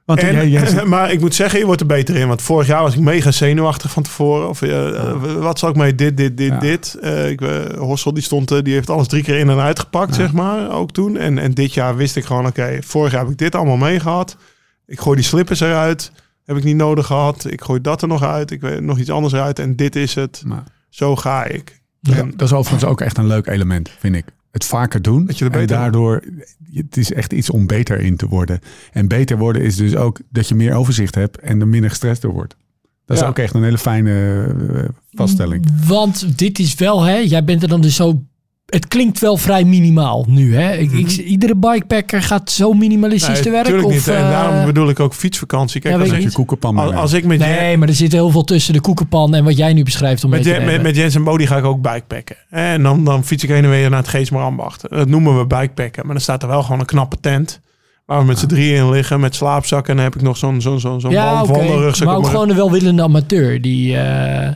Joh. 0.06 0.16
Want 0.18 0.20
En, 0.20 0.34
jij, 0.34 0.48
jij 0.50 0.68
zit- 0.76 0.86
maar 0.86 1.12
ik 1.12 1.20
moet 1.20 1.36
zeggen, 1.36 1.60
je 1.60 1.66
wordt 1.66 1.82
er 1.82 1.88
beter 1.88 2.16
in. 2.16 2.28
Want 2.28 2.42
vorig 2.42 2.68
jaar 2.68 2.82
was 2.82 2.94
ik 2.94 3.00
mega 3.00 3.32
zenuwachtig 3.32 3.92
van 3.92 4.04
tevoren. 4.04 4.50
Of 4.50 4.62
eh, 4.62 4.88
eh, 4.98 5.22
wat 5.22 5.60
zal 5.60 5.70
ik 5.70 5.76
mee? 5.76 5.96
Dit, 5.96 6.18
dit, 6.18 6.38
dit, 6.38 6.48
Ja. 6.52 6.60
dit. 6.60 6.98
Eh, 7.02 7.30
ik, 7.30 7.40
Hossel 7.78 8.14
die 8.14 8.24
stond, 8.24 8.48
die 8.66 8.74
heeft 8.74 8.90
alles 8.90 9.08
drie 9.08 9.24
keer 9.24 9.38
in 9.38 9.50
en 9.50 9.60
uitgepakt, 9.60 10.16
zeg 10.16 10.34
maar. 10.34 10.72
Ook 10.72 10.92
toen. 10.92 11.18
En, 11.18 11.38
en 11.38 11.52
dit 11.54 11.74
jaar 11.74 11.96
wist 11.96 12.16
ik 12.16 12.26
gewoon, 12.26 12.46
oké, 12.46 12.78
vorig 12.82 13.12
jaar 13.12 13.22
heb 13.22 13.32
ik 13.32 13.38
dit 13.38 13.56
allemaal 13.56 13.78
meegehad. 13.78 14.38
Ik 14.86 15.00
gooi 15.00 15.16
die 15.16 15.26
slippers 15.26 15.60
eruit. 15.60 16.12
Heb 16.46 16.58
ik 16.58 16.64
niet 16.64 16.76
nodig 16.76 17.06
gehad. 17.06 17.46
Ik 17.52 17.62
gooi 17.62 17.82
dat 17.82 18.02
er 18.02 18.08
nog 18.08 18.24
uit. 18.24 18.52
Ik 18.52 18.62
weet 18.62 18.82
nog 18.82 19.00
iets 19.00 19.10
anders 19.10 19.34
eruit. 19.34 19.60
En 19.60 19.76
dit 19.76 19.96
is 19.96 20.16
het. 20.16 20.44
maar, 20.46 20.64
Zo 20.90 21.16
ga 21.16 21.44
ik. 21.46 21.82
ja, 22.00 22.16
En, 22.16 22.32
dat 22.36 22.48
is 22.48 22.54
overigens 22.54 22.90
ook 22.92 23.02
echt 23.02 23.18
een 23.18 23.28
leuk 23.28 23.48
element, 23.48 23.90
vind 24.00 24.16
ik. 24.16 24.26
Het 24.56 24.66
vaker 24.66 25.02
doen. 25.02 25.26
Dat 25.26 25.38
je 25.38 25.46
er 25.46 25.52
en 25.60 25.68
daardoor, 25.68 26.24
het 26.74 26.98
is 26.98 27.14
echt 27.14 27.34
iets 27.34 27.50
om 27.50 27.68
beter 27.68 28.00
in 28.00 28.16
te 28.16 28.28
worden. 28.28 28.60
En 28.92 29.08
beter 29.08 29.38
worden 29.38 29.62
is 29.62 29.76
dus 29.76 29.96
ook 29.96 30.20
dat 30.30 30.48
je 30.48 30.56
meer 30.56 30.74
overzicht 30.74 31.16
hebt 31.16 31.40
en 31.40 31.60
er 31.62 31.68
minder 31.68 31.90
gestrest 31.90 32.22
door 32.22 32.34
wordt. 32.34 32.56
Dat 33.06 33.18
is 33.18 33.24
Ja. 33.24 33.30
ook 33.30 33.38
echt 33.40 33.54
een 33.54 33.64
hele 33.64 33.78
fijne 33.78 34.44
eh, 34.74 34.84
vaststelling. 35.12 35.66
Want 35.88 36.38
dit 36.38 36.60
is 36.60 36.76
wel, 36.76 37.02
hè, 37.02 37.16
jij 37.18 37.44
bent 37.44 37.62
er 37.64 37.68
dan 37.70 37.82
dus 37.82 37.96
zo 37.96 38.24
het 38.66 38.88
klinkt 38.88 39.20
wel 39.20 39.38
vrij 39.38 39.64
minimaal 39.64 40.26
nu. 40.28 40.56
Hè? 40.56 40.74
Ik, 40.74 40.92
ik, 40.92 41.10
iedere 41.12 41.56
bikepacker 41.56 42.22
gaat 42.22 42.52
zo 42.52 42.74
minimalistisch 42.74 43.34
Nee, 43.34 43.42
te 43.42 43.50
werk. 43.50 43.66
tuurlijk 43.66 43.88
Of, 43.88 43.94
niet. 43.94 44.08
En 44.08 44.16
eh, 44.16 44.30
daarom 44.30 44.66
bedoel 44.66 44.90
ik 44.90 45.00
ook 45.00 45.14
fietsvakantie. 45.14 45.82
Kijk, 45.82 45.94
Ja, 45.94 46.00
als, 46.00 46.12
ik, 46.12 46.22
je 46.22 46.32
koekenpan 46.32 46.78
als, 46.78 46.94
als 46.94 47.14
ik 47.14 47.26
met, 47.26 47.40
nee, 47.40 47.78
maar 47.78 47.88
er 47.88 47.94
zit 47.94 48.12
heel 48.12 48.30
veel 48.30 48.44
tussen 48.44 48.74
de 48.74 48.82
koekenpan 48.82 49.36
en 49.36 49.44
wat 49.44 49.58
jij 49.58 49.74
nu 49.74 49.84
beschrijft. 49.84 50.24
Om 50.24 50.30
met, 50.30 50.46
mee 50.46 50.54
te 50.54 50.62
met, 50.62 50.82
met 50.82 50.96
Jens 50.96 51.16
en 51.16 51.24
Bodie 51.24 51.48
ga 51.48 51.58
ik 51.58 51.64
ook 51.64 51.82
bikepacken. 51.82 52.36
En 52.50 52.84
dan, 52.84 53.04
dan 53.04 53.24
fiets 53.24 53.44
ik 53.44 53.50
heen 53.50 53.64
en 53.64 53.70
weer 53.70 53.90
naar 53.90 54.00
het 54.00 54.08
Geesmerambacht. 54.08 54.90
Dat 54.90 55.08
noemen 55.08 55.38
we 55.38 55.46
bikepacken. 55.46 56.06
Maar 56.06 56.14
dan 56.14 56.24
staat 56.24 56.42
er 56.42 56.48
wel 56.48 56.64
gewoon 56.64 56.80
een 56.80 56.86
knappe 56.86 57.18
tent. 57.22 57.62
Waar 58.06 58.20
we 58.20 58.26
met 58.26 58.40
z'n 58.40 58.48
drieën 58.48 58.76
in 58.76 58.90
liggen 58.90 59.20
met 59.20 59.36
slaapzakken. 59.36 59.90
En 59.90 59.96
dan 59.96 60.06
heb 60.06 60.16
ik 60.16 60.22
nog 60.22 60.38
zo'n 60.38 60.62
zo'n 60.62 60.80
zo'n 60.80 61.02
zo'n 61.02 61.12
ja, 61.12 61.42
oké. 61.44 61.52
wandelrugzak. 61.52 62.08
maar 62.08 62.16
ook 62.16 62.28
gewoon 62.28 62.50
een 62.50 62.56
welwillende 62.56 63.02
amateur. 63.02 63.62
Die, 63.62 63.98
eh, 63.98 64.56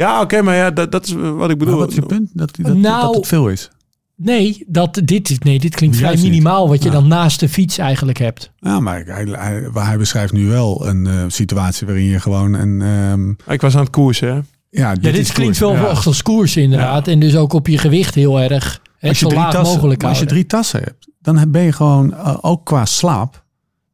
Ja, 0.00 0.20
oké, 0.20 0.42
maar 0.42 0.54
ja, 0.56 0.70
dat, 0.70 0.92
dat 0.92 1.06
is 1.06 1.12
wat 1.12 1.50
ik 1.50 1.58
bedoel. 1.58 1.74
Maar 1.74 1.82
wat 1.82 1.88
is 1.90 1.94
je 1.94 2.06
punt? 2.06 2.30
Dat, 2.32 2.56
dat, 2.62 2.74
Nou, 2.76 3.06
dat 3.06 3.14
het 3.14 3.26
veel 3.26 3.48
is. 3.48 3.70
nee, 4.16 4.64
dat, 4.66 5.00
dit, 5.04 5.30
is- 5.30 5.38
nee, 5.38 5.58
dit 5.58 5.74
klinkt 5.74 5.96
vrij 5.96 6.14
niet. 6.14 6.22
minimaal 6.22 6.68
wat 6.68 6.78
je 6.82 6.88
Ja. 6.88 6.94
dan 6.94 7.08
naast 7.08 7.40
de 7.40 7.48
fiets 7.48 7.78
eigenlijk 7.78 8.18
hebt. 8.18 8.52
Ja, 8.58 8.80
maar 8.80 9.02
hij, 9.06 9.24
hij, 9.30 9.70
waar 9.72 9.86
hij 9.86 9.98
beschrijft 9.98 10.32
nu 10.32 10.46
wel 10.48 10.86
een 10.86 11.06
eh, 11.06 11.24
situatie 11.28 11.86
waarin 11.86 12.04
je 12.04 12.20
gewoon 12.20 12.52
een... 12.52 12.82
ehm, 12.82 13.52
Ik 13.54 13.60
was 13.60 13.74
aan 13.74 13.80
het 13.82 13.90
koersen, 13.90 14.28
hè. 14.28 14.34
ja, 14.34 14.42
Ja, 14.70 14.94
dit 14.94 15.16
is 15.18 15.32
klinkt 15.32 15.58
koers. 15.58 15.72
wel 15.72 15.82
Ja. 15.84 15.90
echt 15.90 16.06
als 16.06 16.22
koers 16.22 16.56
inderdaad. 16.56 17.08
En 17.08 17.20
dus 17.20 17.36
ook 17.36 17.52
op 17.52 17.66
je 17.66 17.78
gewicht 17.78 18.14
heel 18.14 18.40
erg. 18.40 18.80
Als 19.00 19.10
je, 19.10 19.14
zo 19.16 19.26
drie 19.28 19.40
laag 19.40 19.52
tassen, 19.52 19.74
mogelijk 19.74 20.04
als 20.04 20.18
je 20.18 20.26
drie 20.26 20.46
tassen 20.46 20.80
hebt, 20.80 21.08
dan 21.20 21.50
ben 21.50 21.62
je 21.62 21.72
gewoon 21.72 22.14
eh, 22.14 22.36
ook 22.40 22.64
qua 22.64 22.84
slaap. 22.84 23.39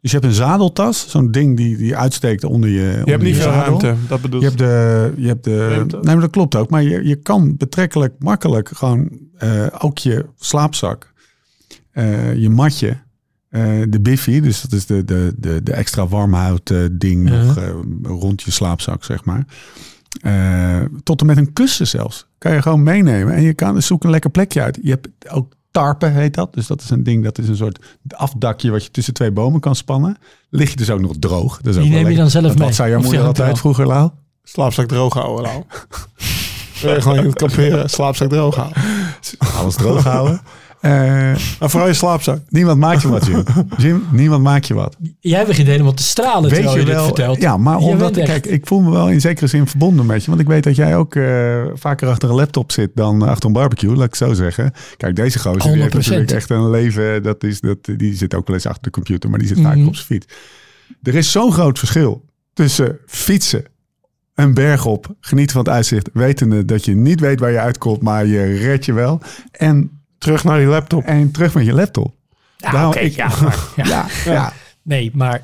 Dus 0.07 0.15
je 0.15 0.21
hebt 0.21 0.31
een 0.33 0.39
zadeltas, 0.39 1.11
zo'n 1.11 1.31
ding 1.31 1.57
die, 1.57 1.77
die 1.77 1.97
uitsteekt 1.97 2.45
onder 2.45 2.71
je. 2.71 3.03
Je 3.05 3.11
hebt 3.11 3.23
niet 3.23 3.35
veel 3.35 3.45
zadel. 3.45 3.81
ruimte, 3.81 3.95
dat 4.09 4.21
bedoel 4.21 4.41
Je 4.41 4.47
ik. 4.47 4.59
hebt 4.59 4.71
de, 4.71 5.13
je 5.23 5.27
hebt 5.27 5.45
de, 5.45 5.69
Ruimte. 5.69 5.97
nee, 5.97 6.05
maar 6.15 6.21
dat 6.21 6.31
klopt 6.31 6.57
ook. 6.57 6.71
Maar 6.71 6.83
je, 6.83 7.05
je 7.05 7.17
kan 7.17 7.57
betrekkelijk 7.57 8.15
makkelijk 8.19 8.69
gewoon 8.69 9.11
eh, 9.39 9.67
ook 9.79 9.99
je 9.99 10.27
slaapzak, 10.39 11.13
eh, 11.91 12.35
je 12.35 12.51
matje, 12.51 12.97
eh, 13.49 13.63
de 13.89 14.01
biffy, 14.01 14.41
dus 14.41 14.61
dat 14.61 14.73
is 14.73 14.87
de, 14.87 15.05
de, 15.05 15.35
de, 15.39 15.63
de 15.63 15.73
extra 15.73 16.07
warmhout 16.07 16.73
ding 16.93 17.29
nog 17.31 17.57
eh, 17.59 17.69
rond 18.03 18.43
je 18.43 18.51
slaapzak, 18.51 19.05
zeg 19.05 19.25
maar. 19.25 19.47
Eh, 20.21 20.81
tot 21.03 21.21
en 21.21 21.27
met 21.27 21.37
een 21.37 21.53
kussen 21.53 21.87
zelfs. 21.87 22.27
Kan 22.39 22.53
je 22.53 22.63
gewoon 22.63 22.83
meenemen. 22.83 23.35
En 23.35 23.43
je 23.43 23.55
kan 23.55 23.83
zoek 23.83 24.05
een 24.05 24.11
lekker 24.11 24.31
plekje 24.31 24.63
uit. 24.63 24.79
Je 24.83 24.91
hebt 24.91 25.09
ook 25.31 25.55
tarpen, 25.81 26.13
heet 26.13 26.35
dat. 26.35 26.55
Dus 26.55 26.67
dat 26.67 26.81
is 26.81 26.91
een 26.91 27.03
ding, 27.03 27.25
dat 27.25 27.39
is 27.39 27.49
een 27.49 27.57
soort 27.57 27.79
afdakje 28.09 28.71
wat 28.71 28.85
je 28.85 28.91
tussen 28.91 29.15
twee 29.15 29.31
bomen 29.31 29.61
kan 29.61 29.75
spannen. 29.77 30.17
Lig 30.51 30.71
je 30.71 30.77
dus 30.77 30.91
ook 30.91 31.01
nog 31.01 31.13
droog. 31.19 31.57
Dat 31.61 31.67
is 31.67 31.77
ook 31.77 31.83
Die 31.83 31.93
neem 31.93 31.99
je 31.99 32.05
lekker. 32.05 32.23
dan 32.23 32.31
zelf 32.31 32.55
mee? 32.57 32.67
Wat 32.67 32.75
zei 32.75 32.91
jouw 32.91 33.01
moeder 33.01 33.23
altijd 33.25 33.59
vroeger, 33.59 33.87
Lau? 33.87 34.11
Slaapzak 34.43 34.87
droog 34.89 35.15
houden. 35.15 35.51
Wil 36.83 36.95
je 36.95 37.01
gewoon 37.01 37.19
in 37.19 37.25
het 37.25 37.35
kamperen, 37.35 37.91
slaapzak 37.91 38.29
droog 38.29 38.55
houden. 38.55 38.83
Alles 39.57 39.75
droog 39.75 40.05
houden. 40.05 40.41
Eh, 40.87 41.59
Maar 41.61 41.71
vooral 41.71 41.89
je 41.89 41.95
slaapzak. 41.95 42.41
niemand 42.49 42.79
maakt 42.79 43.03
je 43.03 43.09
wat, 43.09 43.27
Jim. 43.27 43.43
Jim, 43.77 44.03
niemand 44.11 44.43
maakt 44.43 44.67
je 44.67 44.75
wat. 44.75 44.97
Jij 45.21 45.47
begint 45.47 45.69
helemaal 45.69 45.95
te 45.95 46.03
stralen 46.03 46.43
Weet 46.51 46.53
terwijl 46.53 46.75
je 46.79 46.87
je, 46.87 46.93
dit 46.95 47.03
vertelt. 47.03 47.41
Ja, 47.41 47.57
maar 47.57 47.77
omdat, 47.79 48.17
echt- 48.17 48.29
kijk, 48.29 48.47
ik 48.47 48.67
voel 48.67 48.81
me 48.81 48.91
wel 48.91 49.09
in 49.09 49.21
zekere 49.21 49.47
zin 49.47 49.67
verbonden 49.67 50.07
met 50.07 50.23
je. 50.25 50.29
Want 50.31 50.41
ik 50.43 50.47
weet 50.49 50.65
dat 50.65 50.77
jij 50.77 50.97
ook 50.97 51.15
eh, 51.15 51.63
vaker 51.75 52.09
achter 52.09 52.29
een 52.29 52.35
laptop 52.35 52.73
zit 52.73 52.91
dan 52.95 53.23
achter 53.23 53.47
een 53.47 53.53
barbecue, 53.53 53.97
laat 53.97 54.07
ik 54.07 54.15
zo 54.15 54.33
zeggen. 54.33 54.73
Kijk, 54.97 55.17
deze 55.17 55.39
gozer 55.39 55.73
die 55.73 55.83
heeft 55.83 55.93
100%. 55.95 55.97
natuurlijk 55.97 56.31
echt 56.31 56.51
een 56.51 56.71
leven. 56.71 57.23
Dat 57.23 57.45
is, 57.45 57.61
dat, 57.61 57.79
die 57.97 58.15
zit 58.15 58.35
ook 58.35 58.47
wel 58.47 58.57
eens 58.57 58.67
achter 58.67 58.83
de 58.83 58.91
computer, 58.91 59.31
maar 59.31 59.39
die 59.39 59.49
zit 59.49 59.61
vaak 59.61 59.77
Mhm. 59.77 59.87
op 59.87 59.95
zijn 59.95 60.07
fiets. 60.07 60.27
Er 61.03 61.15
is 61.15 61.31
zo'n 61.33 61.53
groot 61.53 61.79
verschil 61.79 62.25
tussen 62.53 62.99
fietsen, 63.07 63.65
een 64.35 64.55
berg 64.55 64.85
op, 64.87 65.15
genieten 65.21 65.53
van 65.57 65.65
het 65.65 65.75
uitzicht, 65.75 66.09
wetende 66.13 66.65
dat 66.65 66.85
je 66.85 66.95
niet 66.95 67.21
weet 67.21 67.41
waar 67.41 67.51
je 67.51 67.59
uitkomt, 67.59 68.03
maar 68.03 68.27
je 68.27 68.43
redt 68.57 68.85
je 68.85 68.93
wel. 68.93 69.21
En, 69.51 69.96
Terug 70.19 70.45
naar 70.45 70.59
die 70.59 70.67
laptop. 70.67 71.05
en 71.05 71.31
terug 71.31 71.55
met 71.55 71.65
je 71.65 71.73
laptop. 71.73 72.15
Ja, 72.57 72.73
Nou, 72.73 72.99
ik- 72.99 73.15
ja, 73.17 73.29
maar, 73.43 73.57
ja. 73.77 73.85
Ja, 73.87 74.07
ja. 74.33 74.53
Nee, 74.83 75.11
maar 75.15 75.43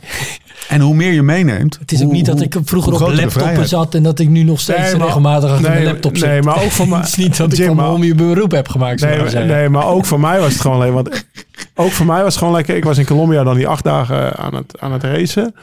En 0.69 0.81
hoe 0.81 0.95
meer 0.95 1.13
je 1.13 1.23
meeneemt. 1.23 1.79
het 1.79 1.93
is 1.93 1.99
ook 1.99 2.05
hoe- 2.05 2.13
niet 2.15 2.27
dat 2.27 2.41
ik 2.41 2.57
vroeger 2.65 2.93
op 2.93 3.01
laptoppen 3.15 3.69
zat 3.69 3.95
en 3.95 4.03
dat 4.03 4.19
ik 4.19 4.29
nu 4.29 4.43
nog 4.43 4.61
steeds 4.61 4.79
Nee, 4.81 4.97
maar- 4.97 5.07
regelmatig 5.07 5.51
achter 5.51 5.71
nee, 5.71 5.79
mijn 5.81 5.93
laptop 5.93 6.17
zit. 6.17 6.29
nee, 6.29 6.43
maar 6.43 6.63
ook 6.63 6.71
voor 6.71 6.89
mij- 6.89 6.99
het 6.99 7.09
is 7.09 7.15
niet 7.15 7.37
dat 7.37 7.53
ik 7.53 7.59
Jim, 7.59 7.67
van 7.67 7.77
maar- 7.77 7.85
mijn 7.85 7.97
om 7.97 8.05
je 8.05 8.15
beroep 8.15 8.51
heb 8.51 8.69
gemaakt. 8.69 9.01
Nee, 9.01 9.19
ik 9.19 9.33
maar 9.35 9.47
nee, 9.47 9.69
maar 9.69 9.87
ook 9.87 10.05
voor 10.05 10.21
mij 10.21 10.41
was 10.41 10.53
het 10.53 10.61
gewoon 10.61 10.79
lekker. 10.79 10.95
Want 10.95 11.25
ook 11.75 11.91
voor 11.91 12.07
mij 12.07 12.17
was 12.23 12.27
het 12.35 12.37
gewoon 12.39 12.53
lekker. 12.55 12.77
Ik 12.77 12.85
was 12.85 12.99
in 12.99 13.05
Colombia 13.07 13.43
dan 13.45 13.55
die 13.57 13.67
acht 13.69 13.85
dagen 13.85 14.37
aan 14.37 14.55
het, 14.55 14.81
aan 14.81 14.93
het 14.93 15.03
racen. 15.03 15.55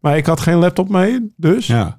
Maar 0.00 0.16
ik 0.16 0.26
had 0.26 0.40
geen 0.40 0.56
laptop 0.56 0.88
mee, 0.88 1.32
dus. 1.36 1.66
Ja. 1.66 1.98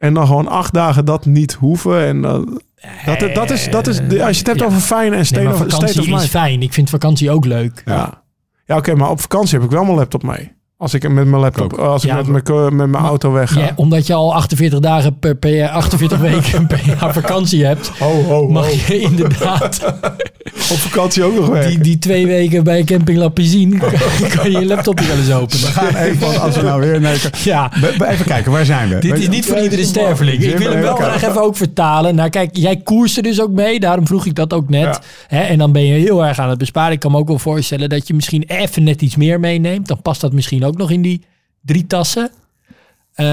En 0.00 0.14
dan 0.14 0.26
gewoon 0.26 0.48
acht 0.48 0.72
dagen 0.74 1.04
dat 1.04 1.26
niet 1.26 1.52
hoeven. 1.52 2.06
En 2.06 2.20
dan, 2.22 2.60
dat, 3.04 3.34
dat 3.34 3.50
is, 3.50 3.70
dat 3.70 3.86
is 3.86 3.96
de- 4.08 4.24
als 4.24 4.32
je 4.32 4.38
het 4.38 4.46
hebt 4.46 4.60
Ja. 4.60 4.66
over 4.66 4.80
fijn 4.80 5.12
en 5.14 5.26
state, 5.26 5.42
Nee, 5.42 5.52
maar 5.52 5.60
of, 5.66 5.70
state 5.72 5.86
vakantie 5.86 6.14
of 6.14 6.22
is 6.22 6.28
fijn. 6.28 6.62
Ik 6.62 6.72
vind 6.72 6.90
vakantie 6.90 7.30
ook 7.30 7.44
leuk. 7.44 7.82
Ja, 7.84 8.22
ja 8.64 8.76
oké, 8.76 8.94
maar 8.94 9.10
op 9.10 9.20
vakantie 9.20 9.54
heb 9.58 9.64
ik 9.66 9.70
wel 9.72 9.84
mijn 9.84 9.96
laptop 9.96 10.22
mee. 10.22 10.52
Als 10.76 10.94
ik 10.94 11.02
met 11.02 11.12
mijn 11.26 11.42
laptop, 11.42 11.72
als 11.72 12.04
ik 12.04 12.10
Ja, 12.10 12.16
met, 12.22 12.48
mijn, 12.48 12.76
met 12.76 12.88
mijn 12.88 13.04
auto 13.04 13.32
wegga. 13.32 13.60
Ja, 13.60 13.72
omdat 13.76 14.06
je 14.06 14.14
al 14.14 14.34
48 14.34 14.78
dagen 14.78 15.18
per, 15.18 15.34
per 15.36 15.54
jaar, 15.56 15.68
48 15.70 16.18
weken 16.30 16.66
per 16.66 16.80
jaar 16.86 17.12
vakantie 17.12 17.64
hebt, 17.64 17.88
ho, 17.88 18.22
ho. 18.22 18.48
mag 18.48 18.70
je 18.86 18.98
inderdaad 19.00 19.80
Op 20.70 20.76
vakantie 20.78 21.22
ook 21.24 21.34
nog 21.34 21.48
werken. 21.48 21.70
die, 21.70 21.78
die 21.78 21.98
twee 21.98 22.26
weken 22.26 22.64
bij 22.64 22.84
Camping 22.84 23.18
La 23.18 23.28
Piscine, 23.28 23.78
kan, 23.78 23.90
kan 24.36 24.50
je 24.50 24.58
je 24.58 24.66
laptop 24.66 25.00
wel 25.00 25.16
eens 25.16 25.32
openen. 25.32 25.60
We 25.66 25.72
gaan 25.72 25.94
even, 25.96 26.40
als 26.40 26.56
we 26.56 26.62
nou 26.62 26.80
weer... 26.80 27.00
Nee, 27.00 27.16
Ja, 27.44 27.72
even 28.08 28.24
kijken, 28.24 28.52
waar 28.52 28.64
zijn 28.64 28.88
we? 28.88 28.98
dit 28.98 29.18
is 29.18 29.28
niet 29.28 29.46
voor 29.46 29.58
iedere 29.58 29.84
sterveling. 29.84 30.42
Ik 30.42 30.58
wil 30.58 30.70
hem 30.72 30.80
wel 30.80 30.94
graag 30.96 31.22
even 31.22 31.42
ook 31.42 31.56
vertalen. 31.56 32.14
Nou 32.14 32.30
kijk, 32.30 32.56
jij 32.56 32.76
koerst 32.76 33.16
er 33.16 33.22
dus 33.22 33.40
ook 33.40 33.50
mee. 33.50 33.80
Daarom 33.80 34.06
vroeg 34.06 34.26
ik 34.26 34.34
dat 34.34 34.52
ook 34.52 34.68
net. 34.68 35.00
Hè, 35.26 35.40
en 35.40 35.58
dan 35.58 35.72
ben 35.72 35.86
je 35.86 35.92
heel 35.94 36.24
erg 36.26 36.38
aan 36.38 36.48
het 36.48 36.58
besparen. 36.58 36.92
Ik 36.92 37.00
kan 37.00 37.10
me 37.10 37.18
ook 37.18 37.28
wel 37.28 37.38
voorstellen 37.38 37.88
dat 37.88 38.08
je 38.08 38.14
misschien 38.14 38.44
even 38.46 38.84
net 38.84 39.02
iets 39.02 39.16
meer 39.16 39.40
meeneemt. 39.40 39.88
Dan 39.88 40.02
past 40.02 40.20
dat 40.20 40.32
misschien 40.32 40.64
ook 40.64 40.76
nog 40.76 40.90
in 40.90 41.02
die 41.02 41.24
drie 41.62 41.86
tassen. 41.86 42.30
Ehm, 43.14 43.28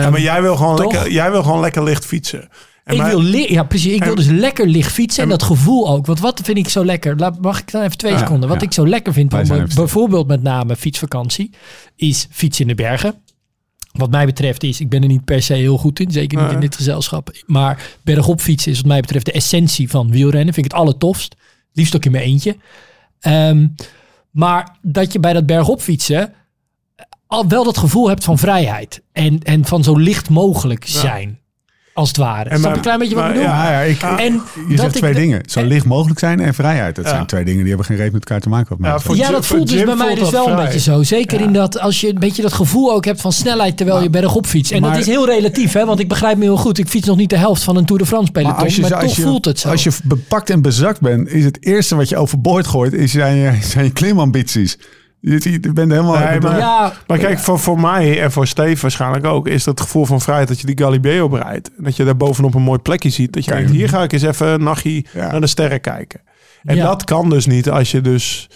Ja, 0.00 0.10
maar 0.10 0.20
jij 0.20 0.42
wil, 0.42 0.56
gewoon 0.56 0.76
Toch? 0.76 0.92
lekker, 0.92 1.12
jij 1.12 1.30
wil 1.30 1.42
gewoon 1.42 1.60
lekker 1.60 1.82
licht 1.82 2.06
fietsen. 2.06 2.48
En 2.88 2.96
ik 2.96 3.02
wil, 3.02 3.22
ja, 3.22 3.62
precies. 3.62 3.92
Ik 3.92 4.04
wil 4.04 4.14
dus 4.14 4.26
lekker 4.26 4.66
licht 4.66 4.92
fietsen. 4.92 5.22
En 5.22 5.30
en- 5.30 5.38
dat 5.38 5.46
gevoel 5.46 5.88
ook. 5.88 6.06
Want 6.06 6.20
wat 6.20 6.40
vind 6.44 6.58
ik 6.58 6.68
zo 6.68 6.84
lekker? 6.84 7.16
Laat, 7.16 7.40
mag 7.40 7.60
ik 7.60 7.70
dan 7.70 7.82
even 7.82 7.98
twee 7.98 8.18
seconden? 8.18 8.48
Wat 8.48 8.60
ja. 8.60 8.66
ik 8.66 8.72
zo 8.72 8.88
lekker 8.88 9.12
vind, 9.12 9.28
bijvoorbeeld 9.74 10.26
met 10.26 10.42
name 10.42 10.76
fietsvakantie, 10.76 11.50
is 11.96 12.26
fietsen 12.30 12.62
in 12.62 12.76
de 12.76 12.82
bergen. 12.82 13.14
Wat 13.92 14.10
mij 14.10 14.26
betreft 14.26 14.62
is, 14.62 14.80
ik 14.80 14.88
ben 14.88 15.02
er 15.02 15.08
niet 15.08 15.24
per 15.24 15.42
se 15.42 15.54
heel 15.54 15.78
goed 15.78 16.00
in, 16.00 16.10
zeker 16.10 16.42
niet 16.42 16.52
in 16.52 16.60
dit 16.60 16.76
gezelschap. 16.76 17.30
Maar 17.46 17.82
bergop 18.02 18.40
fietsen 18.40 18.72
is 18.72 18.78
wat 18.78 18.86
mij 18.86 19.00
betreft 19.00 19.24
de 19.24 19.32
essentie 19.32 19.90
van 19.90 20.10
wielrennen. 20.10 20.54
Vind 20.54 20.66
ik 20.66 20.72
het 20.72 20.80
allertofst. 20.80 21.36
Liefst 21.72 21.96
ook 21.96 22.04
in 22.04 22.12
mijn 22.12 22.24
eentje. 22.24 22.56
Ehm, 23.20 23.66
maar 24.30 24.76
dat 24.82 25.12
je 25.12 25.20
bij 25.20 25.32
dat 25.32 25.46
bergop 25.46 25.80
fietsen 25.80 26.32
al 27.26 27.48
wel 27.48 27.64
dat 27.64 27.78
gevoel 27.78 28.08
hebt 28.08 28.24
van 28.24 28.38
vrijheid. 28.38 29.02
En, 29.12 29.42
en 29.42 29.64
van 29.64 29.84
zo 29.84 29.96
licht 29.96 30.30
mogelijk 30.30 30.86
zijn. 30.86 31.38
Als 31.98 32.08
het 32.08 32.16
ware. 32.16 32.48
En 32.50 32.58
Snap 32.58 32.60
maar- 32.60 32.70
je 32.70 32.76
een 32.76 32.82
klein 32.82 32.98
beetje 32.98 33.14
wat 33.14 33.24
ik 33.24 33.30
maar 33.30 33.38
bedoel? 33.42 33.54
Ja, 33.56 33.70
ja, 33.72 33.80
ik. 33.80 34.02
En 34.02 34.32
je 34.32 34.40
dat 34.68 34.78
zegt 34.80 34.94
ik 34.94 35.00
twee 35.00 35.14
dingen. 35.14 35.40
Zo 35.46 35.62
licht 35.62 35.84
mogelijk 35.86 36.18
zijn 36.18 36.40
en 36.40 36.54
vrijheid. 36.54 36.96
Dat 36.96 37.04
Ja. 37.04 37.10
zijn 37.10 37.26
twee 37.26 37.44
dingen 37.44 37.58
die 37.60 37.68
hebben 37.68 37.86
geen 37.86 37.96
reet 37.96 38.12
met 38.12 38.20
elkaar 38.24 38.40
te 38.40 38.48
maken. 38.48 38.68
Wat 38.68 38.78
mij 38.78 38.90
Ja, 39.16 39.24
Ja, 39.26 39.30
dat 39.30 39.46
voelt 39.46 39.68
dus 39.68 39.84
bij 39.84 39.94
mij 39.96 40.14
dus 40.14 40.30
wel 40.30 40.48
een 40.48 40.56
beetje 40.56 40.80
zo. 40.80 41.02
Zeker 41.02 41.38
Ja. 41.40 41.44
in 41.46 41.52
dat 41.52 41.78
als 41.80 42.00
je 42.00 42.08
een 42.08 42.18
beetje 42.18 42.42
dat 42.42 42.52
gevoel 42.52 42.92
ook 42.92 43.04
hebt 43.04 43.20
van 43.20 43.32
snelheid 43.32 43.76
terwijl 43.76 44.02
je 44.02 44.10
bergop 44.10 44.46
fietst. 44.46 44.72
En 44.72 44.80
Maar- 44.80 44.90
dat 44.90 45.00
is 45.00 45.06
heel 45.06 45.26
relatief, 45.26 45.72
hè? 45.72 45.84
Want 45.84 46.00
ik 46.00 46.08
begrijp 46.08 46.36
me 46.36 46.44
heel 46.44 46.56
goed. 46.56 46.78
Ik 46.78 46.88
fiets 46.88 47.06
nog 47.06 47.16
niet 47.16 47.30
de 47.30 47.38
helft 47.38 47.62
van 47.62 47.76
een 47.76 47.84
Tour 47.84 48.00
de 48.02 48.06
France 48.08 48.32
peloton. 48.32 48.56
Maar, 48.60 48.70
zo- 48.70 48.98
toch 48.98 49.14
voelt 49.14 49.44
het 49.44 49.58
zo. 49.58 49.68
Als 49.68 49.84
je 49.84 49.90
bepakt 50.04 50.50
en 50.50 50.62
bezakt 50.62 51.00
bent, 51.00 51.28
is 51.28 51.44
het 51.44 51.56
eerste 51.60 51.96
wat 51.96 52.08
je 52.08 52.16
overboord 52.16 52.66
gooit, 52.66 52.92
is 52.92 53.12
zijn 53.12 53.36
je, 53.36 53.52
zijn 53.62 53.84
je 53.84 53.90
klimambities. 53.92 54.78
Je, 55.20 55.50
je 55.50 55.60
bent 55.72 55.90
helemaal... 55.90 56.18
Nee, 56.18 56.40
maar- 56.40 56.58
ja, 56.58 56.92
Maar 57.06 57.18
kijk, 57.18 57.38
voor, 57.38 57.58
voor 57.58 57.80
mij 57.80 58.22
en 58.22 58.32
voor 58.32 58.46
Steve 58.46 58.80
waarschijnlijk 58.82 59.24
ook... 59.24 59.48
is 59.48 59.64
dat 59.64 59.80
gevoel 59.80 60.04
van 60.04 60.20
vrijheid 60.20 60.48
dat 60.48 60.60
je 60.60 60.66
die 60.66 60.78
Galibier 60.78 61.22
oprijdt. 61.22 61.70
En 61.76 61.84
dat 61.84 61.96
je 61.96 62.04
daar 62.04 62.16
bovenop 62.16 62.54
een 62.54 62.62
mooi 62.62 62.78
plekje 62.78 63.10
ziet. 63.10 63.32
Dat 63.32 63.44
je 63.44 63.50
Kijk. 63.50 63.62
denkt, 63.62 63.78
hier 63.78 63.88
ga 63.88 64.02
ik 64.02 64.12
eens 64.12 64.22
even 64.22 64.46
een 64.46 64.62
nachtje 64.62 65.04
Ja. 65.12 65.30
naar 65.30 65.40
de 65.40 65.46
sterren 65.46 65.80
kijken. 65.80 66.20
En 66.62 66.76
Ja. 66.76 66.86
dat 66.86 67.04
kan 67.04 67.30
dus 67.30 67.46
niet 67.46 67.70
als 67.70 67.90
je 67.90 68.00
dus 68.00 68.48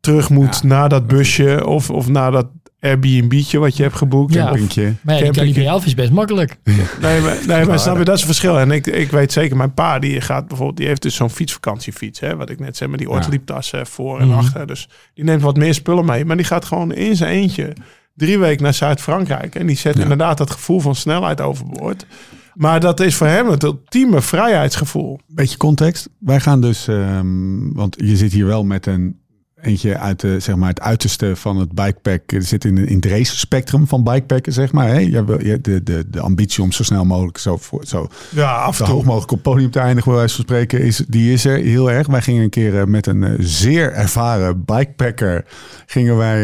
terug 0.00 0.30
moet 0.30 0.58
Ja. 0.62 0.68
naar 0.68 0.88
dat 0.88 1.06
busje... 1.06 1.66
Of, 1.66 1.90
of 1.90 2.08
naar 2.08 2.30
dat 2.30 2.46
Airbnb'tje 2.80 3.58
wat 3.58 3.76
je 3.76 3.82
hebt 3.82 3.94
geboekt. 3.96 4.34
Ja. 4.34 4.50
Of- 4.50 4.56
Pinkje. 4.56 4.94
maar 5.02 5.14
ja, 5.14 5.20
camping- 5.22 5.36
Calibre 5.36 5.64
Elf 5.64 5.86
is 5.86 5.94
best 5.94 6.10
makkelijk. 6.12 6.56
Nee, 7.00 7.20
maar, 7.20 7.38
nee, 7.46 7.64
maar 7.64 7.78
snap 7.78 7.98
je, 7.98 8.04
dat 8.04 8.14
is 8.14 8.20
een 8.20 8.26
verschil. 8.26 8.58
En 8.58 8.70
ik, 8.70 8.86
ik 8.86 9.10
weet 9.10 9.32
zeker, 9.32 9.56
mijn 9.56 9.74
pa 9.74 9.98
die 9.98 10.20
gaat 10.20 10.46
bijvoorbeeld, 10.48 10.76
die 10.78 10.86
heeft 10.86 11.02
dus 11.02 11.14
zo'n 11.14 11.30
fietsvakantiefiets, 11.30 12.20
hè, 12.20 12.36
wat 12.36 12.50
ik 12.50 12.58
net 12.60 12.76
zei, 12.76 12.90
met 12.90 12.98
die 12.98 13.08
Ja. 13.08 13.14
ortelieptassen 13.14 13.86
voor 13.86 14.20
en 14.20 14.28
Mhm. 14.28 14.38
achter. 14.38 14.66
Dus 14.66 14.88
die 15.14 15.24
neemt 15.24 15.42
wat 15.42 15.56
meer 15.56 15.74
spullen 15.74 16.04
mee, 16.04 16.24
maar 16.24 16.36
die 16.36 16.46
gaat 16.46 16.64
gewoon 16.64 16.92
in 16.92 17.16
zijn 17.16 17.30
eentje 17.32 17.72
drie 18.14 18.38
weken 18.38 18.62
naar 18.62 18.74
Zuid-Frankrijk 18.74 19.54
en 19.54 19.66
die 19.66 19.76
zet 19.76 19.96
Ja. 19.96 20.02
inderdaad 20.02 20.38
dat 20.38 20.50
gevoel 20.50 20.80
van 20.80 20.94
snelheid 20.94 21.40
overboord. 21.40 22.06
Maar 22.54 22.80
dat 22.80 23.00
is 23.00 23.14
voor 23.14 23.26
hem 23.26 23.48
het 23.48 23.62
ultieme 23.62 24.20
vrijheidsgevoel. 24.20 25.18
Beetje 25.26 25.56
context. 25.56 26.08
Wij 26.18 26.40
gaan 26.40 26.60
dus, 26.60 26.88
ehm, 26.88 27.72
want 27.72 27.96
je 28.04 28.16
zit 28.16 28.32
hier 28.32 28.46
wel 28.46 28.64
met 28.64 28.86
een 28.86 29.19
eentje 29.62 29.98
uit 29.98 30.20
de, 30.20 30.40
zeg 30.40 30.56
maar, 30.56 30.68
het 30.68 30.80
uiterste 30.80 31.36
van 31.36 31.56
het 31.56 31.72
bikepack. 31.72 32.32
Er 32.32 32.42
zit 32.42 32.64
in, 32.64 32.86
in 32.86 32.96
het 32.96 33.04
race 33.04 33.38
spectrum 33.38 33.86
van 33.86 34.04
bikepacken, 34.04 34.52
zeg 34.52 34.72
maar. 34.72 34.88
Hè? 34.88 34.98
Je, 34.98 35.38
je, 35.42 35.60
de, 35.60 35.82
de, 35.82 36.04
de 36.10 36.20
ambitie 36.20 36.62
om 36.62 36.72
zo 36.72 36.82
snel 36.82 37.04
mogelijk 37.04 37.38
zo, 37.38 37.56
voor, 37.56 37.84
zo 37.84 38.08
Ja, 38.28 38.54
af 38.54 38.76
zo 38.76 38.84
en 38.84 38.90
hoog 38.90 39.04
mogelijk 39.04 39.32
op 39.32 39.42
podium 39.42 39.70
te 39.70 39.80
eindigen, 39.80 40.10
bij 40.10 40.20
wijze 40.20 40.34
van 40.34 40.44
spreken, 40.44 40.80
is, 40.80 41.02
die 41.08 41.32
is 41.32 41.44
er 41.44 41.56
heel 41.56 41.90
erg. 41.90 42.06
Wij 42.06 42.22
gingen 42.22 42.42
een 42.42 42.50
keer 42.50 42.80
eh, 42.80 42.86
met 42.86 43.06
een 43.06 43.24
eh, 43.24 43.32
zeer 43.38 43.92
ervaren 43.92 44.64
bikepacker, 44.64 45.44
gingen 45.86 46.16
wij 46.16 46.38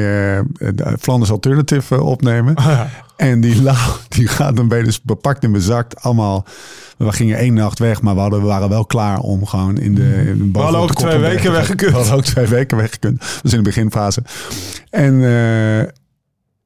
de 0.58 0.96
Flanders 0.98 1.30
Alternative 1.30 2.02
opnemen. 2.02 2.54
ja. 2.62 2.90
En 3.16 3.40
die, 3.40 3.62
lau, 3.62 3.96
die 4.08 4.28
gaat 4.28 4.56
dan 4.56 4.68
bij 4.68 4.82
dus 4.82 5.02
bepakt 5.02 5.44
en 5.44 5.52
bezakt 5.52 6.02
allemaal. 6.02 6.46
We 6.96 7.12
gingen 7.12 7.38
één 7.38 7.54
nacht 7.54 7.78
weg, 7.78 8.02
maar 8.02 8.14
we, 8.14 8.20
hadden, 8.20 8.40
we 8.40 8.46
waren 8.46 8.68
wel 8.68 8.86
klaar 8.86 9.18
om 9.18 9.46
gewoon 9.46 9.78
in 9.78 9.94
de. 9.94 10.24
In 10.26 10.52
We 10.52 10.58
hadden 10.58 10.80
ook 10.80 10.94
twee 10.94 11.18
weken 11.18 11.52
weggekund. 11.52 11.90
We 11.90 11.96
hadden 11.96 12.14
ook 12.14 12.24
twee 12.24 12.46
weken 12.46 12.76
weggekund. 12.76 13.20
Dat 13.20 13.40
was 13.42 13.52
in 13.52 13.58
de 13.58 13.64
beginfase. 13.64 14.22
En 14.90 15.14
eh, 15.14 15.88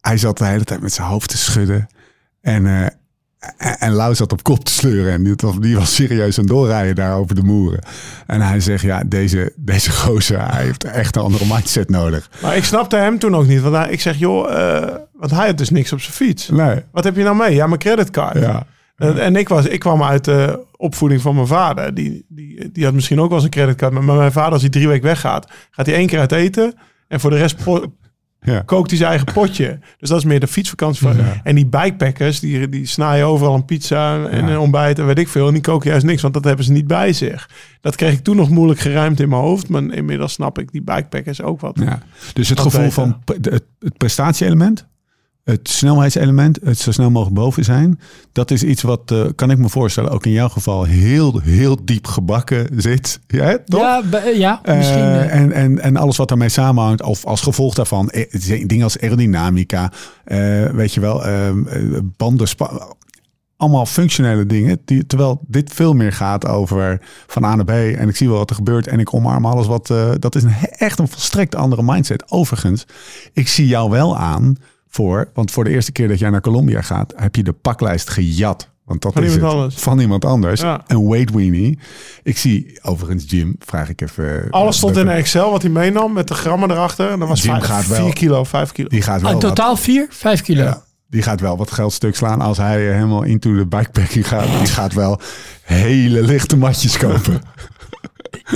hij 0.01 0.17
zat 0.17 0.39
de 0.39 0.45
hele 0.45 0.65
tijd 0.65 0.81
met 0.81 0.93
zijn 0.93 1.09
hoofd 1.09 1.29
te 1.29 1.39
schudden. 1.39 1.87
En, 2.41 2.67
eh, 2.67 2.87
en, 3.57 3.79
en 3.79 3.93
Lau 3.93 4.15
zat 4.15 4.33
op 4.33 4.43
kop 4.43 4.65
te 4.65 4.73
sleuren. 4.73 5.13
En 5.13 5.23
die 5.25 5.35
was, 5.37 5.59
die 5.59 5.77
was 5.77 5.95
serieus 5.95 6.39
aan 6.39 6.45
het 6.45 6.53
doorrijden 6.53 6.95
daar 6.95 7.17
over 7.17 7.35
de 7.35 7.43
moeren. 7.43 7.81
En 8.27 8.41
hij 8.41 8.61
zegt, 8.61 8.83
ja, 8.83 9.03
deze, 9.07 9.53
deze 9.57 9.91
gozer, 9.91 10.51
hij 10.53 10.63
heeft 10.65 10.85
echt 10.85 11.17
een 11.17 11.23
andere 11.23 11.45
mindset 11.47 11.91
nodig. 11.91 12.31
Maar 12.43 12.57
ik 12.57 12.65
snapte 12.65 12.97
hem 12.97 13.19
toen 13.19 13.37
ook 13.37 13.47
niet. 13.47 13.61
Want 13.61 13.75
hij, 13.75 13.91
ik 13.91 14.01
zeg, 14.01 14.17
joh, 14.17 14.53
eh, 14.53 14.95
want 15.13 15.31
hij 15.31 15.47
had 15.47 15.59
dus 15.59 15.71
niks 15.71 15.93
op 15.93 16.01
zijn 16.01 16.13
fiets. 16.15 16.49
Nee, 16.49 16.83
Wat 16.93 17.05
heb 17.05 17.17
je 17.17 17.23
nou 17.23 17.37
mee? 17.37 17.55
Ja, 17.55 17.67
mijn 17.67 17.79
creditcard. 17.81 18.39
ja. 18.39 18.67
En, 18.97 19.19
en 19.19 19.37
ik, 19.37 19.49
was, 19.49 19.67
ik 19.67 19.81
kwam 19.81 20.03
uit 20.03 20.25
de 20.25 20.61
opvoeding 20.77 21.21
van 21.21 21.35
mijn 21.35 21.47
vader. 21.47 21.95
Die, 21.95 22.25
die, 22.29 22.71
die 22.73 22.85
had 22.85 22.95
misschien 22.95 23.21
ook 23.21 23.29
wel 23.29 23.37
eens 23.37 23.45
een 23.45 23.51
creditcard. 23.51 23.93
Maar 23.93 24.03
mijn 24.03 24.33
vader, 24.33 24.53
als 24.53 24.61
hij 24.61 24.71
drie 24.71 24.89
weken 24.89 25.05
weggaat, 25.07 25.51
gaat 25.71 25.87
hij 25.87 25.95
één 25.95 26.07
keer 26.07 26.19
uit 26.19 26.33
eten. 26.33 26.75
En 27.09 27.21
voor 27.21 27.31
de 27.31 27.37
rest 27.37 27.57
ja. 28.41 28.61
kookt 28.61 28.89
hij 28.91 28.99
zijn 28.99 29.11
eigen 29.11 29.33
potje. 29.33 29.79
Dus 29.99 30.09
dat 30.09 30.19
is 30.19 30.25
meer 30.25 30.41
de 30.41 30.47
fietsvakantie. 30.47 31.07
Van. 31.07 31.17
Ja. 31.17 31.41
En 31.45 31.55
die 31.55 31.67
bikepackers, 31.67 32.41
die, 32.41 32.69
die 32.69 32.87
snijden 32.87 33.27
overal 33.27 33.55
een 33.55 33.65
pizza 33.65 34.25
en 34.27 34.47
Ja. 34.47 34.51
een 34.53 34.59
ontbijt 34.59 34.99
en 34.99 35.07
weet 35.07 35.19
ik 35.19 35.29
veel. 35.29 35.47
En 35.47 35.53
die 35.53 35.63
koken 35.63 35.91
juist 35.91 36.07
niks, 36.07 36.23
want 36.23 36.35
dat 36.35 36.45
hebben 36.45 36.65
ze 36.65 36.73
niet 36.73 36.87
bij 36.87 37.13
zich. 37.13 37.49
Dat 37.81 37.97
kreeg 37.97 38.13
ik 38.13 38.25
toen 38.25 38.37
nog 38.37 38.51
moeilijk 38.51 38.81
geruimd 38.81 39.21
in 39.21 39.29
mijn 39.29 39.43
hoofd. 39.43 39.69
Maar 39.69 39.83
inmiddels 39.93 40.33
snap 40.33 40.59
ik 40.59 40.73
die 40.73 40.83
bikepackers 40.83 41.43
ook 41.43 41.61
wat. 41.61 41.79
Ja. 41.85 42.03
Dus 42.33 42.49
het 42.49 42.61
gevoel 42.61 42.81
beter. 42.81 42.95
van 42.95 43.23
het 43.81 43.97
prestatieelement, 43.97 44.87
het 45.45 45.69
snelheidselement, 45.69 46.59
het 46.65 46.79
zo 46.79 46.93
snel 46.93 47.11
mogelijk 47.11 47.37
boven 47.37 47.65
zijn, 47.65 48.01
dat 48.33 48.51
is 48.51 48.63
iets 48.63 48.83
wat, 48.83 49.11
eh, 49.11 49.25
kan 49.35 49.51
ik 49.51 49.59
me 49.59 49.69
voorstellen, 49.69 50.11
ook 50.11 50.27
in 50.27 50.33
jouw 50.33 50.49
geval 50.49 50.85
heel, 50.85 51.41
heel 51.41 51.85
diep 51.85 52.07
gebakken 52.07 52.69
zit. 52.77 53.21
Ja, 53.27 53.59
toch? 53.65 53.81
Ja, 53.81 54.03
be- 54.11 54.35
ja 54.37 54.61
Eh, 54.63 54.77
misschien. 54.77 54.99
eh, 54.99 55.35
en, 55.35 55.53
en, 55.53 55.81
en 55.81 55.97
alles 55.97 56.17
wat 56.17 56.29
daarmee 56.29 56.49
samenhangt, 56.49 57.03
of 57.03 57.25
als 57.25 57.41
gevolg 57.41 57.75
daarvan, 57.75 58.09
eh, 58.11 58.67
dingen 58.67 58.85
als 58.85 58.99
aerodynamica, 59.01 59.93
eh, 60.25 60.65
weet 60.67 60.95
je 60.95 61.01
wel, 61.01 61.25
ehm, 61.27 61.67
eh, 61.67 61.81
banden, 62.17 62.49
allemaal 63.57 63.87
functionele 63.87 64.47
dingen. 64.47 64.81
Die, 64.85 65.07
terwijl 65.07 65.41
dit 65.47 65.73
veel 65.75 65.93
meer 65.95 66.13
gaat 66.13 66.47
over 66.47 67.01
van 67.27 67.45
A 67.45 67.55
naar 67.55 67.65
B 67.65 67.71
en 67.71 68.09
ik 68.09 68.17
zie 68.17 68.29
wel 68.29 68.37
wat 68.39 68.51
er 68.51 68.57
gebeurt 68.57 68.87
en 68.87 68.99
ik 68.99 69.15
omarm 69.15 69.47
alles 69.47 69.67
wat. 69.67 69.91
eh, 69.91 70.11
dat 70.19 70.35
is 70.35 70.43
een, 70.43 70.55
echt 70.71 70.99
een 70.99 71.09
volstrekt 71.09 71.55
andere 71.55 71.83
mindset. 71.83 72.31
Overigens, 72.31 72.87
ik 73.33 73.49
zie 73.49 73.67
jou 73.67 73.91
wel 73.91 74.17
aan 74.17 74.57
voor, 74.91 75.31
want 75.35 75.51
voor 75.51 75.65
de 75.65 75.71
eerste 75.71 75.93
keer 75.93 76.09
dat 76.09 76.19
jij 76.19 76.31
naar 76.31 76.41
Colombia 76.41 76.81
gaat, 76.83 77.13
heb 77.17 77.37
je 77.37 77.43
de 77.43 77.53
paklijst 77.53 78.11
gejat. 78.11 78.69
Want 78.85 79.03
dat 79.03 79.13
Van 79.13 79.23
is 79.23 79.35
iemand 79.35 79.53
het. 79.53 79.61
anders. 79.61 79.83
Van 79.83 79.99
iemand 80.01 80.25
anders. 80.25 80.61
Ja. 80.61 80.81
Een 80.87 81.09
weight 81.09 81.35
weenie. 81.35 81.79
Ik 82.23 82.39
zie 82.39 82.79
overigens 82.83 83.25
Jim, 83.31 83.57
vraag 83.59 83.89
ik 83.89 84.01
even. 84.01 84.45
eh, 84.45 84.51
Alles 84.51 84.77
stond 84.77 84.97
in 84.97 85.09
Excel 85.09 85.51
wat 85.51 85.63
hij 85.63 85.71
meenam 85.71 86.13
met 86.13 86.29
de 86.29 86.35
grammen 86.35 86.71
erachter. 86.71 87.11
En 87.11 87.19
dat 87.19 87.29
was 87.29 87.43
Jim 87.43 87.53
vijf, 87.55 87.65
gaat 87.65 87.87
wel. 87.87 88.05
4 88.05 88.13
kilo, 88.15 88.45
5 88.45 88.73
kilo. 88.73 88.89
Die 88.89 89.03
gaat 89.03 89.21
wel 89.21 89.31
ah, 89.31 89.37
in 89.37 89.41
wat- 89.43 89.57
totaal 89.57 89.77
vier, 89.77 90.07
vijf 90.11 90.43
kilo. 90.43 90.63
Ja, 90.63 90.83
die 91.09 91.23
gaat 91.23 91.41
wel 91.41 91.57
wat 91.57 91.71
geld 91.71 91.93
stuk 91.93 92.17
slaan 92.17 92.41
als 92.41 92.57
hij 92.57 92.81
helemaal 92.93 93.23
into 93.23 93.55
de 93.57 93.67
bikepacking 93.67 94.29
gaat. 94.29 94.59
Die 94.59 94.67
gaat 94.67 94.93
wel 94.95 95.21
hele 95.63 96.23
lichte 96.23 96.57
matjes 96.57 96.97
kopen. 96.97 97.41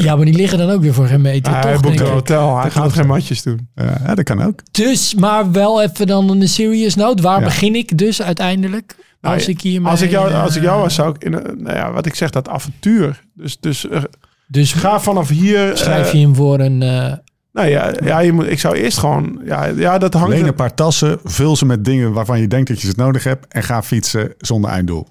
Ja, 0.00 0.16
maar 0.16 0.24
die 0.24 0.34
liggen 0.34 0.58
dan 0.58 0.70
ook 0.70 0.80
weer 0.80 0.94
voor 0.94 1.06
geen 1.06 1.20
meter. 1.20 1.52
hij 1.52 1.62
toch, 1.72 1.80
boekt 1.80 1.96
denk 1.96 2.08
een 2.08 2.14
hotel. 2.14 2.58
Hij 2.60 2.70
gaat 2.70 2.92
geen 2.92 3.06
matjes 3.06 3.42
doen. 3.42 3.68
Ja, 3.74 4.14
dat 4.14 4.24
kan 4.24 4.42
ook. 4.42 4.60
Dus, 4.70 5.14
maar 5.14 5.52
wel 5.52 5.82
even 5.82 6.06
dan 6.06 6.30
een 6.30 6.48
serious 6.48 6.94
note. 6.94 7.22
Waar 7.22 7.38
Ja. 7.38 7.44
begin 7.44 7.74
ik 7.74 7.98
dus 7.98 8.22
uiteindelijk? 8.22 8.96
Nou, 9.20 9.34
als 9.34 9.48
ik 9.48 9.60
hier 9.60 9.82
Als 9.86 10.00
ik 10.00 10.10
jou, 10.10 10.30
mee, 10.32 10.40
als 10.40 10.50
ik 10.56 10.62
eh, 10.62 10.68
jou 10.68 10.80
was, 10.80 10.94
zou 10.94 11.14
ik 11.14 11.24
in 11.24 11.32
een, 11.32 11.62
nou 11.62 11.76
ja, 11.76 11.92
wat 11.92 12.06
ik 12.06 12.14
zeg, 12.14 12.30
dat 12.30 12.48
avontuur. 12.48 13.22
Dus, 13.34 13.60
dus 13.60 13.88
eh, 13.88 14.02
Dus 14.46 14.72
ga 14.72 15.00
vanaf 15.00 15.28
hier. 15.28 15.76
schrijf 15.76 16.06
eh, 16.06 16.12
je 16.12 16.18
hem 16.18 16.34
voor 16.34 16.60
een... 16.60 16.82
eh, 16.82 17.12
nou 17.52 17.68
ja, 17.68 17.92
ja 18.04 18.18
je 18.18 18.32
moet, 18.32 18.50
ik 18.50 18.60
zou 18.60 18.76
eerst 18.76 18.98
gewoon. 18.98 19.40
Ja, 19.44 19.64
ja 19.64 19.98
dat 19.98 20.14
hangt. 20.14 20.28
Leen 20.28 20.46
een 20.46 20.54
paar 20.54 20.74
tassen, 20.74 21.18
vul 21.24 21.56
ze 21.56 21.64
met 21.66 21.84
dingen 21.84 22.12
waarvan 22.12 22.40
je 22.40 22.46
denkt 22.48 22.68
dat 22.68 22.80
je 22.80 22.86
ze 22.86 22.92
nodig 22.96 23.24
hebt. 23.24 23.52
En 23.52 23.62
ga 23.62 23.82
fietsen 23.82 24.34
zonder 24.38 24.70
einddoel. 24.70 25.06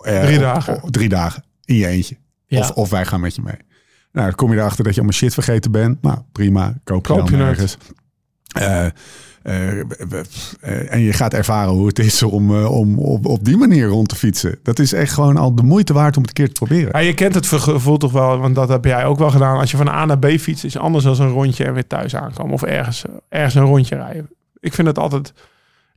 Eh, 0.00 0.20
Drie 0.22 0.36
op- 0.36 0.42
dagen. 0.42 0.82
op- 0.82 0.90
drie 0.92 1.08
dagen. 1.08 1.44
In 1.64 1.74
je 1.76 1.86
eentje. 1.86 2.16
Ja. 2.46 2.58
Of, 2.58 2.70
of 2.70 2.90
wij 2.90 3.04
gaan 3.04 3.20
met 3.20 3.34
je 3.34 3.42
mee. 3.42 3.54
Nou, 4.12 4.26
dan 4.26 4.34
kom 4.34 4.52
je 4.52 4.58
erachter 4.58 4.84
dat 4.84 4.94
je 4.94 5.00
allemaal 5.00 5.18
shit 5.18 5.34
vergeten 5.34 5.70
bent. 5.70 6.02
Nou, 6.02 6.18
prima. 6.32 6.74
Koop 6.84 7.06
je 7.06 7.12
Koop 7.12 7.30
dan 7.30 7.38
je 7.38 7.44
het. 7.44 7.54
ergens. 7.54 7.76
Eh, 8.48 8.84
eh, 9.42 9.80
eh, 10.60 10.92
en 10.92 11.00
je 11.00 11.12
gaat 11.12 11.34
ervaren 11.34 11.72
hoe 11.72 11.86
het 11.86 11.98
is 11.98 12.22
om, 12.22 12.54
eh, 12.56 12.70
om 12.70 12.98
op, 12.98 13.26
op 13.26 13.44
die 13.44 13.56
manier 13.56 13.86
rond 13.86 14.08
te 14.08 14.14
fietsen. 14.16 14.58
Dat 14.62 14.78
is 14.78 14.92
echt 14.92 15.12
gewoon 15.12 15.36
al 15.36 15.54
de 15.54 15.62
moeite 15.62 15.92
waard 15.92 16.16
om 16.16 16.22
het 16.22 16.30
een 16.30 16.36
keer 16.44 16.54
te 16.54 16.64
proberen. 16.64 16.88
Ja, 16.92 16.98
je 16.98 17.14
kent 17.14 17.34
het 17.34 17.46
gevoel 17.46 17.96
toch 17.96 18.12
wel, 18.12 18.38
want 18.38 18.54
dat 18.54 18.68
heb 18.68 18.84
jij 18.84 19.04
ook 19.04 19.18
wel 19.18 19.30
gedaan. 19.30 19.58
Als 19.58 19.70
je 19.70 19.76
van 19.76 19.88
A 19.88 20.04
naar 20.04 20.18
B 20.18 20.26
fietst, 20.26 20.64
is 20.64 20.76
anders 20.78 21.04
dan 21.04 21.20
een 21.20 21.28
rondje 21.28 21.64
en 21.64 21.74
weer 21.74 21.86
thuis 21.86 22.16
aankomen. 22.16 22.52
Of 22.52 22.62
ergens, 22.62 23.04
ergens 23.28 23.54
een 23.54 23.62
rondje 23.62 23.96
rijden. 23.96 24.30
Ik 24.60 24.74
vind 24.74 24.88
het 24.88 24.98
altijd... 24.98 25.32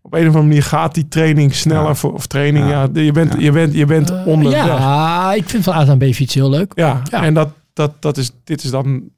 Op 0.04 0.14
een 0.14 0.20
of 0.20 0.26
andere 0.26 0.46
manier 0.46 0.64
gaat 0.64 0.94
die 0.94 1.08
training 1.08 1.54
sneller 1.56 1.84
Ja. 1.88 1.96
voor... 1.96 2.14
Of 2.14 2.28
training, 2.28 2.70
Ja. 2.70 2.90
ja. 2.94 3.02
je, 3.02 3.12
bent, 3.12 3.34
Ja. 3.34 3.40
je, 3.40 3.52
bent, 3.52 3.74
je 3.74 3.86
bent. 3.86 4.10
Ja, 4.26 4.66
Ja, 4.66 5.34
ik 5.34 5.50
vind 5.50 5.64
van 5.64 5.74
A 5.74 5.84
naar 5.84 5.98
B 5.98 6.04
fietsen 6.04 6.42
heel 6.42 6.50
leuk. 6.50 6.72
Ja. 6.76 7.02
en 7.12 7.34
dat, 7.34 7.50
dat, 7.74 8.02
dat 8.02 8.18
is, 8.18 8.32
dit 8.44 8.64
is 8.64 8.70
dan 8.72 9.10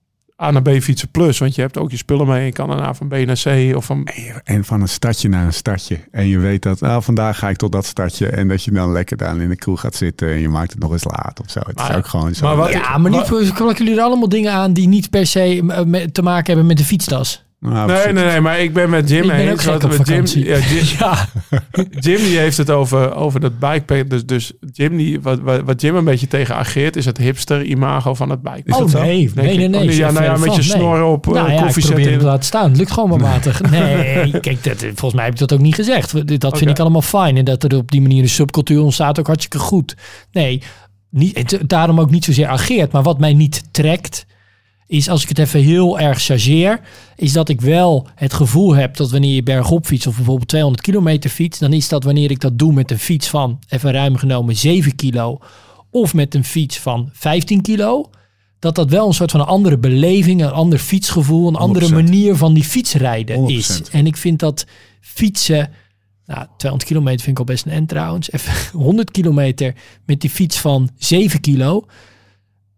A 0.41 0.51
naar 0.51 0.61
B 0.61 0.69
fietsen 0.69 1.09
plus. 1.09 1.37
Want 1.37 1.55
je 1.55 1.61
hebt 1.61 1.77
ook 1.77 1.91
je 1.91 1.97
spullen 1.97 2.27
mee. 2.27 2.45
Je 2.45 2.51
kan 2.51 2.67
daarna 2.67 2.93
van 2.93 3.07
B 3.07 3.11
naar 3.25 3.41
C 3.43 3.75
of 3.75 3.85
van... 3.85 4.07
En 4.43 4.63
van 4.65 4.81
een 4.81 4.87
stadje 4.89 5.29
naar 5.29 5.45
een 5.45 5.53
stadje. 5.53 5.99
En 6.11 6.27
je 6.27 6.39
weet 6.39 6.61
dat 6.61 6.81
ah, 6.83 7.01
vandaag 7.01 7.37
ga 7.39 7.49
ik 7.49 7.57
tot 7.57 7.71
dat 7.71 7.85
stadje. 7.85 8.27
En 8.27 8.47
dat 8.47 8.63
je 8.63 8.71
dan 8.71 8.91
lekker 8.91 9.17
daar 9.17 9.37
in 9.41 9.49
de 9.49 9.55
kroeg 9.55 9.79
gaat 9.79 9.95
zitten. 9.95 10.27
En 10.29 10.39
je 10.39 10.49
maakt 10.49 10.71
het 10.71 10.79
nog 10.79 10.91
eens 10.91 11.03
laat 11.03 11.39
of 11.43 11.49
zo. 11.49 11.59
Het 11.59 11.79
is 11.79 11.87
Maar- 11.87 11.97
ook 11.97 12.07
gewoon 12.07 12.33
zo. 12.35 12.45
maar 12.45 12.55
wat- 12.55 12.71
Ja, 12.71 12.97
maar 12.97 13.11
niet 13.11 13.27
jullie 13.77 13.95
er 13.95 14.01
allemaal 14.01 14.29
dingen 14.29 14.51
aan 14.51 14.73
die 14.73 14.87
niet 14.87 15.09
per 15.09 15.27
se 15.27 16.07
te 16.11 16.21
maken 16.21 16.45
hebben 16.45 16.65
met 16.65 16.77
de 16.77 16.83
fietstas. 16.83 17.42
Nou, 17.69 17.87
Nee, 17.87 18.13
nee, 18.13 18.25
nee, 18.25 18.41
maar 18.41 18.59
ik 18.59 18.73
ben 18.73 18.89
met 18.89 19.09
Jim 19.09 19.23
Ik 19.23 19.29
ben 19.29 19.39
ook 19.39 19.47
eens. 19.47 19.61
gek 19.61 19.71
want 19.71 19.83
op 19.83 19.97
met 19.97 20.07
Jim, 20.07 20.43
ja, 20.43 20.57
Jim, 20.57 20.85
Ja, 20.99 21.27
Jim 21.99 22.17
die 22.17 22.37
heeft 22.37 22.57
het 22.57 22.69
over, 22.69 23.15
over 23.15 23.39
dat 23.39 23.59
bikepack. 23.59 24.09
Dus, 24.09 24.25
dus 24.25 24.51
Jim 24.71 24.97
die, 24.97 25.21
wat, 25.21 25.39
wat, 25.65 25.81
Jim 25.81 25.95
een 25.95 26.03
beetje 26.03 26.27
tegen 26.27 26.55
ageert, 26.55 26.95
is 26.95 27.05
het 27.05 27.17
hipster 27.17 27.63
imago 27.63 28.13
van 28.13 28.29
het 28.29 28.41
bike. 28.41 28.61
Is 28.65 28.75
oh 28.75 28.93
nee, 28.93 29.31
nee, 29.35 29.57
nee, 29.57 29.67
nee. 29.67 29.79
Oh, 29.79 29.85
ja, 29.85 29.91
zeg 29.91 30.11
nou 30.11 30.23
ja, 30.23 30.31
met 30.31 30.55
je 30.55 30.61
nee. 30.61 30.61
snor 30.61 31.03
op 31.03 31.27
uh, 31.27 31.33
Nou 31.33 31.47
ja, 31.47 31.53
ik 31.53 31.63
koffie 31.63 31.85
probeer 31.85 32.03
zetten. 32.03 32.23
laten 32.23 32.45
staan. 32.45 32.69
Het 32.69 32.77
lukt 32.77 32.91
gewoon 32.91 33.09
maar 33.09 33.19
matig. 33.19 33.61
Nee, 33.71 34.39
kijk, 34.39 34.63
dat, 34.63 34.77
volgens 34.79 35.13
mij 35.13 35.23
heb 35.23 35.33
ik 35.33 35.39
dat 35.39 35.53
ook 35.53 35.59
niet 35.59 35.75
gezegd. 35.75 36.39
Dat 36.39 36.57
vind 36.57 36.69
ik 36.69 36.79
allemaal 36.79 37.01
fijn. 37.01 37.37
En 37.37 37.45
dat 37.45 37.63
er 37.63 37.77
op 37.77 37.91
die 37.91 38.01
manier 38.01 38.21
een 38.21 38.29
subcultuur 38.29 38.81
ontstaat 38.81 39.19
ook 39.19 39.27
hartstikke 39.27 39.59
goed. 39.59 39.95
Nee, 40.31 40.61
niet, 41.09 41.69
daarom 41.69 41.99
ook 41.99 42.11
niet 42.11 42.25
zozeer 42.25 42.47
ageert. 42.47 42.91
Maar 42.91 43.03
wat 43.03 43.19
mij 43.19 43.33
niet 43.33 43.63
trekt, 43.71 44.25
is 44.87 45.09
als 45.09 45.23
ik 45.23 45.29
het 45.29 45.39
even 45.39 45.59
heel 45.61 45.99
erg 45.99 46.21
chargeer, 46.21 46.79
is 47.15 47.33
dat 47.33 47.49
ik 47.49 47.61
wel 47.61 48.07
het 48.15 48.33
gevoel 48.33 48.75
heb 48.75 48.97
dat 48.97 49.11
wanneer 49.11 49.35
je 49.35 49.43
bergop 49.43 49.85
fiets 49.85 50.07
of 50.07 50.15
bijvoorbeeld 50.15 50.47
200 50.47 50.83
kilometer 50.83 51.29
fiets, 51.29 51.59
dan 51.59 51.73
is 51.73 51.87
dat 51.87 52.03
wanneer 52.03 52.31
ik 52.31 52.39
dat 52.39 52.59
doe 52.59 52.73
met 52.73 52.91
een 52.91 52.99
fiets 52.99 53.27
van, 53.27 53.59
even 53.67 53.91
ruim 53.91 54.15
genomen, 54.15 54.55
7 54.55 54.95
kilo 54.95 55.37
of 55.91 56.13
met 56.13 56.35
een 56.35 56.43
fiets 56.43 56.77
van 56.79 57.09
15 57.13 57.61
kilo, 57.61 58.09
dat 58.59 58.75
dat 58.75 58.89
wel 58.89 59.07
een 59.07 59.13
soort 59.13 59.31
van 59.31 59.39
een 59.39 59.45
andere 59.45 59.77
beleving, 59.77 60.41
een 60.41 60.51
ander 60.51 60.79
fietsgevoel, 60.79 61.47
een 61.47 61.55
andere 61.55 61.87
100%. 61.87 61.93
manier 61.93 62.35
van 62.35 62.53
die 62.53 62.63
fietsrijden 62.63 63.49
is. 63.49 63.81
100%. 63.81 63.91
En 63.91 64.05
ik 64.05 64.17
vind 64.17 64.39
dat 64.39 64.65
fietsen, 65.01 65.69
nou 66.25 66.47
200 66.57 66.91
kilometer 66.91 67.19
vind 67.19 67.39
ik 67.39 67.47
al 67.47 67.53
best 67.53 67.65
een 67.65 67.71
end 67.71 67.89
trouwens, 67.89 68.31
even 68.31 68.79
100 68.79 69.11
kilometer 69.11 69.75
met 70.05 70.21
die 70.21 70.29
fiets 70.29 70.57
van 70.57 70.89
7 70.97 71.39
kilo, 71.39 71.85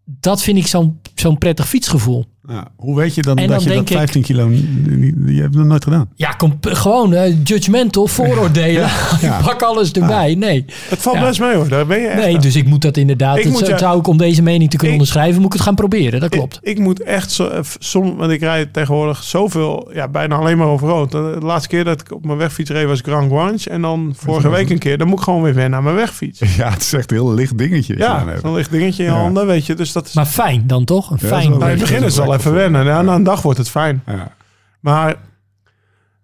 dat 0.04 0.42
vind 0.42 0.58
ik 0.58 0.66
zo'n 0.66 1.00
zo'n 1.20 1.38
prettig 1.38 1.68
fietsgevoel. 1.68 2.24
Ja, 2.48 2.68
hoe 2.76 2.96
weet 2.96 3.14
je 3.14 3.22
dan 3.22 3.36
dat 3.36 3.44
je 3.44 3.50
dat 3.50 3.62
denk 3.62 3.90
ik- 3.90 3.96
15 3.96 4.22
kilo 4.22 4.50
je 4.50 5.32
hebt 5.40 5.42
het 5.42 5.54
nog 5.54 5.66
nooit 5.66 5.84
gedaan? 5.84 6.08
Ja, 6.14 6.30
kom, 6.30 6.58
gewoon 6.60 7.14
eh, 7.14 7.34
judgmental, 7.44 8.06
vooroordelen. 8.06 8.88
Ja. 9.20 9.38
Ik 9.38 9.44
pak 9.44 9.62
alles 9.62 9.92
erbij. 9.92 10.34
Nee. 10.34 10.64
Het 10.88 10.98
valt 11.02 11.16
Ja. 11.16 11.22
best 11.26 11.40
mee 11.40 11.54
hoor, 11.54 11.68
daar 11.68 11.86
ben 11.86 12.00
je 12.00 12.06
echt 12.06 12.24
nee, 12.24 12.34
aan. 12.34 12.40
dus 12.40 12.56
ik 12.56 12.66
moet 12.66 12.82
dat 12.82 12.96
inderdaad. 12.96 13.36
Ik 13.36 13.42
het 13.42 13.52
moet 13.52 13.60
zou, 13.60 13.70
ja- 13.72 13.78
zou 13.78 13.98
ik 13.98 14.06
om 14.06 14.16
deze 14.16 14.42
mening 14.42 14.70
te 14.70 14.76
kunnen 14.76 14.86
Ik- 14.86 15.00
onderschrijven, 15.00 15.36
moet 15.36 15.46
ik 15.46 15.52
het 15.52 15.62
gaan 15.62 15.74
proberen. 15.74 16.20
Dat 16.20 16.30
klopt. 16.30 16.58
Ik, 16.62 16.68
ik 16.70 16.78
moet 16.78 17.02
echt 17.02 17.30
zo, 17.32 17.46
eh, 17.48 17.60
som, 17.78 18.16
want 18.16 18.30
ik 18.32 18.40
rijd 18.40 18.72
tegenwoordig 18.72 19.22
zoveel, 19.22 19.90
ja, 19.94 20.08
bijna 20.08 20.36
alleen 20.36 20.58
maar 20.58 20.66
over 20.66 20.88
rood. 20.88 21.10
De 21.10 21.36
laatste 21.40 21.68
keer 21.68 21.84
dat 21.84 22.00
ik 22.00 22.12
op 22.12 22.24
mijn 22.26 22.38
wegfiets 22.38 22.70
reed 22.70 22.86
was 22.86 23.00
Grand 23.00 23.30
Guanche. 23.30 23.70
En 23.70 23.82
dan 23.82 24.14
vorige 24.16 24.48
week 24.48 24.70
een 24.70 24.78
keer, 24.78 24.98
dan 24.98 25.08
moet 25.08 25.18
ik 25.18 25.24
gewoon 25.24 25.42
weer 25.42 25.54
wennen 25.54 25.78
aan 25.78 25.84
mijn 25.84 25.96
wegfiets. 25.96 26.40
Ja, 26.56 26.70
het 26.70 26.82
is 26.82 26.92
echt 26.92 27.10
een 27.10 27.16
heel 27.16 27.34
licht 27.34 27.58
dingetje. 27.58 27.96
Ja, 27.98 28.24
Ja, 28.26 28.40
zo'n 28.42 28.54
licht 28.54 28.70
dingetje 28.70 29.02
in 29.04 29.08
je 29.10 29.14
Ja. 29.16 29.22
handen, 29.22 29.46
weet 29.46 29.66
je. 29.66 29.74
Dus 29.74 29.92
dat 29.92 30.06
is, 30.06 30.12
Maar 30.12 30.26
fijn 30.26 30.62
dan 30.66 30.84
toch? 30.84 31.10
Een 31.10 31.16
dat 31.20 31.28
fijn. 31.30 31.48
wel 31.50 31.58
nou, 31.58 31.70
in 31.70 31.78
even 32.38 32.52
wennen. 32.52 32.84
Ja, 32.84 33.02
na 33.02 33.14
een 33.14 33.22
dag 33.22 33.42
wordt 33.42 33.58
het 33.58 33.70
fijn. 33.70 34.02
Ja. 34.06 34.32
Maar 34.80 35.16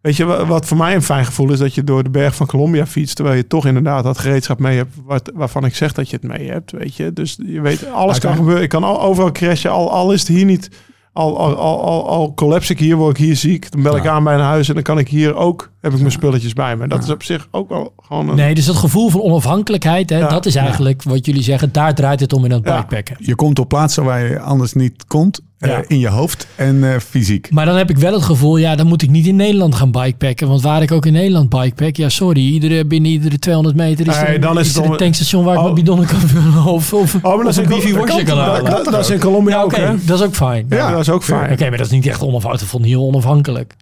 weet 0.00 0.16
je, 0.16 0.24
wa- 0.24 0.46
wat 0.46 0.66
voor 0.66 0.76
mij 0.76 0.94
een 0.94 1.02
fijn 1.02 1.24
gevoel 1.24 1.52
is 1.52 1.58
dat 1.58 1.74
je 1.74 1.84
door 1.84 2.02
de 2.02 2.10
berg 2.10 2.34
van 2.34 2.46
Colombia 2.46 2.86
fietst, 2.86 3.16
terwijl 3.16 3.36
je 3.36 3.46
toch 3.46 3.66
inderdaad 3.66 4.04
dat 4.04 4.18
gereedschap 4.18 4.58
mee 4.58 4.76
hebt, 4.76 4.94
wat, 5.04 5.30
waarvan 5.34 5.64
ik 5.64 5.74
zeg 5.74 5.92
dat 5.92 6.10
je 6.10 6.16
het 6.20 6.38
mee 6.38 6.50
hebt, 6.50 6.72
weet 6.72 6.94
je. 6.94 7.12
Dus 7.12 7.38
je 7.46 7.60
weet, 7.60 7.90
alles 7.92 8.18
kan 8.18 8.36
gebeuren. 8.36 8.62
Ik 8.62 8.68
kan 8.68 8.84
al, 8.84 9.00
overal 9.02 9.32
crashen, 9.32 9.70
al, 9.70 9.90
al 9.90 10.12
is 10.12 10.20
het 10.20 10.28
hier 10.28 10.44
niet, 10.44 10.70
al, 11.12 11.38
al, 11.38 11.56
al, 11.56 12.08
al, 12.08 12.34
collapse 12.34 12.72
ik 12.72 12.78
hier, 12.78 12.96
word 12.96 13.18
ik 13.18 13.24
hier 13.24 13.36
ziek, 13.36 13.70
dan 13.70 13.82
bel 13.82 13.96
ik 13.96 14.06
aan 14.06 14.24
bij 14.24 14.34
een 14.34 14.40
huis 14.40 14.68
en 14.68 14.74
dan 14.74 14.82
kan 14.82 14.98
ik 14.98 15.08
hier 15.08 15.34
ook, 15.34 15.71
heb 15.82 15.92
ik 15.92 15.98
mijn 15.98 16.12
spulletjes 16.12 16.52
bij 16.52 16.76
me. 16.76 16.88
Dat 16.88 17.02
is 17.02 17.10
op 17.10 17.22
zich 17.22 17.48
ook 17.50 17.68
wel 17.68 17.92
gewoon 18.02 18.28
een... 18.28 18.36
Nee, 18.36 18.54
dus 18.54 18.64
dat 18.64 18.76
gevoel 18.76 19.08
van 19.08 19.20
onafhankelijkheid, 19.22 20.10
hè, 20.10 20.18
Ja. 20.18 20.28
dat 20.28 20.46
is 20.46 20.54
eigenlijk 20.54 21.02
wat 21.02 21.26
jullie 21.26 21.42
zeggen. 21.42 21.72
Daar 21.72 21.94
draait 21.94 22.20
het 22.20 22.32
om 22.32 22.44
in 22.44 22.50
het 22.50 22.64
Ja. 22.64 22.76
bikepacken. 22.76 23.16
Je 23.18 23.34
komt 23.34 23.58
op 23.58 23.68
plaatsen 23.68 24.04
waar 24.04 24.28
je 24.28 24.40
anders 24.40 24.72
niet 24.72 25.04
komt. 25.06 25.40
eh, 25.58 25.70
Ja. 25.70 25.82
in 25.86 25.98
je 25.98 26.08
hoofd 26.08 26.46
en 26.56 26.92
eh, 26.92 26.98
fysiek. 26.98 27.50
Maar 27.50 27.66
dan 27.66 27.76
heb 27.76 27.90
ik 27.90 27.98
wel 27.98 28.12
het 28.12 28.22
gevoel, 28.22 28.56
ja, 28.56 28.74
dan 28.76 28.86
moet 28.86 29.02
ik 29.02 29.10
niet 29.10 29.26
in 29.26 29.36
Nederland 29.36 29.74
gaan 29.74 29.90
bikepacken. 29.90 30.48
Want 30.48 30.62
waar 30.62 30.82
ik 30.82 30.92
ook 30.92 31.06
in 31.06 31.12
Nederland 31.12 31.48
bikepack, 31.48 31.96
ja, 31.96 32.08
sorry, 32.08 32.40
iedere, 32.40 32.84
binnen 32.86 33.10
iedere 33.10 33.38
200 33.38 33.76
meter 33.76 34.08
is, 34.08 34.16
er, 34.16 34.40
dan 34.40 34.58
is 34.58 34.66
is 34.68 34.74
het 34.74 34.84
er 34.84 34.90
een 34.90 34.96
tankstation 34.96 35.44
waar 35.44 35.52
ik 35.52 35.58
Oh. 35.58 35.64
mijn 35.64 35.74
bidonnen 35.76 36.06
kan 36.06 36.20
vullen. 36.20 36.64
Of, 36.64 36.92
of, 36.92 37.14
Oh, 37.14 37.22
maar 37.22 37.32
dat 37.32 37.40
of 37.40 37.48
is 37.48 37.56
een 37.56 37.94
dat, 37.94 38.22
kan 38.22 38.38
halen. 38.38 38.64
dat, 38.64 38.84
dat 38.84 38.98
is 39.00 39.10
in 39.10 39.18
Colombia 39.18 39.56
Ja, 39.56 39.62
ook, 39.62 39.72
oké, 39.72 39.80
hè? 39.80 39.94
dat 40.04 40.18
is 40.20 40.26
ook 40.26 40.34
fijn. 40.34 40.66
Ja, 40.68 40.90
dat 40.90 41.00
is 41.00 41.10
ook 41.10 41.24
fijn. 41.24 41.52
Oké, 41.52 41.68
maar 41.68 41.78
dat 41.78 41.86
is 41.86 41.92
niet 41.92 42.06
echt 42.06 42.20
onafhankelijk. 42.22 42.58
Dat 42.60 42.68
voelt 42.68 42.82
niet 42.82 42.92
heel 42.92 43.06
onafhankelijk. 43.06 43.74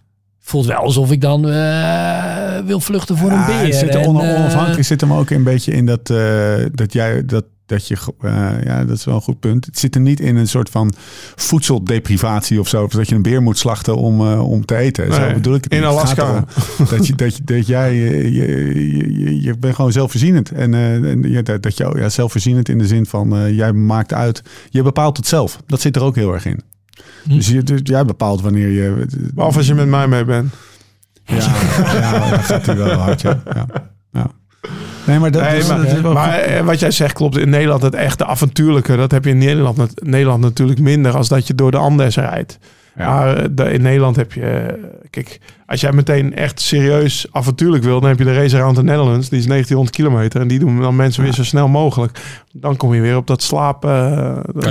Voelt 0.43 0.65
wel 0.65 0.77
alsof 0.77 1.11
ik 1.11 1.21
dan 1.21 1.49
eh, 1.49 2.57
wil 2.65 2.79
vluchten 2.79 3.17
voor 3.17 3.31
een 3.31 3.45
beer. 3.45 3.73
zit 3.73 3.93
er 3.93 3.99
en, 4.01 4.07
on- 4.07 4.21
eh, 4.21 4.35
onafhankelijk 4.39 4.83
zit 4.83 5.01
hem 5.01 5.13
ook 5.13 5.29
een 5.29 5.43
beetje 5.43 5.71
in 5.71 5.85
dat, 5.85 6.09
eh, 6.09 6.53
dat 6.71 6.93
jij 6.93 7.25
dat, 7.25 7.43
dat 7.65 7.87
je 7.87 7.97
eh, 8.21 8.49
ja 8.63 8.85
dat 8.85 8.97
is 8.97 9.05
wel 9.05 9.15
een 9.15 9.21
goed 9.21 9.39
punt. 9.39 9.65
Het 9.65 9.79
zit 9.79 9.95
er 9.95 10.01
niet 10.01 10.19
in 10.19 10.35
een 10.35 10.47
soort 10.47 10.69
van 10.69 10.93
voedseldeprivatie 11.35 12.59
of 12.59 12.67
zo, 12.67 12.83
of 12.83 12.91
dat 12.91 13.09
je 13.09 13.15
een 13.15 13.21
beer 13.21 13.41
moet 13.41 13.57
slachten 13.57 13.95
om, 13.95 14.19
eh, 14.31 14.49
om 14.49 14.65
te 14.65 14.75
eten. 14.75 15.13
zo 15.13 15.33
bedoel 15.33 15.55
ik 15.55 15.63
het 15.63 15.73
in 15.73 15.79
niet. 15.79 15.87
Alaska. 15.87 16.45
dat 16.89 17.07
je 17.07 17.15
dat, 17.15 17.35
je, 17.35 17.43
dat 17.43 17.67
jij 17.67 17.93
je, 17.95 18.31
je, 18.33 19.19
je, 19.19 19.41
je 19.41 19.57
bent 19.57 19.75
gewoon 19.75 19.91
zelfvoorzienend 19.91 20.51
en, 20.51 20.73
eh, 20.73 20.93
en 20.93 21.21
je- 21.31 21.43
dat, 21.43 21.63
dat 21.63 21.77
jou 21.77 21.99
ja, 21.99 22.09
zelfvoorzienend 22.09 22.69
in 22.69 22.77
de 22.77 22.87
zin 22.87 23.05
van 23.05 23.35
eh, 23.35 23.55
jij 23.55 23.73
maakt 23.73 24.13
uit, 24.13 24.41
je 24.69 24.81
bepaalt 24.81 25.17
het 25.17 25.27
zelf. 25.27 25.61
Dat 25.65 25.81
zit 25.81 25.95
er 25.95 26.01
ook 26.03 26.15
heel 26.15 26.33
erg 26.33 26.45
in. 26.45 26.61
Hm. 27.23 27.35
Dus, 27.35 27.47
je, 27.47 27.63
dus 27.63 27.79
jij 27.83 28.05
bepaalt 28.05 28.41
wanneer 28.41 28.69
je. 28.69 29.05
Behalve 29.33 29.57
als 29.57 29.67
je 29.67 29.73
met 29.73 29.87
mij 29.87 30.07
mee 30.07 30.25
bent. 30.25 30.53
Ja, 31.25 31.35
ja, 31.93 32.29
dat 32.29 32.39
gaat 32.39 32.65
hij 32.65 32.77
wel 32.77 32.91
hard. 32.91 33.21
Ja. 33.21 33.41
Ja. 33.53 33.65
Ja. 34.11 34.27
Nee, 35.05 35.19
maar 35.19 35.31
dat, 35.31 35.41
Nee, 35.41 35.57
is, 35.57 35.67
maar, 35.67 35.77
dat 35.77 35.85
is 35.85 36.01
wel 36.01 36.13
maar, 36.13 36.33
goed. 36.39 36.43
eh, 36.43 36.61
wat 36.65 36.79
jij 36.79 36.91
zegt 36.91 37.13
klopt. 37.13 37.37
In 37.37 37.49
Nederland 37.49 37.81
het 37.81 37.93
echte 37.95 38.25
avontuurlijke. 38.25 38.95
Dat 38.95 39.11
heb 39.11 39.23
je 39.25 39.29
in 39.29 39.37
Nederland, 39.37 40.03
Nederland 40.03 40.41
natuurlijk 40.41 40.79
minder. 40.79 41.15
Als 41.15 41.27
dat 41.27 41.47
je 41.47 41.55
door 41.55 41.71
de 41.71 41.77
Andes 41.77 42.15
rijdt. 42.15 42.57
Ja. 42.97 43.09
Maar 43.09 43.37
eh, 43.37 43.45
de- 43.51 43.71
in 43.71 43.81
Nederland 43.81 44.15
heb 44.15 44.33
je... 44.33 44.41
eh, 44.41 44.73
Kijk, 45.09 45.39
als 45.65 45.81
jij 45.81 45.91
meteen 45.91 46.35
echt 46.35 46.59
serieus 46.61 47.25
avontuurlijk 47.31 47.83
wil... 47.83 47.99
dan 47.99 48.09
heb 48.09 48.17
je 48.19 48.23
de 48.25 48.33
Race 48.33 48.55
Around 48.57 48.75
the 48.75 48.83
Netherlands. 48.83 49.29
Die 49.29 49.39
is 49.39 49.45
1900 49.45 49.95
kilometer. 49.97 50.41
En 50.41 50.47
die 50.47 50.59
doen 50.59 50.79
dan 50.81 50.95
mensen 50.95 51.23
weer 51.23 51.33
zo 51.33 51.43
snel 51.43 51.67
mogelijk. 51.67 52.19
Dan 52.51 52.77
kom 52.77 52.93
je 52.93 53.01
weer 53.01 53.15
op 53.17 53.27
dat 53.27 53.37
ook 53.37 53.43
stoppen 53.43 53.91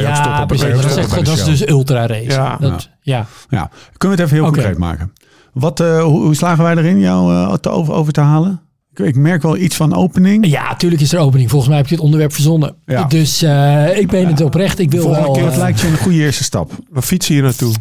Ja, 0.01 0.45
precies. 0.47 0.69
Dat 0.83 0.85
is, 0.99 1.09
dat 1.09 1.27
is 1.29 1.45
dus 1.45 1.69
ultra 1.69 2.07
race. 2.07 2.25
Ja. 2.31 2.57
Dat, 2.61 2.89
ja. 3.01 3.27
Ja. 3.49 3.71
Kunnen 3.97 4.17
we 4.19 4.23
het 4.23 4.33
even 4.33 4.43
heel 4.45 4.53
concreet 4.53 4.79
maken? 4.79 5.13
Wat, 5.53 5.81
eh, 5.81 6.03
hoe, 6.03 6.21
hoe 6.21 6.35
slagen 6.35 6.65
wij 6.65 6.77
erin 6.77 7.01
jou 7.01 7.59
te 7.59 7.69
over, 7.69 7.95
over 7.95 8.13
te 8.13 8.21
halen? 8.21 8.61
Ik, 8.95 8.99
ik 9.07 9.17
merk 9.17 9.43
wel 9.43 9.57
iets 9.57 9.77
van 9.77 9.95
opening. 9.95 10.47
Ja, 10.47 10.69
natuurlijk 10.69 11.03
is 11.03 11.13
er 11.13 11.19
opening. 11.21 11.49
Volgens 11.51 11.69
mij 11.71 11.79
heb 11.79 11.89
je 11.89 11.95
het 11.95 12.05
onderwerp 12.05 12.33
verzonnen. 12.33 12.75
Ja. 12.87 13.05
Dus 13.05 13.43
eh, 13.43 13.99
ik 13.99 14.09
ben 14.09 14.27
het 14.27 14.41
oprecht. 14.41 14.79
Ik 14.79 14.91
wil 14.91 15.03
Volgende 15.03 15.27
wel... 15.27 15.37
keer 15.37 15.49
eh, 15.49 15.57
lijkt 15.57 15.81
je 15.81 15.89
een 15.89 15.97
goede 15.99 16.19
eerste 16.19 16.45
stap. 16.45 16.71
We 16.91 17.03
fietsen 17.03 17.35
hier 17.35 17.43
naartoe. 17.43 17.73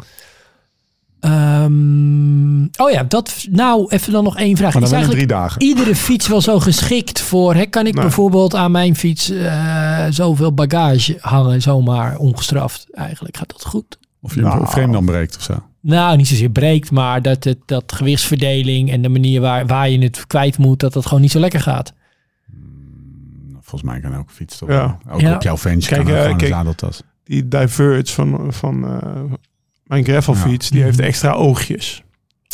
Ehm, 1.19 2.63
oh 2.63 2.91
ja, 2.91 3.03
dat... 3.03 3.45
Nou, 3.51 3.85
even 3.89 4.11
dan 4.11 4.23
nog 4.23 4.37
één 4.37 4.57
vraag. 4.57 4.73
Maar 4.73 4.83
Is 4.83 4.89
dan 4.89 4.97
eigenlijk 4.97 5.27
drie 5.29 5.39
dagen. 5.39 5.61
iedere 5.61 5.95
fiets 5.95 6.27
wel 6.27 6.41
zo 6.41 6.59
geschikt 6.59 7.21
voor... 7.21 7.55
Hè, 7.55 7.65
kan 7.65 7.87
ik 7.87 7.93
Nee. 7.93 8.03
bijvoorbeeld 8.03 8.55
aan 8.55 8.71
mijn 8.71 8.95
fiets 8.95 9.29
eh, 9.29 10.05
zoveel 10.09 10.53
bagage 10.53 11.17
hangen, 11.21 11.61
zomaar 11.61 12.17
ongestraft? 12.17 12.87
Eigenlijk 12.91 13.37
gaat 13.37 13.49
dat 13.51 13.65
goed. 13.65 13.99
Of 14.21 14.35
je 14.35 14.41
Nou. 14.41 14.59
een 14.61 14.67
frame 14.67 14.91
dan 14.93 15.05
breekt 15.05 15.35
of 15.37 15.43
zo. 15.43 15.63
Nou, 15.81 16.17
niet 16.17 16.27
zozeer 16.27 16.49
breekt, 16.49 16.91
maar 16.91 17.21
dat, 17.21 17.43
het, 17.43 17.57
dat 17.65 17.91
gewichtsverdeling 17.93 18.91
en 18.91 19.01
de 19.01 19.09
manier 19.09 19.41
waar, 19.41 19.65
waar 19.67 19.89
je 19.89 19.99
het 19.99 20.27
kwijt 20.27 20.57
moet, 20.57 20.79
dat 20.79 20.93
dat 20.93 21.05
gewoon 21.05 21.21
niet 21.21 21.31
zo 21.31 21.39
lekker 21.39 21.59
gaat. 21.61 21.93
Volgens 23.61 23.91
mij 23.91 23.99
kan 23.99 24.13
elke 24.13 24.33
fiets 24.33 24.57
toch. 24.57 24.69
Ja. 24.69 24.97
Ook 25.09 25.21
Ja. 25.21 25.35
op 25.35 25.41
jouw 25.41 25.55
Kijk, 25.55 25.79
kan 25.87 26.05
gewoon 26.05 26.23
kijk. 26.27 26.41
een 26.41 26.47
zadeltas. 26.47 27.01
Die 27.23 27.47
Diverge 27.47 28.13
van, 28.13 28.53
van 28.53 28.85
eh, 28.87 29.23
mijn 29.89 30.03
gravelfiets... 30.03 30.69
die 30.69 30.83
heeft 30.83 30.99
extra 30.99 31.31
oogjes. 31.31 32.03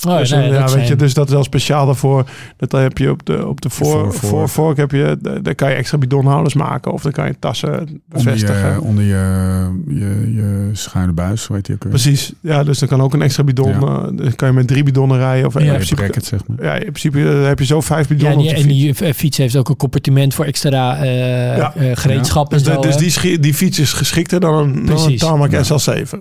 Oh, 0.08 0.18
dus, 0.18 0.30
nee, 0.32 0.44
ja, 0.44 0.52
dat 0.52 0.60
weet 0.62 0.70
zijn- 0.70 0.86
je, 0.88 0.96
dus 0.96 1.14
dat 1.14 1.28
is 1.28 1.34
wel 1.34 1.44
speciaal 1.44 1.86
daarvoor. 1.86 2.26
Dat 2.58 2.70
dan 2.70 2.82
heb 2.82 2.98
je 2.98 3.10
op 3.12 3.26
de, 3.26 3.48
op 3.48 3.62
de 3.62 3.70
voor, 3.70 4.14
voor- 4.14 4.30
voor, 4.30 4.50
vork 4.50 4.78
heb 4.78 4.92
je, 4.92 5.18
da- 5.22 5.40
daar 5.40 5.56
kan 5.56 5.70
je 5.70 5.76
extra 5.76 5.98
bidonhouders 5.98 6.54
maken. 6.54 6.92
Of 6.92 7.02
dan 7.02 7.12
kan 7.12 7.26
je 7.28 7.36
tassen 7.40 7.70
Onder 7.80 8.00
bevestigen. 8.08 8.74
je, 8.74 8.82
onder 8.82 9.04
je, 9.04 9.70
je, 9.88 10.34
je 10.34 10.70
schuine 10.74 11.14
buis, 11.14 11.50
ook 11.50 11.68
weer? 11.68 11.78
Precies. 11.78 12.34
Ja, 12.42 12.64
dus 12.64 12.80
dan 12.80 12.90
kan 12.90 13.02
ook 13.02 13.14
een 13.14 13.22
extra 13.22 13.44
bidon. 13.44 13.70
Ja. 13.70 13.76
eh, 13.80 14.04
dan 14.14 14.36
kan 14.36 14.48
je 14.48 14.54
met 14.54 14.68
drie 14.68 14.84
bidonnen 14.84 15.18
rijden. 15.18 15.48
Of 15.48 15.54
Ja, 15.54 15.60
in 15.60 15.66
Ja, 15.66 15.72
je 15.72 15.78
principe, 15.78 16.02
bracket, 16.02 16.26
zeg 16.26 16.40
maar. 16.48 16.64
ja, 16.66 16.74
in 16.74 16.80
principe 16.92 17.30
eh, 17.30 17.46
heb 17.46 17.60
je 17.60 17.66
zo 17.66 17.82
vijf 17.82 18.10
ja, 18.10 18.16
bidonnen 18.16 18.40
die, 18.40 18.50
op 18.50 18.56
en 18.56 18.62
fiets. 18.64 18.74
die 19.00 19.08
eh, 19.08 19.14
fiets 19.14 19.38
heeft 19.38 19.56
ook 19.56 19.70
een 19.70 19.78
compartiment 19.78 20.34
voor 20.34 20.46
extra 20.46 20.98
eh, 20.98 21.58
Ja. 21.58 21.76
eh, 21.76 21.92
gereedschap 21.94 22.50
Dus, 22.50 22.64
en 22.68 22.74
zo. 22.74 22.82
dus 22.82 23.20
die, 23.22 23.40
die 23.40 23.54
fiets 23.54 23.80
is 23.80 23.94
geschikter 23.94 24.40
dan 24.40 24.54
een, 24.54 24.72
dan 24.74 24.78
een 24.80 24.86
Precies. 24.86 25.20
Tarmac 25.20 25.52
Ja. 25.52 25.64
SL7. 25.64 26.20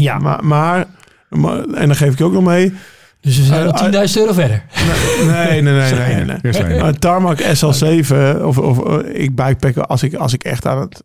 Ja, 0.00 0.18
Maar, 0.18 0.44
maar, 0.44 0.86
maar- 1.28 1.58
en 1.64 1.86
dan 1.86 1.96
geef 1.96 2.12
ik 2.12 2.18
je 2.18 2.24
ook 2.24 2.32
nog 2.32 2.44
mee. 2.44 2.74
dus 3.20 3.36
we 3.36 3.42
zijn 3.44 3.66
eh, 3.66 3.72
al 3.72 4.06
10.000 4.08 4.12
euro 4.14 4.32
verder. 4.32 4.64
Nee, 5.26 5.62
nee, 5.62 5.62
nee, 5.62 5.92
nee. 5.92 6.24
nee, 6.24 6.52
nee. 6.52 6.78
Een 6.78 6.98
Tarmac 6.98 7.40
SL7 7.40 8.42
of, 8.42 8.58
of 8.58 8.84
eh, 8.84 9.22
ik 9.22 9.34
bikepacken 9.34 9.86
als 9.86 10.02
ik, 10.02 10.14
als 10.14 10.32
ik 10.32 10.44
echt 10.44 10.66
aan 10.66 10.80
het... 10.80 11.02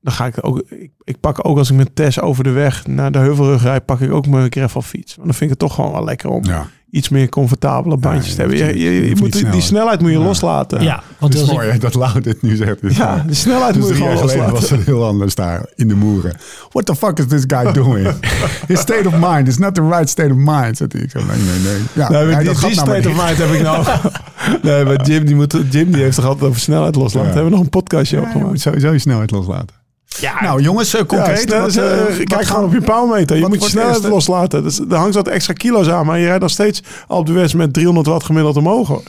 Dan 0.00 0.12
ga 0.12 0.26
ik 0.26 0.34
ook... 0.40 0.62
Ik, 0.68 0.90
ik 1.04 1.20
pak 1.20 1.46
ook 1.48 1.58
als 1.58 1.70
ik 1.70 1.76
met 1.76 1.94
Tess 1.96 2.20
over 2.20 2.44
de 2.44 2.50
weg 2.50 2.86
naar 2.86 3.12
de 3.12 3.18
heuvelrug 3.18 3.62
rijd, 3.62 3.84
pak 3.84 4.00
ik 4.00 4.12
ook 4.12 4.26
mijn 4.26 4.52
gravelfiets. 4.52 5.14
Want 5.14 5.28
dan 5.28 5.36
vind 5.36 5.50
ik 5.50 5.58
het 5.58 5.68
toch 5.68 5.74
gewoon 5.74 5.92
wel 5.92 6.04
lekker 6.04 6.28
om 6.30 6.44
Ja. 6.44 6.66
Iets 6.92 7.08
meer 7.08 7.28
comfortabele 7.28 7.96
bandjes 7.96 8.26
Ja, 8.28 8.34
te 8.34 8.40
hebben. 8.40 8.58
Je, 8.58 8.80
je- 9.08 9.16
moet 9.20 9.52
die, 9.52 9.60
snelheid 9.60 10.00
moet 10.00 10.10
je 10.10 10.18
Ja. 10.18 10.24
loslaten. 10.24 10.82
Ja, 10.82 11.02
want 11.18 11.32
Het 11.32 11.42
is 11.42 11.48
mooi 11.50 11.68
ik, 11.68 11.80
dat 11.80 11.94
Lau 11.94 12.20
dit 12.20 12.42
nu 12.42 12.56
zegt. 12.56 12.80
Dus 12.80 12.96
Ja, 12.96 13.24
de 13.26 13.34
snelheid 13.34 13.74
Dus 13.74 13.82
moet 13.82 13.90
je 13.92 13.96
gewoon 13.96 14.18
geleden 14.18 14.36
loslaten. 14.36 14.60
was 14.60 14.70
het 14.70 14.86
heel 14.86 15.04
anders 15.06 15.34
daar 15.34 15.66
in 15.76 15.88
de 15.88 15.94
moeren. 15.94 16.32
What 16.70 16.86
the 16.86 16.94
fuck 16.96 17.18
is 17.18 17.26
this 17.28 17.44
guy 17.46 17.72
doing? 17.72 18.08
His 18.66 18.80
state 18.80 19.02
of 19.08 19.14
mind 19.20 19.48
is 19.48 19.58
not 19.58 19.74
the 19.74 19.88
right 19.88 20.08
state 20.08 20.30
of 20.30 20.36
mind. 20.36 20.76
Zat 20.76 20.92
hij. 20.92 21.02
Ik 21.02 21.10
zo, 21.10 21.18
nee, 21.18 21.26
nee, 21.36 21.58
nee. 21.72 21.82
Ja, 21.92 22.10
Nee, 22.10 22.26
die, 22.26 22.34
dat 22.44 22.60
die 22.60 22.72
state 22.72 23.08
of 23.08 23.14
niet. 23.14 23.24
mind 23.24 23.38
heb 23.38 23.50
ik 23.50 23.62
nou. 23.62 23.86
nee, 24.62 24.84
maar 24.84 25.02
Jim 25.06 25.24
die, 25.24 25.34
moet, 25.34 25.56
Jim 25.70 25.92
die 25.92 26.02
heeft 26.02 26.16
toch 26.16 26.24
altijd 26.26 26.44
over 26.48 26.60
snelheid 26.60 26.94
loslaten. 26.94 27.26
Hebben 27.28 27.44
we 27.44 27.50
nog 27.50 27.60
een 27.60 27.68
podcastje 27.68 28.16
Ja, 28.16 28.22
over 28.22 28.32
je 28.34 28.38
moet 28.38 28.46
gemaakt. 28.48 28.62
sowieso 28.62 28.92
je 28.92 28.98
snelheid 28.98 29.30
loslaten. 29.30 29.76
Ja, 30.20 30.42
Nou 30.42 30.62
jongens, 30.62 30.94
eh, 30.94 31.02
concreet. 31.04 31.50
Ja, 31.50 31.60
wat, 31.60 31.76
eh, 31.76 32.24
kijk 32.24 32.44
gewoon 32.44 32.64
op 32.64 32.72
je 32.72 32.80
paalmeter. 32.80 33.36
Je 33.36 33.48
moet 33.48 33.62
je 33.62 33.68
snelheid 33.68 34.02
loslaten. 34.08 34.62
Dus, 34.62 34.78
er 34.78 34.94
hangt 34.94 35.14
wat 35.14 35.28
extra 35.28 35.52
kilo's 35.52 35.88
aan, 35.88 36.06
maar 36.06 36.18
je 36.18 36.26
rijdt 36.26 36.40
nog 36.42 36.50
steeds 36.50 36.82
op 37.08 37.26
de 37.26 37.32
weg 37.32 37.54
met 37.54 37.72
300 37.72 38.06
watt 38.06 38.24
gemiddeld 38.24 38.56
omhoog. 38.56 38.88
hoor. 38.88 39.02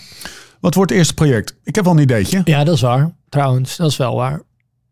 Wat 0.60 0.74
wordt 0.74 0.89
het 0.89 0.99
eerste 0.99 1.14
project? 1.14 1.56
Ik 1.64 1.76
heb 1.76 1.84
wel 1.84 1.93
een 1.93 1.99
ideetje. 1.99 2.41
ja, 2.45 2.64
dat 2.64 2.76
is 2.76 2.82
waar. 2.82 3.12
Trouwens, 3.30 3.76
dat 3.78 3.89
is 3.89 3.97
wel 3.97 4.16
waar. 4.16 4.41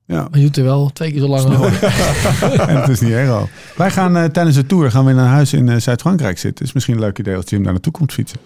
Ja. 0.05 0.27
Maar 0.31 0.39
je 0.39 0.45
doet 0.45 0.57
er 0.57 0.63
wel 0.63 0.89
twee 0.93 1.11
keer 1.11 1.19
zo 1.19 1.27
lang 1.27 1.57
over. 1.57 1.83
en 2.69 2.79
het 2.79 2.89
is 2.89 2.99
niet 2.99 3.11
erg 3.11 3.29
al. 3.29 3.49
Wij 3.75 3.91
gaan 3.91 4.17
eh, 4.17 4.23
tijdens 4.23 4.55
de 4.55 4.65
tour 4.65 4.91
gaan 4.91 5.05
we 5.05 5.11
in 5.11 5.17
een 5.17 5.25
huis 5.27 5.53
in 5.53 5.81
Zuid-Frankrijk 5.81 6.37
zitten. 6.39 6.57
Het 6.57 6.67
is 6.67 6.73
misschien 6.73 6.93
een 6.95 6.99
leuk 7.01 7.19
idee 7.19 7.35
als 7.35 7.45
Jim 7.47 7.63
daar 7.63 7.71
naartoe 7.71 7.91
komt 7.91 8.13
fietsen. 8.13 8.39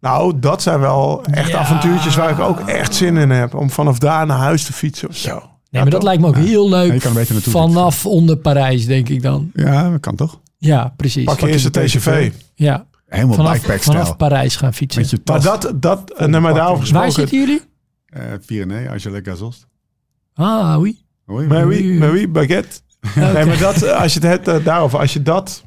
Nou, 0.00 0.32
dat 0.40 0.62
zijn 0.62 0.80
wel 0.80 1.24
echt 1.30 1.48
Ja. 1.50 1.58
avontuurtjes 1.58 2.16
waar 2.16 2.30
ik 2.30 2.38
ook 2.38 2.60
echt 2.60 2.94
zin 2.94 3.16
in 3.16 3.30
heb. 3.30 3.54
Om 3.54 3.70
vanaf 3.70 3.98
daar 3.98 4.26
naar 4.26 4.38
huis 4.38 4.64
te 4.64 4.72
fietsen 4.72 5.08
of 5.08 5.16
zo. 5.16 5.42
Nee, 5.72 5.82
maar 5.82 5.90
dat 5.90 6.02
lijkt 6.02 6.20
me 6.22 6.26
ook 6.28 6.36
heel 6.36 6.64
Ja, 6.64 6.70
leuk 6.76 6.92
je 6.92 6.98
kan 6.98 7.10
een 7.10 7.16
beetje 7.16 7.32
naartoe 7.32 7.52
vanaf 7.52 8.06
onder 8.06 8.36
Parijs, 8.36 8.86
denk 8.86 9.08
ik 9.08 9.22
dan. 9.22 9.50
Ja, 9.54 9.90
dat 9.90 10.00
kan 10.00 10.16
toch? 10.16 10.40
Ja, 10.58 10.92
precies. 10.96 11.24
Pak 11.24 11.40
je 11.40 11.48
eerst 11.48 11.72
de 11.74 11.84
TCV. 11.84 12.30
Ja, 12.54 12.86
Helemaal 13.06 13.34
vanaf, 13.34 13.52
bikepack-stijl. 13.52 13.98
vanaf 13.98 14.16
Parijs 14.16 14.56
gaan 14.56 14.74
fietsen. 14.74 15.00
Met 15.00 15.10
je 15.10 15.18
Maar 15.24 15.42
dat, 15.42 15.72
dat 15.76 16.10
en 16.10 16.30
nee, 16.30 16.40
maar 16.40 16.54
daarover 16.54 16.92
Waar 16.92 17.04
gesproken. 17.04 17.30
zitten 17.30 17.38
jullie? 17.38 17.62
Eh 18.06 18.22
Pyrenee, 18.46 18.90
Angela 18.90 19.20
Gazost. 19.22 19.66
Ah, 20.34 20.76
oui. 20.78 20.98
Maar 21.26 21.68
wie, 21.68 21.98
maar 21.98 22.12
wie, 22.12 22.28
baguette. 22.28 22.76
Oké. 23.16 23.32
Nee, 23.32 23.44
maar 23.44 23.58
dat, 23.58 23.82
eh, 23.82 24.00
als 24.00 24.14
je 24.14 24.18
het 24.20 24.28
hebt 24.28 24.48
eh, 24.48 24.64
daarover, 24.64 24.98
als 24.98 25.12
je 25.12 25.22
dat... 25.22 25.64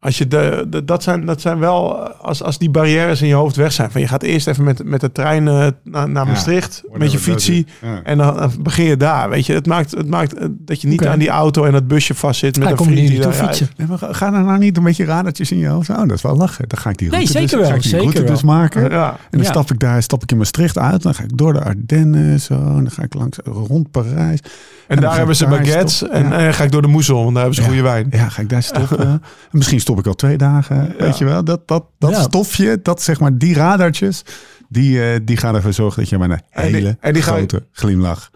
als 0.00 0.18
je 0.18 0.28
de, 0.28 0.66
de- 0.68 0.84
dat, 0.84 1.02
zijn, 1.02 1.26
dat 1.26 1.40
zijn 1.40 1.58
wel, 1.58 1.98
als, 2.08 2.42
als 2.42 2.58
die 2.58 2.70
barrières 2.70 3.22
in 3.22 3.28
je 3.28 3.34
hoofd 3.34 3.56
weg 3.56 3.72
zijn. 3.72 3.90
Van 3.90 4.00
je 4.00 4.06
gaat 4.08 4.22
eerst 4.22 4.46
even 4.46 4.64
met, 4.64 4.84
met 4.84 5.00
de 5.00 5.12
trein 5.12 5.48
eh, 5.48 5.54
naar, 5.84 6.08
naar 6.08 6.24
Ja. 6.24 6.30
Maastricht, 6.32 6.82
met 6.92 7.12
je 7.12 7.18
fietsie. 7.18 7.66
Ja. 7.82 8.00
En 8.04 8.18
dan, 8.18 8.36
dan 8.36 8.52
begin 8.62 8.84
je 8.84 8.96
daar, 8.96 9.30
weet 9.30 9.46
je. 9.46 9.52
Het 9.52 9.66
maakt, 9.66 9.90
het 9.90 10.08
maakt 10.08 10.34
eh, 10.34 10.46
dat 10.50 10.80
je 10.80 10.88
niet 10.88 11.06
aan 11.06 11.18
die 11.18 11.28
auto 11.28 11.64
en 11.64 11.72
dat 11.72 11.88
busje 11.88 12.14
vastzit 12.14 12.54
met 12.54 12.62
Hij 12.62 12.70
een 12.72 12.76
komt 12.78 12.90
vriend 12.90 13.08
die 13.08 13.20
daar 13.20 13.32
fietsen. 13.32 13.68
Nee, 13.76 13.86
maar 13.86 13.98
ga- 13.98 14.12
ga 14.12 14.26
er 14.26 14.44
nou 14.44 14.58
niet 14.58 14.76
een 14.76 14.82
beetje 14.82 15.04
radertjes 15.04 15.50
in 15.52 15.58
je 15.58 15.66
hoofd? 15.68 15.90
Oh, 15.90 15.96
dat 15.98 16.10
is 16.10 16.22
wel 16.22 16.36
lachen. 16.36 16.68
Dan 16.68 16.78
ga 16.78 16.90
ik 16.90 16.98
die 16.98 17.08
Nee, 17.10 17.16
route, 17.16 17.32
zeker 17.38 17.48
dus, 17.50 17.58
wel, 17.60 17.68
ga 17.68 17.74
ik 17.74 17.82
die 17.82 17.90
zeker 17.90 18.04
route 18.06 18.22
wel. 18.22 18.32
dus 18.32 18.42
maken. 18.42 18.90
Ja. 18.90 19.10
En 19.10 19.18
dan 19.30 19.40
Ja. 19.42 19.46
stap 19.46 19.70
ik 19.70 19.78
daar, 19.78 20.02
stap 20.02 20.22
ik 20.22 20.30
in 20.30 20.36
Maastricht 20.36 20.78
uit. 20.78 21.02
Dan 21.02 21.14
ga 21.14 21.22
ik 21.22 21.36
door 21.36 21.52
de 21.52 21.60
Ardennen 21.62 22.40
zo. 22.40 22.54
En 22.54 22.60
dan 22.74 22.90
ga 22.90 23.02
ik 23.02 23.14
langs 23.14 23.38
rond 23.44 23.90
Parijs. 23.90 24.40
En, 24.88 24.96
dan 24.96 25.04
daar 25.04 25.16
hebben 25.16 25.36
ze 25.36 25.46
baguettes. 25.46 26.08
En, 26.08 26.24
Ja. 26.28 26.32
en 26.38 26.54
ga 26.54 26.64
ik 26.64 26.72
door 26.72 26.82
de 26.82 26.88
moezel, 26.88 27.14
want 27.22 27.34
daar 27.34 27.44
hebben 27.44 27.54
ze 27.54 27.60
Ja. 27.62 27.66
goede 27.68 27.82
wijn. 27.82 28.06
Ja, 28.10 28.28
ga 28.28 28.42
ik 28.42 28.48
daar 28.48 28.62
stoppen. 28.62 28.98
En 29.10 29.20
Misschien 29.50 29.80
stop 29.90 29.98
ik 30.04 30.06
al 30.06 30.14
twee 30.14 30.36
dagen. 30.36 30.94
Weet 30.98 31.18
je 31.18 31.24
wel, 31.24 31.44
dat, 31.44 31.68
dat, 31.68 31.84
dat 31.98 32.16
stofje, 32.16 32.78
dat 32.82 33.02
zeg 33.02 33.20
maar 33.20 33.38
die 33.38 33.54
radartjes, 33.54 34.22
die, 34.68 35.02
eh, 35.12 35.20
die 35.24 35.36
gaan 35.36 35.54
ervoor 35.54 35.72
zorgen 35.72 36.00
dat 36.00 36.08
je 36.10 36.18
met 36.18 36.30
een 36.30 36.40
En 36.50 36.66
die- 36.66 36.74
hele 36.74 36.96
en 37.00 37.12
die 37.12 37.22
je- 37.22 37.28
grote 37.28 37.66
glimlach 37.72 38.30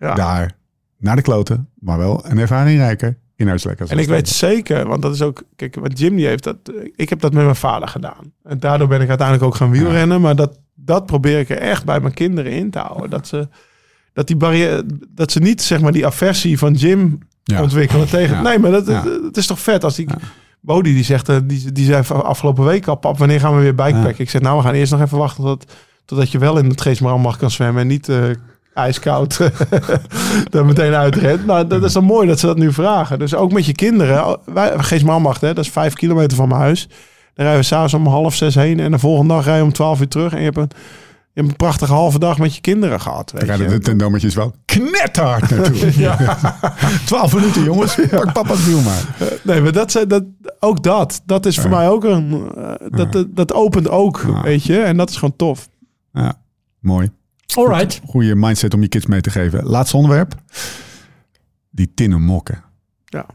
Ja. 0.00 0.14
daar 0.14 0.52
naar 0.98 1.16
de 1.16 1.22
kloten, 1.22 1.68
maar 1.78 1.98
wel 1.98 2.24
een 2.26 2.38
ervaringrijker 2.38 3.18
inhoudslekker. 3.36 3.90
En 3.90 3.98
ik 3.98 4.08
weet 4.08 4.28
zeker, 4.28 4.86
want 4.86 5.02
dat 5.02 5.14
is 5.14 5.22
ook, 5.22 5.42
kijk, 5.56 5.74
wat 5.74 5.98
Jim 5.98 6.16
die 6.16 6.26
heeft 6.26 6.44
dat, 6.44 6.56
ik 6.96 7.08
heb 7.08 7.20
dat 7.20 7.32
met 7.32 7.42
mijn 7.44 7.56
vader 7.56 7.88
gedaan. 7.88 8.32
En 8.44 8.58
daardoor 8.58 8.88
ben 8.88 9.00
ik 9.00 9.08
uiteindelijk 9.08 9.46
ook 9.46 9.54
gaan 9.54 9.70
wielrennen, 9.70 10.20
maar 10.20 10.36
dat, 10.36 10.58
dat 10.74 11.06
probeer 11.06 11.38
ik 11.38 11.48
er 11.48 11.58
echt 11.58 11.84
bij 11.84 12.00
mijn 12.00 12.14
kinderen 12.14 12.52
in 12.52 12.70
te 12.70 12.78
houden. 12.78 13.10
Dat 13.10 13.26
ze, 13.26 13.48
dat 14.12 14.26
die 14.26 14.36
barrière, 14.36 14.84
dat 15.08 15.32
ze 15.32 15.38
niet 15.38 15.62
zeg 15.62 15.80
maar 15.80 15.92
die 15.92 16.06
aversie 16.06 16.58
van 16.58 16.72
Jim 16.74 17.18
Ja. 17.44 17.62
ontwikkelen 17.62 18.08
tegen. 18.08 18.36
Ja. 18.36 18.42
Nee, 18.42 18.58
maar 18.58 18.70
dat, 18.70 18.86
het 19.22 19.36
is 19.36 19.46
toch 19.46 19.60
vet 19.60 19.84
als 19.84 19.94
die. 19.96 20.06
Bodie 20.60 20.94
die 20.94 21.04
zegt, 21.04 21.28
eh, 21.28 21.36
die, 21.44 21.72
die 21.72 21.86
zei 21.86 22.04
afgelopen 22.08 22.64
week 22.64 22.86
al, 22.86 22.94
pap, 22.94 23.18
wanneer 23.18 23.40
gaan 23.40 23.56
we 23.56 23.62
weer 23.62 23.74
bikepacken? 23.74 24.14
Ja. 24.16 24.22
Ik 24.22 24.30
zeg, 24.30 24.40
nou, 24.40 24.56
we 24.56 24.62
gaan 24.62 24.74
eerst 24.74 24.92
nog 24.92 25.00
even 25.00 25.18
wachten 25.18 25.44
tot, 25.44 25.72
totdat 26.04 26.30
je 26.30 26.38
wel 26.38 26.58
in 26.58 26.68
het 26.68 26.80
Geesmaran 26.80 27.34
kan 27.38 27.50
zwemmen 27.50 27.82
en 27.82 27.88
niet 27.88 28.08
eh, 28.08 28.16
ijskoud 28.74 29.38
er 30.50 30.64
meteen 30.64 30.94
uitrent. 30.94 31.46
Nou, 31.46 31.66
dat 31.66 31.84
is 31.84 31.92
dan 31.92 32.04
mooi 32.04 32.26
dat 32.26 32.38
ze 32.38 32.46
dat 32.46 32.58
nu 32.58 32.72
vragen. 32.72 33.18
Dus 33.18 33.34
ook 33.34 33.52
met 33.52 33.66
je 33.66 33.72
kinderen. 33.72 34.38
Wij, 34.44 34.74
hè, 35.40 35.54
dat 35.54 35.58
is 35.58 35.70
vijf 35.70 35.94
kilometer 35.94 36.36
van 36.36 36.48
mijn 36.48 36.60
huis. 36.60 36.86
Daar 37.34 37.46
rijden 37.46 37.60
we 37.60 37.66
s'avonds 37.66 37.94
om 37.94 38.06
half 38.06 38.34
zes 38.34 38.54
heen 38.54 38.80
en 38.80 38.90
de 38.90 38.98
volgende 38.98 39.34
dag 39.34 39.44
rij 39.44 39.56
je 39.56 39.62
om 39.62 39.72
twaalf 39.72 40.00
uur 40.00 40.08
terug. 40.08 40.32
En 40.32 40.38
je 40.38 40.44
hebt 40.44 40.56
een, 40.56 40.70
je 41.32 41.40
hebt 41.40 41.48
een 41.48 41.56
prachtige 41.56 41.92
halve 41.92 42.18
dag 42.18 42.38
met 42.38 42.54
je 42.54 42.60
kinderen 42.60 43.00
gehad. 43.00 43.30
Weet 43.32 43.40
je. 43.42 43.48
gaan 43.48 43.68
de 43.68 43.78
tendommetjes 43.78 44.34
wel 44.34 44.54
knetterhard 44.64 45.50
naartoe. 45.50 45.76
Twaalf 47.06 47.34
minuten 47.34 47.64
jongens, 47.64 47.94
pak 48.10 48.32
papa's 48.32 48.64
wiel 48.64 48.80
maar. 48.80 49.04
Nee, 49.42 49.60
maar 49.60 49.72
dat, 49.72 49.90
zijn- 49.90 50.08
dat, 50.08 50.24
ook 50.58 50.82
dat. 50.82 51.22
Dat 51.24 51.46
is 51.46 51.58
voor 51.58 51.70
mij 51.70 51.88
ook 51.88 52.04
een... 52.04 52.52
eh, 52.56 52.72
dat, 52.88 53.12
dat, 53.12 53.26
dat 53.36 53.52
opent 53.52 53.88
ook, 53.88 54.24
Ja. 54.26 54.42
weet 54.42 54.64
je. 54.64 54.78
En 54.80 54.96
dat 54.96 55.10
is 55.10 55.14
gewoon 55.14 55.36
tof. 55.36 55.68
Ja, 56.12 56.34
mooi. 56.78 57.10
Alright. 57.54 58.00
Goede 58.06 58.34
mindset 58.34 58.74
om 58.74 58.80
je 58.82 58.88
kids 58.88 59.06
mee 59.06 59.20
te 59.20 59.30
geven. 59.30 59.64
Laatste 59.64 59.96
onderwerp. 59.96 60.34
Die 61.70 61.92
tinnen 61.94 62.22
mokken. 62.22 62.62
Ja. 63.04 63.26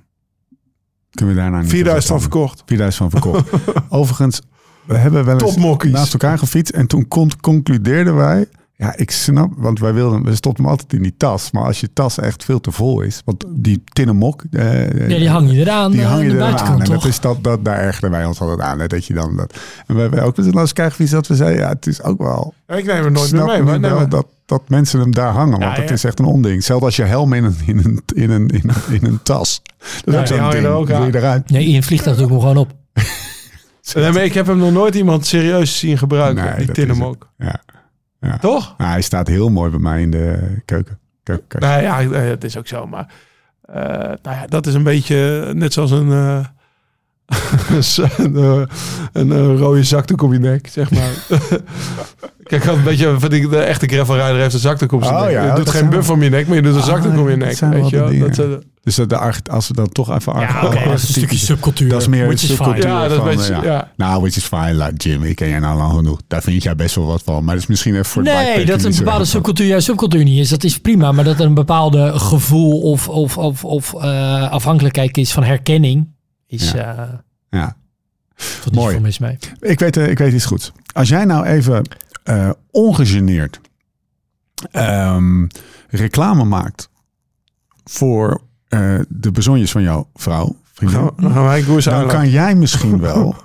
Kunnen 1.10 1.36
we 1.36 1.41
daarna 1.41 1.60
niet 1.62 1.70
4000 1.70 2.12
van 2.12 2.22
verkocht. 2.22 2.64
4000 2.66 3.12
van 3.12 3.22
verkocht. 3.22 3.50
Overigens, 3.89 4.41
we 4.88 4.98
hebben 4.98 5.26
wel 5.26 5.40
eens 5.42 5.56
naast 5.92 6.14
elkaar 6.14 6.38
gefietst. 6.38 6.74
En 6.74 6.88
toen 6.88 7.08
con- 7.08 7.40
concludeerden 7.42 8.16
wij... 8.16 8.46
Ja, 8.78 8.98
ik 8.98 9.12
snap, 9.12 9.52
want 9.58 9.80
wij 9.80 9.94
wilden, 9.94 10.24
we 10.24 10.36
stopten 10.36 10.64
hem 10.64 10.72
altijd 10.72 10.94
in 10.94 11.02
die 11.02 11.14
tas. 11.18 11.52
Maar 11.52 11.64
als 11.64 11.80
je 11.80 11.90
tas 11.94 12.20
echt 12.20 12.44
veel 12.44 12.60
te 12.62 12.72
vol 12.72 13.02
is, 13.02 13.22
want 13.26 13.46
die 13.50 13.84
tinnen 13.94 14.16
mok, 14.16 14.44
eh, 14.52 14.92
Ja, 15.10 15.18
die 15.18 15.30
hang 15.30 15.52
je 15.52 15.60
eraan 15.60 15.92
die 15.92 16.02
eh, 16.02 16.08
hang 16.08 16.20
aan 16.20 16.26
je 16.26 16.32
de 16.32 16.38
er 16.38 16.44
aan. 16.44 16.50
buitenkant, 16.50 16.84
En 16.84 16.90
dat 16.94 17.06
is 17.06 17.20
dat, 17.20 17.44
dat, 17.44 17.66
daar 17.66 17.78
ergeren 17.80 18.12
wij 18.12 18.26
ons 18.26 18.40
altijd 18.40 18.60
aan. 18.60 18.80
Hè, 18.80 18.88
dat 18.88 19.06
je 19.06 19.14
dan 19.14 19.36
dat. 19.36 19.58
En 19.88 19.96
we 19.96 20.02
hebben 20.02 20.24
ook 20.24 20.38
eens 20.38 20.48
naast 20.48 20.68
elkaar 20.78 20.90
gefietst 20.92 21.14
dat 21.14 21.28
we 21.28 21.36
zeiden, 21.36 21.60
ja, 21.62 21.70
het 21.70 21.88
is 21.88 22.04
ook 22.04 22.18
wel 22.22 22.54
Ik 22.68 22.86
neem 22.86 23.04
er 23.04 23.12
nooit 23.12 23.32
meer 23.32 23.46
mee. 23.46 23.62
Maar, 23.64 23.80
nee, 23.80 23.90
wel 23.90 24.00
maar- 24.00 24.10
dat, 24.10 24.26
dat 24.46 24.62
mensen 24.70 25.00
hem 25.00 25.12
daar 25.14 25.32
hangen. 25.32 25.60
Want 25.60 25.64
Ja, 25.76 25.80
het 25.80 25.88
ja. 25.90 25.96
is 25.96 26.04
echt 26.04 26.20
een 26.20 26.26
onding. 26.26 26.64
Zelfs 26.64 26.84
als 26.84 26.96
je 26.96 27.04
helm 27.04 27.34
in 27.34 27.44
een, 27.44 27.56
in 27.66 27.78
een, 27.78 28.02
in 28.16 28.30
een, 28.30 28.48
in 28.48 28.62
een, 28.70 28.94
in 29.02 29.06
een 29.06 29.20
tas. 29.24 29.62
Dat 30.06 30.14
is 30.14 30.14
Ja, 30.14 30.20
ook 30.20 30.26
die 30.26 30.28
zo'n 30.28 30.38
hang 30.40 30.54
je 30.54 30.60
ding. 30.60 30.72
er 30.72 30.80
ook 30.80 30.88
je 30.88 30.94
aan. 30.96 31.10
eruit. 31.14 31.50
Nee, 31.50 31.66
in 31.66 31.76
een 31.76 31.84
vliegtuig 31.84 32.16
doe 32.18 32.26
ik 32.26 32.32
hem 32.32 32.40
gewoon 32.42 32.58
op. 32.58 32.72
Nee, 33.94 34.12
maar 34.12 34.24
ik 34.24 34.34
heb 34.34 34.46
hem 34.46 34.58
nog 34.58 34.72
nooit 34.72 34.96
iemand 34.96 35.26
serieus 35.26 35.80
zien 35.80 35.98
gebruiken, 35.98 36.44
Nee, 36.44 36.56
die 36.56 36.72
tinnenmok. 36.72 37.30
Ja. 37.38 37.62
ja. 38.20 38.38
Toch? 38.38 38.76
Nou, 38.78 38.92
hij 38.92 39.02
staat 39.02 39.28
heel 39.28 39.50
mooi 39.50 39.70
bij 39.70 39.80
mij 39.80 40.02
in 40.02 40.12
de 40.12 40.56
keuken. 40.66 41.00
keuken. 41.24 41.60
Nou 41.60 41.82
ja, 41.82 42.02
nee, 42.02 42.30
het 42.30 42.44
is 42.44 42.58
ook 42.58 42.68
zo. 42.68 42.88
Maar 42.88 43.14
eh, 43.62 43.84
nou 44.22 44.36
ja, 44.38 44.48
dat 44.48 44.68
is 44.68 44.74
een 44.74 44.84
beetje 44.84 45.52
net 45.54 45.74
zoals 45.74 45.92
een, 45.92 46.12
eh, 46.12 46.46
een, 48.17 48.36
eh, 48.36 48.61
een, 49.13 49.32
eh, 49.32 49.57
rode 49.59 49.84
zakdoek 49.84 50.21
om 50.21 50.34
je 50.34 50.39
nek, 50.39 50.67
zeg 50.71 50.91
maar. 50.91 51.09
Kijk, 52.43 52.65
een 52.65 52.84
beetje 52.84 53.19
van 53.19 53.30
die, 53.30 53.47
de 53.49 53.57
echte 53.57 53.88
gravelrijder 53.88 54.41
heeft 54.41 54.53
een 54.53 54.59
zakdoek 54.59 54.91
om 54.91 55.03
zijn 55.03 55.15
Oh 55.15 55.21
nek. 55.21 55.32
ja, 55.32 55.41
je 55.41 55.47
dat 55.47 55.55
doet 55.55 55.69
geen 55.69 55.80
zijn 55.80 55.89
buff 55.91 56.09
om 56.09 56.23
je 56.23 56.30
nek, 56.30 56.47
maar 56.47 56.55
je 56.55 56.61
doet 56.61 56.73
een 56.76 56.80
Ah, 56.82 56.86
zakdoek 56.86 57.11
om 57.17 57.30
je 57.30 57.38
dat 57.38 57.47
nek. 57.47 57.57
zijn 57.57 57.71
Weet 57.71 57.89
wel 57.89 58.11
je. 58.11 58.19
Dat, 58.19 58.38
eh, 58.39 58.45
Dus 58.84 58.95
dat 58.95 59.09
de, 59.09 59.34
als 59.51 59.67
we 59.67 59.73
dan 59.73 59.89
toch 59.89 60.15
even... 60.15 60.39
Ja, 60.39 60.61
oké, 60.65 60.84
dat 60.84 60.93
is 60.93 61.01
een 61.07 61.13
stukje 61.13 61.38
subcultuur. 61.38 61.89
Dat 61.89 62.01
is 62.01 62.07
meer 62.07 62.26
Which 62.26 62.41
is 62.41 62.47
subcultuur. 62.47 62.82
fine. 62.82 62.93
Ja, 62.93 63.07
dat 63.07 63.17
van, 63.17 63.55
eh, 63.55 63.63
ja. 63.63 63.91
Nou, 63.97 64.21
which 64.21 64.36
is 64.36 64.43
fine. 64.45 64.73
Like 64.73 64.93
Jim, 64.95 65.23
ik 65.23 65.36
ken 65.36 65.49
jij 65.49 65.59
nou 65.59 65.78
lang 65.78 65.93
genoeg. 65.93 66.19
Daar 66.28 66.41
vind 66.41 66.63
jij 66.63 66.76
best 66.76 66.95
wel 66.95 67.05
wat 67.05 67.21
van. 67.26 67.43
Maar 67.43 67.53
dat 67.53 67.63
is 67.63 67.69
misschien 67.69 67.93
even 67.93 68.05
voor 68.05 68.23
de 68.23 68.30
Nee, 68.30 68.65
dat 68.65 68.84
een 68.84 68.95
bepaalde 68.95 69.26
subcultuur 69.26 69.67
juist 69.67 69.86
subcultuur 69.86 70.23
niet 70.23 70.39
is, 70.39 70.49
dat 70.49 70.63
is 70.63 70.80
prima. 70.80 71.11
Maar 71.11 71.23
dat 71.23 71.39
er 71.39 71.45
een 71.45 71.53
bepaalde 71.53 72.19
gevoel 72.19 72.82
of, 72.82 73.09
of, 73.09 73.38
of, 73.38 73.63
of 73.63 73.93
eh, 73.93 74.51
afhankelijkheid 74.51 75.17
is 75.17 75.32
van 75.32 75.43
herkenning, 75.43 76.07
is 76.48 76.72
Ja. 76.72 76.96
eh 76.98 77.14
Ja. 77.50 77.76
tot 78.64 78.74
Mooi. 78.76 78.93
voor 78.93 79.02
mis 79.02 79.20
mee. 79.20 79.38
Ik 79.60 79.80
weet, 79.80 79.98
eh, 79.98 80.10
ik 80.10 80.18
weet 80.18 80.34
iets 80.34 80.46
goeds. 80.46 80.72
Als 80.93 81.10
jij 81.10 81.26
nou 81.26 81.46
even 81.46 81.82
eh, 82.24 82.50
ongegeneerd 82.72 83.60
ehm, 84.72 85.48
reclame 85.89 86.43
maakt 86.43 86.89
voor 87.84 88.41
eh, 88.68 89.00
de 89.10 89.32
bezonjes 89.32 89.72
van 89.72 89.82
jouw 89.82 90.10
vrouw, 90.14 90.56
vriendin, 90.74 90.98
gaan 91.00 91.06
we- 91.16 91.22
dan 91.22 91.32
gaan 91.32 91.43
wij 91.43 91.60
een 91.60 91.66
koers 91.66 91.86
dan 91.86 91.93
aanleggen. 91.93 92.20
kan 92.20 92.30
jij 92.30 92.56
misschien 92.56 93.00
wel, 93.10 93.36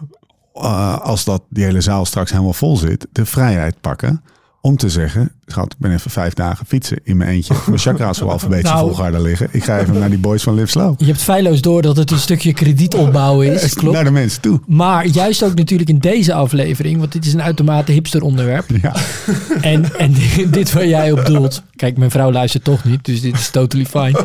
eh, 0.55 0.99
als 1.01 1.25
dat 1.25 1.43
die 1.49 1.65
hele 1.65 1.81
zaal 1.81 2.05
straks 2.05 2.31
helemaal 2.31 2.53
vol 2.53 2.77
zit, 2.77 3.07
de 3.13 3.27
vrijheid 3.27 3.81
pakken 3.81 4.23
om 4.63 4.77
te 4.77 4.89
zeggen, 4.89 5.31
schat, 5.47 5.73
ik 5.73 5.79
ben 5.79 5.93
even 5.93 6.11
vijf 6.11 6.35
dagen 6.35 6.67
fietsen 6.67 6.99
in 7.05 7.17
mijn 7.17 7.31
eentje. 7.31 7.55
Mijn 7.67 7.79
chakra's 7.89 8.21
op 8.21 8.29
alfabetische 8.29 8.75
Nou. 8.75 8.87
volgorde 8.87 9.21
liggen. 9.21 9.49
Ik 9.51 9.65
ga 9.65 9.79
even 9.79 9.99
naar 9.99 10.09
die 10.11 10.19
boys 10.19 10.43
van 10.43 10.55
Live 10.55 10.67
Slow. 10.67 10.95
Je 10.99 11.07
hebt 11.07 11.23
feilloos 11.23 11.61
door 11.61 11.83
dat 11.83 11.97
het 11.97 12.11
een 12.11 12.19
stukje 12.19 12.53
krediet 12.53 12.95
opbouwen 12.95 13.53
is, 13.63 13.75
klopt. 13.75 13.95
Naar 13.95 14.05
de 14.05 14.11
mensen 14.11 14.41
toe. 14.41 14.61
Maar 14.67 15.07
juist 15.07 15.43
ook 15.45 15.55
natuurlijk 15.55 15.89
in 15.89 15.99
deze 15.99 16.35
aflevering, 16.35 16.99
want 16.99 17.13
dit 17.13 17.27
is 17.27 17.33
een 17.33 17.43
uitermate 17.43 17.93
hipster 17.93 18.23
onderwerp. 18.23 18.65
Ja. 18.83 18.95
En, 19.61 19.99
en 19.99 20.15
dit 20.51 20.73
waar 20.73 20.87
jij 20.87 21.13
op 21.13 21.27
doelt. 21.27 21.63
Kijk, 21.77 21.97
mijn 21.99 22.11
vrouw 22.11 22.33
luistert 22.33 22.65
toch 22.65 22.85
niet, 22.85 23.05
dus 23.05 23.21
dit 23.21 23.35
is 23.35 23.51
totally 23.51 23.87
fine. 23.87 24.25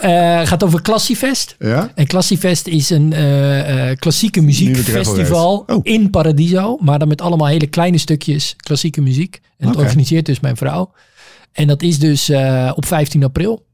Eh 0.00 0.46
gaat 0.46 0.64
over 0.64 0.82
Classiefest. 0.82 1.56
ja? 1.58 1.90
En 1.94 2.06
Classiefest 2.06 2.66
is 2.66 2.90
een 2.90 3.12
eh, 3.12 3.90
eh, 3.90 3.98
klassieke 3.98 4.40
muziekfestival. 4.40 5.64
Oh. 5.66 5.80
in 5.82 6.10
Paradiso. 6.10 6.76
Maar 6.80 6.98
dan 6.98 7.08
met 7.08 7.20
allemaal 7.20 7.46
hele 7.46 7.66
kleine 7.66 7.98
stukjes 7.98 8.56
klassieke 8.56 9.00
muziek. 9.00 9.40
En 9.56 9.66
dat 9.66 9.74
Oké. 9.76 9.84
organiseert 9.84 10.26
dus 10.26 10.40
mijn 10.40 10.56
vrouw. 10.56 10.92
En 11.52 11.66
dat 11.66 11.82
is 11.82 11.98
dus 11.98 12.28
eh, 12.28 12.72
op 12.74 12.86
15 12.86 13.24
april. 13.24 13.66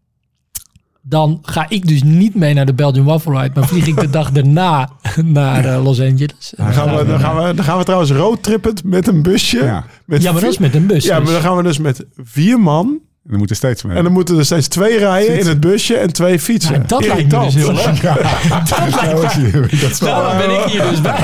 Dan 1.07 1.39
ga 1.43 1.67
ik 1.69 1.87
dus 1.87 2.03
niet 2.03 2.35
mee 2.35 2.55
naar 2.55 2.67
de 2.67 2.75
Belgian 2.75 3.05
Waffle 3.05 3.41
Ride. 3.41 3.51
Maar 3.55 3.69
vlieg 3.69 3.87
ik 3.87 4.01
de 4.01 4.11
dag 4.11 4.31
daarna 4.39 4.91
naar 5.25 5.79
Los 5.79 6.01
Angeles. 6.01 6.53
Dan 6.57 6.73
gaan, 6.73 6.97
we, 6.97 7.05
dan, 7.07 7.21
gaan 7.21 7.37
we, 7.37 7.55
dan 7.55 7.65
gaan 7.65 7.79
we 7.79 7.85
trouwens 7.85 8.11
roadtrippend 8.11 8.85
met 8.85 9.07
een 9.07 9.23
busje. 9.23 9.65
Ja. 9.65 9.85
Met 10.05 10.23
ja, 10.23 10.33
maar 10.33 10.41
dat 10.41 10.51
is 10.51 10.59
met 10.59 10.75
een 10.75 10.87
bus. 10.87 11.05
Ja, 11.05 11.17
dus. 11.17 11.25
maar 11.25 11.33
dan 11.33 11.43
gaan 11.43 11.57
we 11.57 11.63
dus 11.63 11.79
met 11.79 12.05
vier 12.17 12.61
man. 12.61 13.01
En 13.25 13.31
dan 13.31 13.39
moeten 13.39 13.57
steeds 13.57 13.83
meer. 13.83 13.97
En 13.97 14.03
dan 14.05 14.13
moeten 14.13 14.39
er 14.39 14.45
steeds 14.45 14.69
twee 14.69 14.99
rijden 14.99 15.39
in 15.39 15.47
het 15.47 15.61
busje 15.61 15.95
en 15.97 16.13
twee 16.13 16.39
fietsen. 16.41 16.73
Ja, 16.81 16.83
dat 16.87 17.07
lijkt 17.07 17.33
me 17.33 17.39
dus 17.45 17.55
heel 17.55 17.73
leuk. 17.73 18.03
Dat 18.03 18.79
lijkt 18.79 19.37
me- 19.37 19.79
dat 19.81 19.99
Daarom 20.01 20.37
ben 20.37 20.51
ik 20.51 20.65
hier 20.65 20.83
dus 20.91 21.01
bij. 21.01 21.15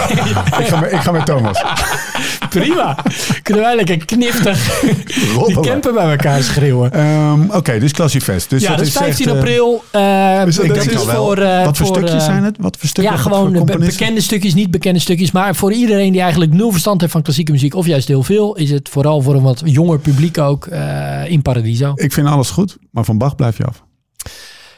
ik, 0.61 0.67
ga 0.67 0.81
met, 0.81 0.93
ik 0.93 0.99
ga 0.99 1.11
met 1.13 1.27
Thomas. 1.27 1.63
Prima. 2.51 2.97
Kunnen 3.43 3.63
wij 3.63 3.77
lekker 3.77 4.05
kniftig 4.05 4.81
die 5.47 5.61
camper 5.61 5.93
bij 5.93 6.11
elkaar 6.11 6.43
schreeuwen. 6.43 6.93
Ehm, 6.93 7.41
Oké, 7.51 7.79
dus 7.79 7.93
Classiefest. 7.93 8.51
Dus 8.51 8.63
ja, 8.63 8.69
dat 8.69 8.79
dus 8.79 8.89
is 8.89 8.93
15 8.95 9.25
echt, 9.27 9.35
eh, 9.35 9.41
april. 9.41 9.85
eh, 9.91 10.01
dat- 10.45 10.55
dat 10.55 10.67
dat 10.69 10.87
is 10.87 11.03
voor... 11.15 11.39
eh, 11.39 11.65
wat 11.65 11.77
voor, 11.77 11.87
stukjes 11.87 12.25
zijn 12.25 12.45
het? 12.45 12.57
Wat 12.61 12.77
voor 12.79 12.89
stukjes? 12.89 13.15
Ja, 13.15 13.21
gewoon 13.21 13.53
be- 13.65 13.79
bekende 13.79 14.21
stukjes, 14.21 14.55
niet 14.55 14.71
bekende 14.71 15.01
stukjes. 15.01 15.31
Maar 15.31 15.55
voor 15.55 15.73
iedereen 15.73 16.13
die 16.13 16.21
eigenlijk 16.21 16.53
nul 16.53 16.71
verstand 16.71 17.01
heeft 17.01 17.13
van 17.13 17.23
klassieke 17.23 17.53
muziek, 17.53 17.75
of 17.75 17.87
juist 17.87 18.09
heel 18.09 18.23
veel, 18.23 18.57
is 18.57 18.71
het 18.71 18.89
vooral 18.89 19.21
voor 19.23 19.35
een 19.35 19.43
wat 19.43 19.63
jonger 19.65 19.99
publiek 19.99 20.39
ook 20.39 20.67
eh, 20.67 21.31
in 21.31 21.43
Paradiso. 21.43 21.90
Ik 21.95 22.13
vind 22.13 22.27
alles 22.27 22.51
goed, 22.51 22.77
maar 22.91 23.05
van 23.05 23.19
Bach 23.19 23.35
blijf 23.35 23.57
je 23.57 23.65
af. 23.65 23.83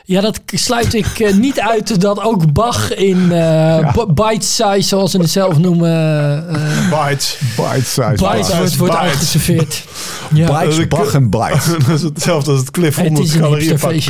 Ja, 0.04 0.20
dat 0.20 0.40
sluit 0.46 0.94
ik 0.94 1.18
eh, 1.18 1.34
niet 1.34 1.60
uit 1.60 2.00
dat 2.00 2.20
ook 2.22 2.52
Bach 2.52 2.94
in 2.94 3.32
eh, 3.32 3.92
b- 3.92 4.10
bite 4.14 4.46
size, 4.46 4.80
zoals 4.88 5.10
ze 5.10 5.18
het 5.18 5.30
zelf 5.30 5.58
noemen, 5.58 5.90
eh 6.48 7.06
Bites. 7.06 7.38
Bite 7.56 7.84
size. 7.84 8.08
bites 8.10 8.30
Bites, 8.30 8.56
wordt, 8.56 8.76
wordt 8.76 8.92
bites. 8.94 9.08
uitgeserveerd. 9.08 9.84
Ja, 10.34 10.60
Bites, 10.60 10.88
Bach 10.88 11.14
en 11.14 11.30
bites. 11.30 11.64
dat 11.86 11.88
is 11.88 12.02
hetzelfde 12.02 12.50
als 12.50 12.60
het 12.60 12.70
Cliff 12.70 12.96
het 12.96 13.06
100 13.06 13.26
is 13.26 13.34
een 13.34 13.40
calorieën. 13.40 14.02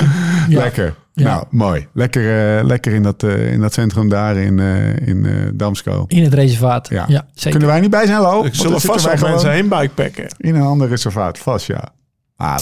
Ja. 0.49 0.59
Lekker. 0.59 0.95
Ja. 1.15 1.25
Nou, 1.25 1.45
mooi. 1.51 1.87
Lekker, 1.93 2.59
eh, 2.59 2.65
lekker 2.65 2.93
in, 2.93 3.03
dat, 3.03 3.23
eh, 3.23 3.53
in 3.53 3.61
dat 3.61 3.73
centrum 3.73 4.09
daar 4.09 4.37
in, 4.37 4.59
eh 4.59 5.07
in 5.09 5.27
eh, 5.27 5.33
Damsko. 5.55 6.05
In 6.09 6.23
het 6.23 6.35
reservaat. 6.35 6.89
Ja. 6.89 7.05
Ja, 7.09 7.27
zeker. 7.35 7.51
Kunnen 7.51 7.69
wij 7.69 7.81
niet 7.81 7.91
bij 7.91 8.07
zijn, 8.07 8.21
Lo? 8.21 8.47
Zullen 8.53 8.81
vast 8.81 9.05
wel 9.05 9.17
wij 9.19 9.31
mensen 9.31 9.51
heen 9.51 9.69
bikepacken. 9.69 10.27
In 10.37 10.55
een 10.55 10.63
ander 10.63 10.89
reservaat, 10.89 11.39
vast 11.39 11.67
ja. 11.67 11.89
Ah, 12.37 12.59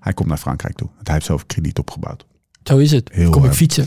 hij 0.00 0.12
komt 0.12 0.28
naar 0.28 0.38
Frankrijk 0.38 0.76
toe. 0.76 0.88
Want 0.94 1.06
hij 1.06 1.14
heeft 1.14 1.26
zoveel 1.26 1.46
krediet 1.46 1.78
opgebouwd. 1.78 2.26
Zo 2.62 2.78
is 2.78 2.90
het. 2.90 3.10
Heel, 3.12 3.30
Kom 3.30 3.44
ik 3.44 3.50
eh, 3.50 3.56
fietsen. 3.56 3.84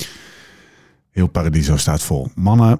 Heel 1.11 1.27
Paradiso 1.27 1.77
staat 1.77 2.01
vol. 2.01 2.27
Mannen, 2.35 2.79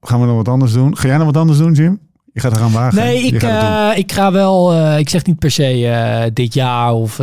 gaan 0.00 0.20
we 0.20 0.26
nog 0.26 0.36
wat 0.36 0.48
anders 0.48 0.72
doen? 0.72 0.96
Ga 0.96 1.06
jij 1.06 1.16
nog 1.16 1.26
wat 1.26 1.36
anders 1.36 1.58
doen, 1.58 1.72
Jim? 1.72 2.00
Je 2.32 2.40
gaat 2.40 2.56
eraan 2.56 2.72
wagen. 2.72 2.98
Nee, 2.98 3.22
ik, 3.22 3.42
eh, 3.42 3.90
ik 3.94 4.12
ga 4.12 4.32
wel, 4.32 4.72
eh, 4.72 4.98
ik 4.98 5.08
zeg 5.08 5.24
niet 5.24 5.38
per 5.38 5.50
se 5.50 6.30
dit 6.34 6.54
jaar 6.54 6.92
of 6.92 7.20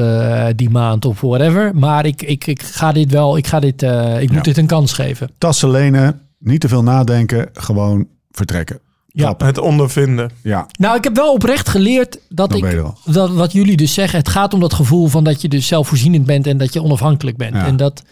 die 0.56 0.70
maand 0.70 1.06
of 1.06 1.22
whatever. 1.22 1.76
Maar 1.76 2.06
ik, 2.06 2.22
ik, 2.22 2.48
ik 2.48 2.64
ga 2.64 2.92
dit 2.92 3.12
wel, 3.12 3.38
ik, 3.38 3.48
ga 3.48 3.60
dit, 3.60 3.82
ik 4.20 4.32
moet 4.32 4.44
dit 4.44 4.58
een 4.58 4.68
kans 4.68 4.94
geven. 4.94 5.30
Tassen 5.38 5.72
lenen, 5.72 6.22
niet 6.40 6.62
te 6.62 6.68
veel 6.68 6.84
nadenken, 6.84 7.50
gewoon 7.54 8.08
vertrekken. 8.32 8.80
Ja. 9.22 9.34
Het 9.38 9.58
ondervinden. 9.58 10.32
Ja, 10.44 10.66
Nou, 10.80 10.98
ik 10.98 11.04
heb 11.04 11.16
wel 11.16 11.34
oprecht 11.34 11.70
geleerd 11.70 12.20
dat 12.30 12.50
dan 12.50 12.66
ik, 12.66 12.82
dat, 13.06 13.32
wat 13.32 13.52
jullie 13.52 13.78
dus 13.78 13.94
zeggen, 13.94 14.20
het 14.20 14.30
gaat 14.30 14.54
om 14.54 14.60
dat 14.60 14.74
gevoel 14.74 15.08
van 15.08 15.24
dat 15.24 15.42
je 15.42 15.48
dus 15.48 15.68
zelfvoorzienend 15.68 16.26
bent 16.26 16.48
en 16.48 16.58
dat 16.58 16.74
je 16.74 16.84
onafhankelijk 16.84 17.38
bent. 17.38 17.54
Ja. 17.54 17.66
En 17.66 17.78
dat, 17.78 18.04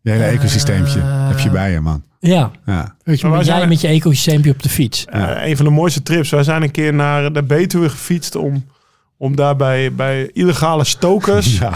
Je 0.00 0.10
hele 0.10 0.24
ecosysteempje 0.24 1.00
Eh, 1.00 1.28
heb 1.28 1.38
je 1.38 1.50
bij 1.50 1.70
je, 1.70 1.80
man. 1.80 2.02
ja, 2.20 2.50
Ja. 2.66 2.94
weet 3.04 3.20
je, 3.20 3.26
Maar 3.26 3.44
jij 3.44 3.66
met 3.66 3.80
je 3.80 3.88
ecosysteempje 3.88 4.50
op 4.50 4.62
de 4.62 4.68
fiets. 4.68 5.04
Eh, 5.04 5.30
een 5.48 5.56
van 5.56 5.64
de 5.64 5.70
mooiste 5.70 6.02
trips. 6.02 6.30
Wij 6.30 6.42
zijn 6.42 6.62
een 6.62 6.70
keer 6.70 6.94
naar 6.94 7.32
de 7.32 7.42
Betuwe 7.42 7.88
gefietst 7.88 8.34
om, 8.36 8.64
om 9.16 9.36
daar 9.36 9.56
bij, 9.56 9.92
bij 9.94 10.30
illegale 10.32 10.84
stokers. 10.84 11.58
ja. 11.58 11.72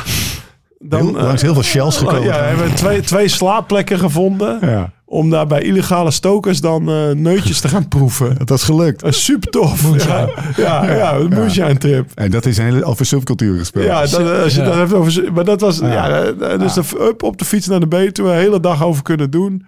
Dan, 0.79 1.01
heel, 1.01 1.13
langs 1.13 1.35
eh, 1.35 1.41
heel 1.43 1.55
veel 1.55 1.63
shells 1.63 1.97
gekomen. 1.97 2.23
Ja, 2.23 2.39
we 2.41 2.45
hebben 2.47 2.75
twee, 2.75 3.01
twee 3.01 3.29
slaapplekken 3.29 3.99
gevonden. 3.99 4.59
ja. 4.61 4.93
Om 5.15 5.31
daar 5.31 5.47
bij 5.47 5.63
illegale 5.63 6.11
stokers 6.11 6.61
dan 6.61 6.89
eh, 6.89 7.11
neutjes 7.11 7.61
te 7.61 7.69
gaan 7.69 7.89
proeven. 7.89 8.35
Het 8.39 8.49
was 8.49 8.63
gelukt. 8.63 9.05
Uh, 9.05 9.11
super 9.11 9.51
tof. 9.51 10.07
Ja, 10.07 10.29
ja, 10.57 10.95
ja, 10.97 11.15
een 11.15 11.29
moonshine 11.29 11.77
trip. 11.77 12.11
En 12.15 12.31
dat 12.31 12.47
is 12.47 12.59
een 12.59 12.65
hele, 12.65 12.85
over 12.85 13.07
subcultuur 13.07 13.59
gespeeld. 13.59 13.85
Ja, 13.85 14.01
dat, 14.07 14.43
als 14.43 14.55
je 14.55 14.61
Ja. 14.61 14.67
dat 14.67 14.75
hebt 14.75 14.93
over. 14.93 15.33
Maar 15.33 15.45
dat 15.45 15.61
was. 15.61 15.79
Ja. 15.79 15.87
Ja, 16.09 16.23
eh, 16.23 16.59
dus 16.59 16.75
Ja. 16.75 16.83
de, 16.83 17.05
up 17.09 17.23
op 17.23 17.39
de 17.39 17.45
fiets 17.45 17.67
naar 17.67 17.81
de 17.81 17.87
Betuwe, 17.87 18.31
een 18.31 18.37
hele 18.37 18.61
dag 18.61 18.85
over 18.85 19.03
kunnen 19.03 19.31
doen. 19.31 19.67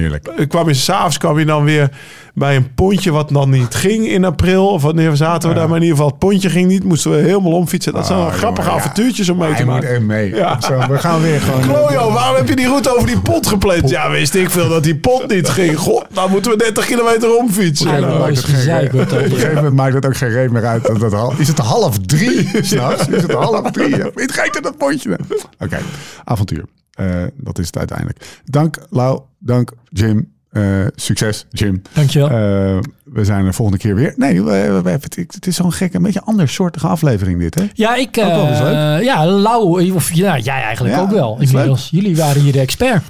Heerlijk. 0.00 0.28
Ik 0.36 0.48
kwam 0.48 0.68
je 0.68 0.74
s'avonds 0.74 1.18
kwam 1.18 1.38
je 1.38 1.44
dan 1.44 1.64
weer 1.64 1.88
bij 2.34 2.56
een 2.56 2.74
pontje 2.74 3.10
wat 3.10 3.28
dan 3.28 3.50
niet 3.50 3.74
ging 3.74 4.08
in 4.08 4.24
april. 4.24 4.66
Of 4.68 4.82
wanneer 4.82 5.16
zaten 5.16 5.48
we 5.48 5.54
Ja. 5.54 5.60
daar. 5.60 5.68
Maar 5.68 5.76
in 5.76 5.82
ieder 5.82 5.96
geval, 5.96 6.10
het 6.10 6.20
pontje 6.20 6.50
ging 6.50 6.68
niet. 6.68 6.84
Moesten 6.84 7.10
we 7.10 7.16
helemaal 7.16 7.52
omfietsen. 7.52 7.92
Dat 7.92 8.06
zijn 8.06 8.18
Oh, 8.18 8.24
wel 8.24 8.34
grappige 8.34 8.66
jongen, 8.68 8.82
ja. 8.82 8.84
avontuurtjes 8.90 9.28
om 9.28 9.36
mee 9.38 9.48
Hij 9.48 9.56
te 9.56 9.64
moet 9.64 9.72
maken. 9.72 9.88
er 9.88 10.02
mee. 10.02 10.34
Ja. 10.34 10.60
Zo, 10.60 10.78
we 10.88 10.98
gaan 10.98 11.20
weer 11.20 11.40
gewoon... 11.40 11.60
Klojo, 11.60 12.12
waarom 12.12 12.36
heb 12.36 12.48
je 12.48 12.56
die 12.56 12.66
route 12.66 12.94
over 12.96 13.06
die 13.06 13.20
pont 13.20 13.46
gepland? 13.46 13.88
Ja, 13.88 14.10
wist 14.10 14.34
ik 14.34 14.50
veel 14.50 14.68
dat 14.68 14.82
die 14.82 14.96
pont 14.96 15.28
niet 15.30 15.48
ging. 15.48 15.76
God, 15.86 16.04
nou 16.14 16.30
moeten 16.30 16.50
we 16.50 16.56
30 16.56 16.86
kilometer 16.86 17.36
omfietsen. 17.36 17.86
Ja, 17.90 18.00
dan 18.00 18.02
Eindeloos 18.10 18.26
maakt 18.26 18.46
het 18.46 18.56
geen. 18.56 19.00
Op 19.00 19.10
een 19.22 19.30
gegeven 19.30 19.54
moment 19.54 19.74
maakt 19.74 19.94
het 19.94 20.06
ook 20.06 20.16
geen 20.16 20.30
reet 20.30 20.50
meer 20.50 20.64
uit. 20.66 20.86
Dat 20.86 21.00
het 21.00 21.38
is 21.38 21.48
het 21.48 21.58
half 21.58 21.98
drie 21.98 22.48
s'nachts? 22.66 23.08
Is 23.08 23.22
het 23.22 23.32
half 23.32 23.70
drie? 23.70 23.96
Wie 24.14 24.32
rijdt 24.34 24.56
er 24.56 24.62
dat 24.62 24.76
pontje? 24.76 25.18
Oké, 25.58 25.78
avontuur. 26.24 26.64
Eh, 26.96 27.22
dat 27.36 27.58
is 27.58 27.66
het 27.66 27.78
uiteindelijk. 27.78 28.40
Dank 28.44 28.78
Lau, 28.90 29.20
dank 29.38 29.72
Jim. 29.88 30.34
Eh, 30.50 30.62
succes 30.94 31.46
Jim. 31.50 31.82
Dankjewel. 31.92 32.28
Eh, 32.28 32.78
we 33.04 33.24
zijn 33.24 33.46
er 33.46 33.54
volgende 33.54 33.80
keer 33.80 33.94
weer. 33.94 34.12
Nee, 34.16 34.42
we, 34.42 34.80
we- 34.82 34.90
het, 34.90 35.16
het 35.16 35.46
is 35.46 35.56
zo'n 35.56 35.72
gekke, 35.72 35.96
een 35.96 36.02
beetje 36.02 36.22
andersoortige 36.22 36.86
aflevering 36.86 37.40
dit, 37.40 37.54
hè? 37.54 37.64
ja, 37.74 37.94
ik, 37.94 38.08
ook 38.18 38.32
wel 38.32 38.46
eh, 38.46 39.02
ja, 39.02 39.26
Lau, 39.26 39.90
of 39.92 40.12
ja, 40.12 40.38
jij 40.38 40.62
eigenlijk 40.62 40.94
Ja, 40.94 41.00
ook 41.02 41.10
wel. 41.10 41.36
Inmiddels. 41.40 41.88
Jullie 41.90 42.16
waren 42.16 42.42
hier 42.42 42.52
de 42.52 42.60
expert. 42.60 43.02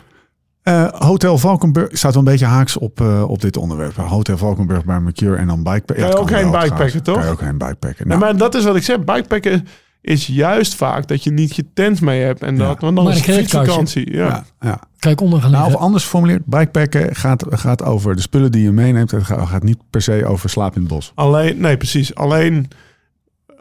Eh, 0.63 0.89
Hotel 0.93 1.39
Valkenburg 1.39 1.89
staat 1.99 2.13
wel 2.15 2.23
een 2.23 2.29
beetje 2.31 2.47
haaks 2.47 2.79
op, 2.79 3.01
eh, 3.01 3.25
op 3.29 3.41
dit 3.41 3.57
onderwerp. 3.57 3.97
Hotel 3.97 4.37
Valkenburg 4.37 4.85
bij 4.85 5.01
Mercure 5.01 5.37
en 5.37 5.47
dan 5.47 5.63
bikepacken. 5.63 5.95
Kan 6.05 6.09
je 6.09 6.17
ook 6.17 6.31
geen 6.31 6.51
bikepacken, 6.51 7.03
toch? 7.03 7.15
Kan 7.17 7.25
je 7.25 7.31
ook 7.31 7.39
geen 7.39 7.59
bikepacken. 7.59 7.97
Ja, 7.99 8.05
Nou, 8.07 8.21
maar 8.21 8.37
dat 8.37 8.55
is 8.55 8.65
wat 8.65 8.77
ik 8.77 8.83
zeg. 8.83 9.05
Bikepacken 9.05 9.67
is 10.07 10.27
juist 10.27 10.75
vaak 10.75 11.09
dat 11.09 11.25
je 11.25 11.31
niet 11.31 11.57
je 11.57 11.65
tent 11.75 12.01
mee 12.01 12.23
hebt. 12.23 12.43
En 12.43 12.57
dat, 12.57 12.75
Ja. 12.75 12.81
want 12.81 12.97
dan 12.97 13.05
Maar 13.05 13.13
is 13.15 13.27
een 13.27 13.27
het 13.27 13.37
fietsvakantie. 13.41 14.13
Ja. 14.13 14.27
ja, 14.27 14.45
ja. 14.61 14.81
Kijk 14.99 15.21
onder 15.21 15.41
gaan 15.41 15.51
Nou, 15.51 15.67
of 15.67 15.75
anders 15.75 16.03
geformuleerd, 16.05 16.45
bikepacken 16.45 17.15
gaat, 17.15 17.45
gaat 17.49 17.83
over 17.83 18.15
de 18.17 18.21
spullen 18.23 18.53
die 18.53 18.63
je 18.63 18.73
meeneemt. 18.73 19.11
Het 19.11 19.25
gaat, 19.25 19.49
gaat 19.49 19.63
niet 19.63 19.79
per 19.91 20.03
se 20.03 20.27
over 20.27 20.51
slaap 20.51 20.75
in 20.75 20.81
het 20.81 20.91
bos. 20.91 21.13
Alleen, 21.15 21.61
nee, 21.61 21.77
precies. 21.77 22.15
Alleen 22.15 22.69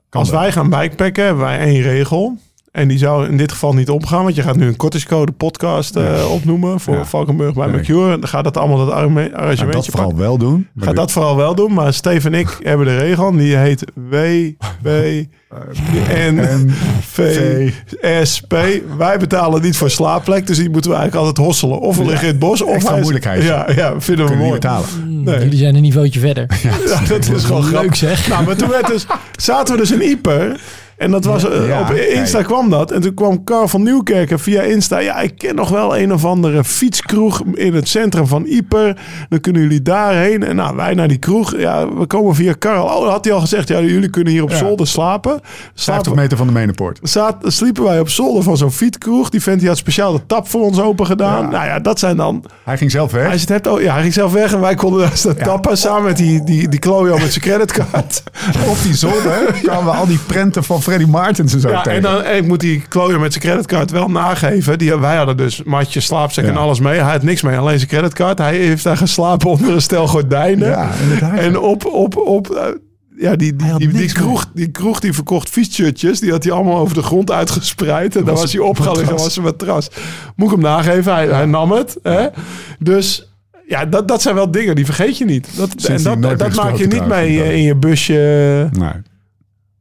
als 0.10 0.30
wel. 0.30 0.40
wij 0.40 0.52
gaan 0.52 0.70
bikepacken, 0.70 1.24
hebben 1.26 1.44
wij 1.44 1.60
één 1.60 1.82
regel. 1.82 2.38
En 2.76 2.88
die 2.88 2.98
zou 2.98 3.28
in 3.28 3.38
dit 3.38 3.52
geval 3.52 3.74
niet 3.74 3.90
opgaan, 3.90 4.24
want 4.24 4.36
je 4.36 4.42
gaat 4.42 4.56
nu 4.56 4.68
een 4.68 4.76
kortingscode 4.76 5.32
podcast 5.32 5.96
eh, 5.96 6.32
opnoemen 6.32 6.80
voor 6.80 6.96
Ja. 6.96 7.06
Valkenburg 7.06 7.54
bij 7.54 7.66
Nee. 7.66 7.76
Mercure. 7.76 8.20
Dan 8.20 8.30
gaat 8.30 8.44
dat 8.44 8.58
allemaal 8.58 8.78
dat 8.78 8.90
arrangeme- 8.92 9.30
Ga 9.34 9.66
dat 9.66 9.86
vooral 9.86 10.06
pakken. 10.06 10.18
wel 10.18 10.38
doen. 10.38 10.68
Ga 10.78 10.94
dat 10.94 11.12
vooral 11.12 11.36
wel 11.36 11.56
doen, 11.56 11.74
maar 11.74 11.94
Steve 11.94 12.28
en 12.28 12.34
ik 12.34 12.58
hebben 12.64 12.86
de 12.88 12.98
regel. 12.98 13.28
en 13.28 13.38
Die 13.38 13.56
heet 13.56 13.84
W, 13.94 14.16
B, 14.82 14.88
N, 14.88 15.28
En 16.40 16.70
V, 17.02 17.20
S, 18.24 18.42
P. 18.42 18.56
Wij 18.98 19.18
betalen 19.20 19.62
niet 19.62 19.78
voor 19.78 19.90
slaapplek, 19.90 20.48
dus 20.48 20.58
die 20.58 20.70
moeten 20.70 20.92
we 20.92 20.98
eigenlijk 20.98 21.28
altijd 21.28 21.48
hosselen. 21.48 21.80
Of 21.80 21.98
we 21.98 22.04
liggen 22.06 22.22
in 22.22 22.28
het 22.28 22.40
bos, 22.40 22.62
of 22.62 22.74
Extra 22.74 22.96
moeilijkheid. 22.98 23.44
Ja, 23.44 23.68
ja, 23.76 23.94
vinden 24.02 24.26
we 24.26 24.32
kunnen 24.32 24.48
mooi. 24.48 24.60
betalen. 24.60 24.88
Nee. 25.24 25.40
Jullie 25.40 25.58
zijn 25.58 25.76
een 25.76 25.82
niveautje 25.82 26.20
verder. 26.20 26.46
Ja, 26.64 27.00
dat 27.08 27.30
is 27.30 27.44
gewoon 27.44 27.62
Leuk 27.62 27.70
grappig. 27.72 27.96
zeg. 27.96 28.28
Nou, 28.28 28.46
maar 28.46 28.56
toen 28.56 28.70
werd 28.70 28.88
dus, 28.88 29.06
zaten 29.36 29.74
we 29.76 29.80
dus 29.82 29.92
in 29.92 30.02
Ieper. 30.02 30.60
En 30.98 31.12
dat 31.12 31.26
was, 31.26 31.50
eh, 31.50 31.68
Ja, 31.68 31.82
op 31.82 31.90
Insta 31.92 32.38
kijk. 32.38 32.48
kwam 32.48 32.70
dat. 32.70 32.92
En 32.92 33.02
toen 33.02 33.14
kwam 33.14 33.44
Carl 33.44 33.68
van 33.68 33.84
Nieuwkerken 33.84 34.40
via 34.40 34.62
Insta. 34.62 35.00
Ja, 35.00 35.20
ik 35.20 35.38
ken 35.38 35.56
nog 35.56 35.70
wel 35.70 35.98
een 35.98 36.14
of 36.14 36.26
andere 36.26 36.64
fietskroeg 36.64 37.42
in 37.54 37.74
het 37.74 37.88
centrum 37.88 38.28
van 38.28 38.44
Ieper. 38.46 38.98
Dan 39.30 39.40
kunnen 39.40 39.62
jullie 39.62 39.82
daarheen. 39.82 40.44
En 40.44 40.56
nou, 40.56 40.76
wij 40.76 40.94
naar 40.94 41.08
die 41.08 41.18
kroeg. 41.18 41.58
Ja, 41.58 41.94
we 41.94 42.06
komen 42.06 42.36
via 42.36 42.54
Carl. 42.60 42.84
Oh, 42.86 43.10
had 43.10 43.26
hij 43.26 43.34
al 43.34 43.40
gezegd. 43.40 43.68
Ja, 43.68 43.82
jullie 43.82 44.10
kunnen 44.10 44.34
hier 44.34 44.44
op 44.44 44.50
Ja. 44.50 44.56
zolder 44.58 44.88
slapen. 44.88 45.32
50 45.42 45.72
slapen 45.74 46.16
meter 46.16 46.38
van 46.38 46.48
de 46.48 46.54
Menenpoort. 46.54 47.00
Zat, 47.04 47.36
sliepen 47.44 47.84
wij 47.84 48.00
op 48.00 48.10
zolder 48.10 48.44
van 48.44 48.58
zo'n 48.58 48.72
fietskroeg. 48.72 49.30
Die 49.30 49.42
vent 49.42 49.60
die 49.60 49.68
had 49.68 49.78
speciaal 49.78 50.12
de 50.14 50.26
tap 50.28 50.48
voor 50.50 50.62
ons 50.62 50.80
open 50.82 51.06
gedaan. 51.06 51.42
Ja. 51.44 51.50
Nou 51.50 51.66
ja, 51.66 51.80
dat 51.80 52.00
zijn 52.00 52.18
dan... 52.18 52.44
Hij 52.64 52.78
ging 52.78 52.92
zelf 52.92 53.12
weg. 53.12 53.24
Als 53.26 53.34
je 53.34 53.40
het 53.40 53.50
hebt, 53.50 53.68
oh, 53.68 53.82
ja, 53.82 53.94
hij 53.94 54.02
ging 54.02 54.14
zelf 54.14 54.34
weg 54.34 54.54
en 54.54 54.60
wij 54.60 54.76
konden 54.76 55.00
daar 55.00 55.18
staan 55.18 55.36
tappen 55.36 55.78
samen 55.78 56.04
met 56.04 56.18
die, 56.18 56.44
die, 56.44 56.68
die 56.70 56.80
klojo 56.80 57.18
met 57.18 57.32
zijn 57.34 57.44
creditcard. 57.46 58.24
Op 58.70 58.78
die 58.84 58.96
zolder 58.96 59.60
kwamen 59.64 59.86
we 59.86 59.92
al 60.00 60.08
die 60.08 60.20
prenten 60.28 60.64
van 60.64 60.82
Freddy 60.86 61.06
Martens 61.06 61.54
en 61.54 61.60
zo 61.60 61.70
Ja, 61.70 61.82
tegen. 61.82 61.98
en 61.98 62.02
dan 62.02 62.24
en 62.24 62.38
ik 62.38 62.48
moet 62.48 62.60
die 62.60 62.84
klojo 62.90 63.20
met 63.20 63.34
zijn 63.34 63.44
creditcard 63.46 63.92
wel 63.92 64.10
nageven. 64.10 64.78
Die, 64.78 64.96
wij 64.96 65.16
hadden 65.16 65.38
dus 65.38 65.64
matje, 65.64 66.00
slaapzak 66.00 66.46
en 66.46 66.58
alles 66.58 66.80
mee. 66.80 67.00
Hij 67.00 67.12
had 67.12 67.24
niks 67.24 67.42
mee, 67.42 67.58
alleen 67.58 67.78
zijn 67.78 67.90
creditcard. 67.90 68.38
Hij 68.38 68.58
heeft 68.58 68.84
daar 68.84 68.98
geslapen 68.98 69.50
onder 69.50 69.74
een 69.74 69.82
stel 69.82 70.08
gordijnen. 70.08 70.70
Ja, 70.70 70.92
inderdaad. 71.02 71.38
En 71.38 71.60
op, 71.60 71.86
op, 71.86 72.18
op 72.18 72.50
eh, 72.50 72.64
ja, 73.18 73.36
die, 73.36 73.56
die, 73.56 73.88
die, 73.88 74.12
kroeg, 74.14 74.46
die 74.54 74.72
kroeg 74.72 75.00
die 75.00 75.14
verkocht 75.14 75.50
fietsshirtjes. 75.50 76.20
Die 76.20 76.32
had 76.32 76.44
hij 76.44 76.54
allemaal 76.54 76.78
over 76.78 76.96
de 76.96 77.04
grond 77.04 77.32
uitgespreid. 77.32 78.16
En 78.16 78.24
daar 78.24 78.36
Was 78.36 78.54
hij. 78.54 78.62
Dat 78.62 78.80
matras. 78.80 79.22
was 79.22 79.38
een 79.38 79.44
matras. 79.44 79.90
Moet 80.36 80.48
ik 80.48 80.54
hem 80.54 80.64
nageven. 80.64 81.14
Hij, 81.14 81.28
hij 81.28 81.46
nam 81.46 81.72
het. 81.72 81.98
Hè? 82.04 82.28
Dus 82.80 83.34
ja, 83.68 83.86
dat, 83.86 84.08
dat 84.08 84.22
zijn 84.22 84.36
wel 84.36 84.52
dingen. 84.52 84.76
Die 84.76 84.86
vergeet 84.86 85.18
je 85.18 85.26
niet. 85.26 85.48
Dat, 85.58 85.74
en 85.84 86.22
dat, 86.22 86.40
dat 86.40 86.56
maak 86.56 86.76
je 86.76 86.88
niet 86.88 87.08
mee 87.08 87.44
eh, 87.44 87.56
in 87.56 87.62
je 87.62 87.76
busje. 87.76 88.70
Nee. 88.72 88.92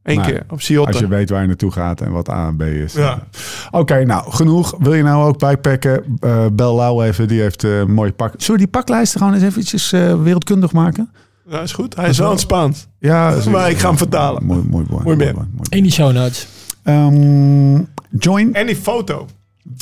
Eén 0.05 0.21
keer 0.21 0.43
op 0.49 0.61
Ciotte. 0.61 0.91
Als 0.91 0.99
je 0.99 1.07
weet 1.07 1.29
waar 1.29 1.41
je 1.41 1.47
naartoe 1.47 1.71
gaat 1.71 2.01
en 2.01 2.11
wat 2.11 2.29
A 2.29 2.47
en 2.47 2.55
B 2.55 2.61
is. 2.61 2.93
Ja. 2.93 3.27
Oké, 3.71 4.05
nou, 4.05 4.31
genoeg. 4.31 4.75
Wil 4.79 4.93
je 4.93 5.03
nou 5.03 5.27
ook 5.27 5.39
bikepacken? 5.39 6.03
Eh 6.19 6.45
bel 6.53 6.75
Lau 6.75 7.03
even, 7.05 7.27
die 7.27 7.41
heeft 7.41 7.63
eh, 7.63 7.77
een 7.77 7.93
mooi 7.93 8.11
pak. 8.13 8.33
Zullen 8.37 8.51
we 8.53 8.57
die 8.57 8.67
paklijsten 8.67 9.19
gewoon 9.19 9.33
eens 9.35 9.43
eventjes 9.43 9.91
eh, 9.91 10.21
wereldkundig 10.21 10.71
maken? 10.71 11.09
Ja, 11.49 11.59
is 11.61 11.71
goed. 11.73 11.95
Hij 11.95 12.09
is 12.09 12.17
wel 12.17 12.29
het 12.29 12.39
Spaans. 12.39 12.87
Ja, 12.99 13.29
is- 13.33 13.45
Maar 13.45 13.69
ik 13.69 13.77
ga 13.77 13.87
hem 13.87 13.97
vertalen. 13.97 14.45
Mooi, 14.45 14.63
mooi, 14.69 14.85
mooi. 14.89 15.03
Mooi 15.03 15.15
meer. 15.17 15.33
mooi, 15.33 15.47
mooi. 15.55 15.67
In 15.69 15.83
die 15.83 15.91
show 15.91 16.11
notes. 16.13 16.47
Ehm, 16.83 17.75
join. 18.19 18.53
En 18.53 18.65
die 18.65 18.75
foto. 18.75 19.27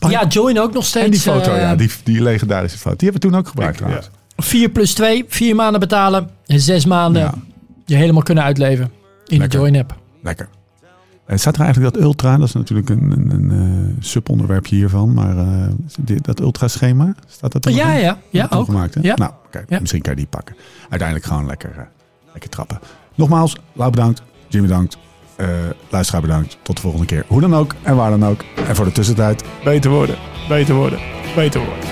Ja, 0.10 0.26
join 0.28 0.60
ook 0.60 0.74
nog 0.74 0.86
steeds. 0.86 1.06
En 1.06 1.12
die 1.12 1.20
foto, 1.20 1.52
eh, 1.52 1.62
ja, 1.62 1.76
die, 1.76 1.92
die 2.04 2.22
legendarische 2.22 2.78
foto. 2.78 2.96
Die 2.96 3.10
hebben 3.10 3.22
we 3.22 3.36
toen 3.36 3.40
ook 3.40 3.48
gebruikt 3.48 3.74
Ik- 3.74 3.80
trouwens. 3.82 4.10
4 4.38 4.70
plus 4.70 4.94
2, 4.94 5.26
4 5.28 5.56
maanden 5.56 5.80
betalen. 5.80 6.30
En 6.46 6.60
6 6.60 6.86
maanden 6.86 7.22
Ja. 7.22 7.34
je 7.86 7.96
helemaal 7.96 8.24
kunnen 8.24 8.44
uitleven. 8.44 8.92
In 9.26 9.38
Lekker. 9.40 9.60
de 9.60 9.66
Join 9.66 9.76
app. 9.82 9.96
Lekker. 10.24 10.48
En 11.26 11.40
staat 11.40 11.56
er 11.56 11.62
eigenlijk 11.62 11.94
dat 11.94 12.04
ultra, 12.04 12.38
dat 12.38 12.48
is 12.48 12.54
natuurlijk 12.54 12.90
een, 12.90 13.12
een, 13.12 13.30
een 13.32 13.52
eh, 13.52 14.04
subonderwerpje 14.04 14.76
hiervan, 14.76 15.14
maar 15.14 15.38
eh, 15.38 15.68
dit- 16.00 16.24
dat 16.26 16.40
ultra 16.40 16.68
schema, 16.68 17.16
staat 17.28 17.52
dat 17.52 17.66
er 17.66 17.72
Ja, 17.72 17.92
in? 17.94 18.02
ja, 18.02 18.18
ja, 18.30 18.48
ook. 18.50 18.66
Gemaakt, 18.66 18.94
hè? 18.96 19.02
Ja. 19.04 19.16
Nou, 19.16 19.32
Ja. 19.68 19.80
misschien 19.80 20.02
kan 20.02 20.12
je 20.12 20.18
die 20.18 20.28
pakken. 20.28 20.56
Uiteindelijk 20.90 21.26
gewoon 21.28 21.46
lekker, 21.46 21.72
eh, 21.78 21.84
lekker 22.32 22.50
trappen. 22.50 22.80
Nogmaals, 23.16 23.56
Lau 23.74 23.92
bedankt, 23.92 24.22
Jim 24.48 24.62
bedankt. 24.62 24.98
Eh 25.36 25.48
luisteraar 25.90 26.22
bedankt. 26.22 26.58
Tot 26.62 26.76
de 26.76 26.82
volgende 26.82 27.06
keer. 27.06 27.26
Hoe 27.28 27.42
dan 27.42 27.56
ook 27.56 27.74
en 27.82 27.96
waar 27.96 28.10
dan 28.10 28.26
ook. 28.26 28.44
En 28.68 28.76
voor 28.76 28.86
de 28.86 28.92
tussentijd. 28.92 29.44
Beter 29.64 29.92
worden, 29.92 30.16
beter 30.50 30.76
worden, 30.76 31.00
beter 31.36 31.60
worden. 31.66 31.84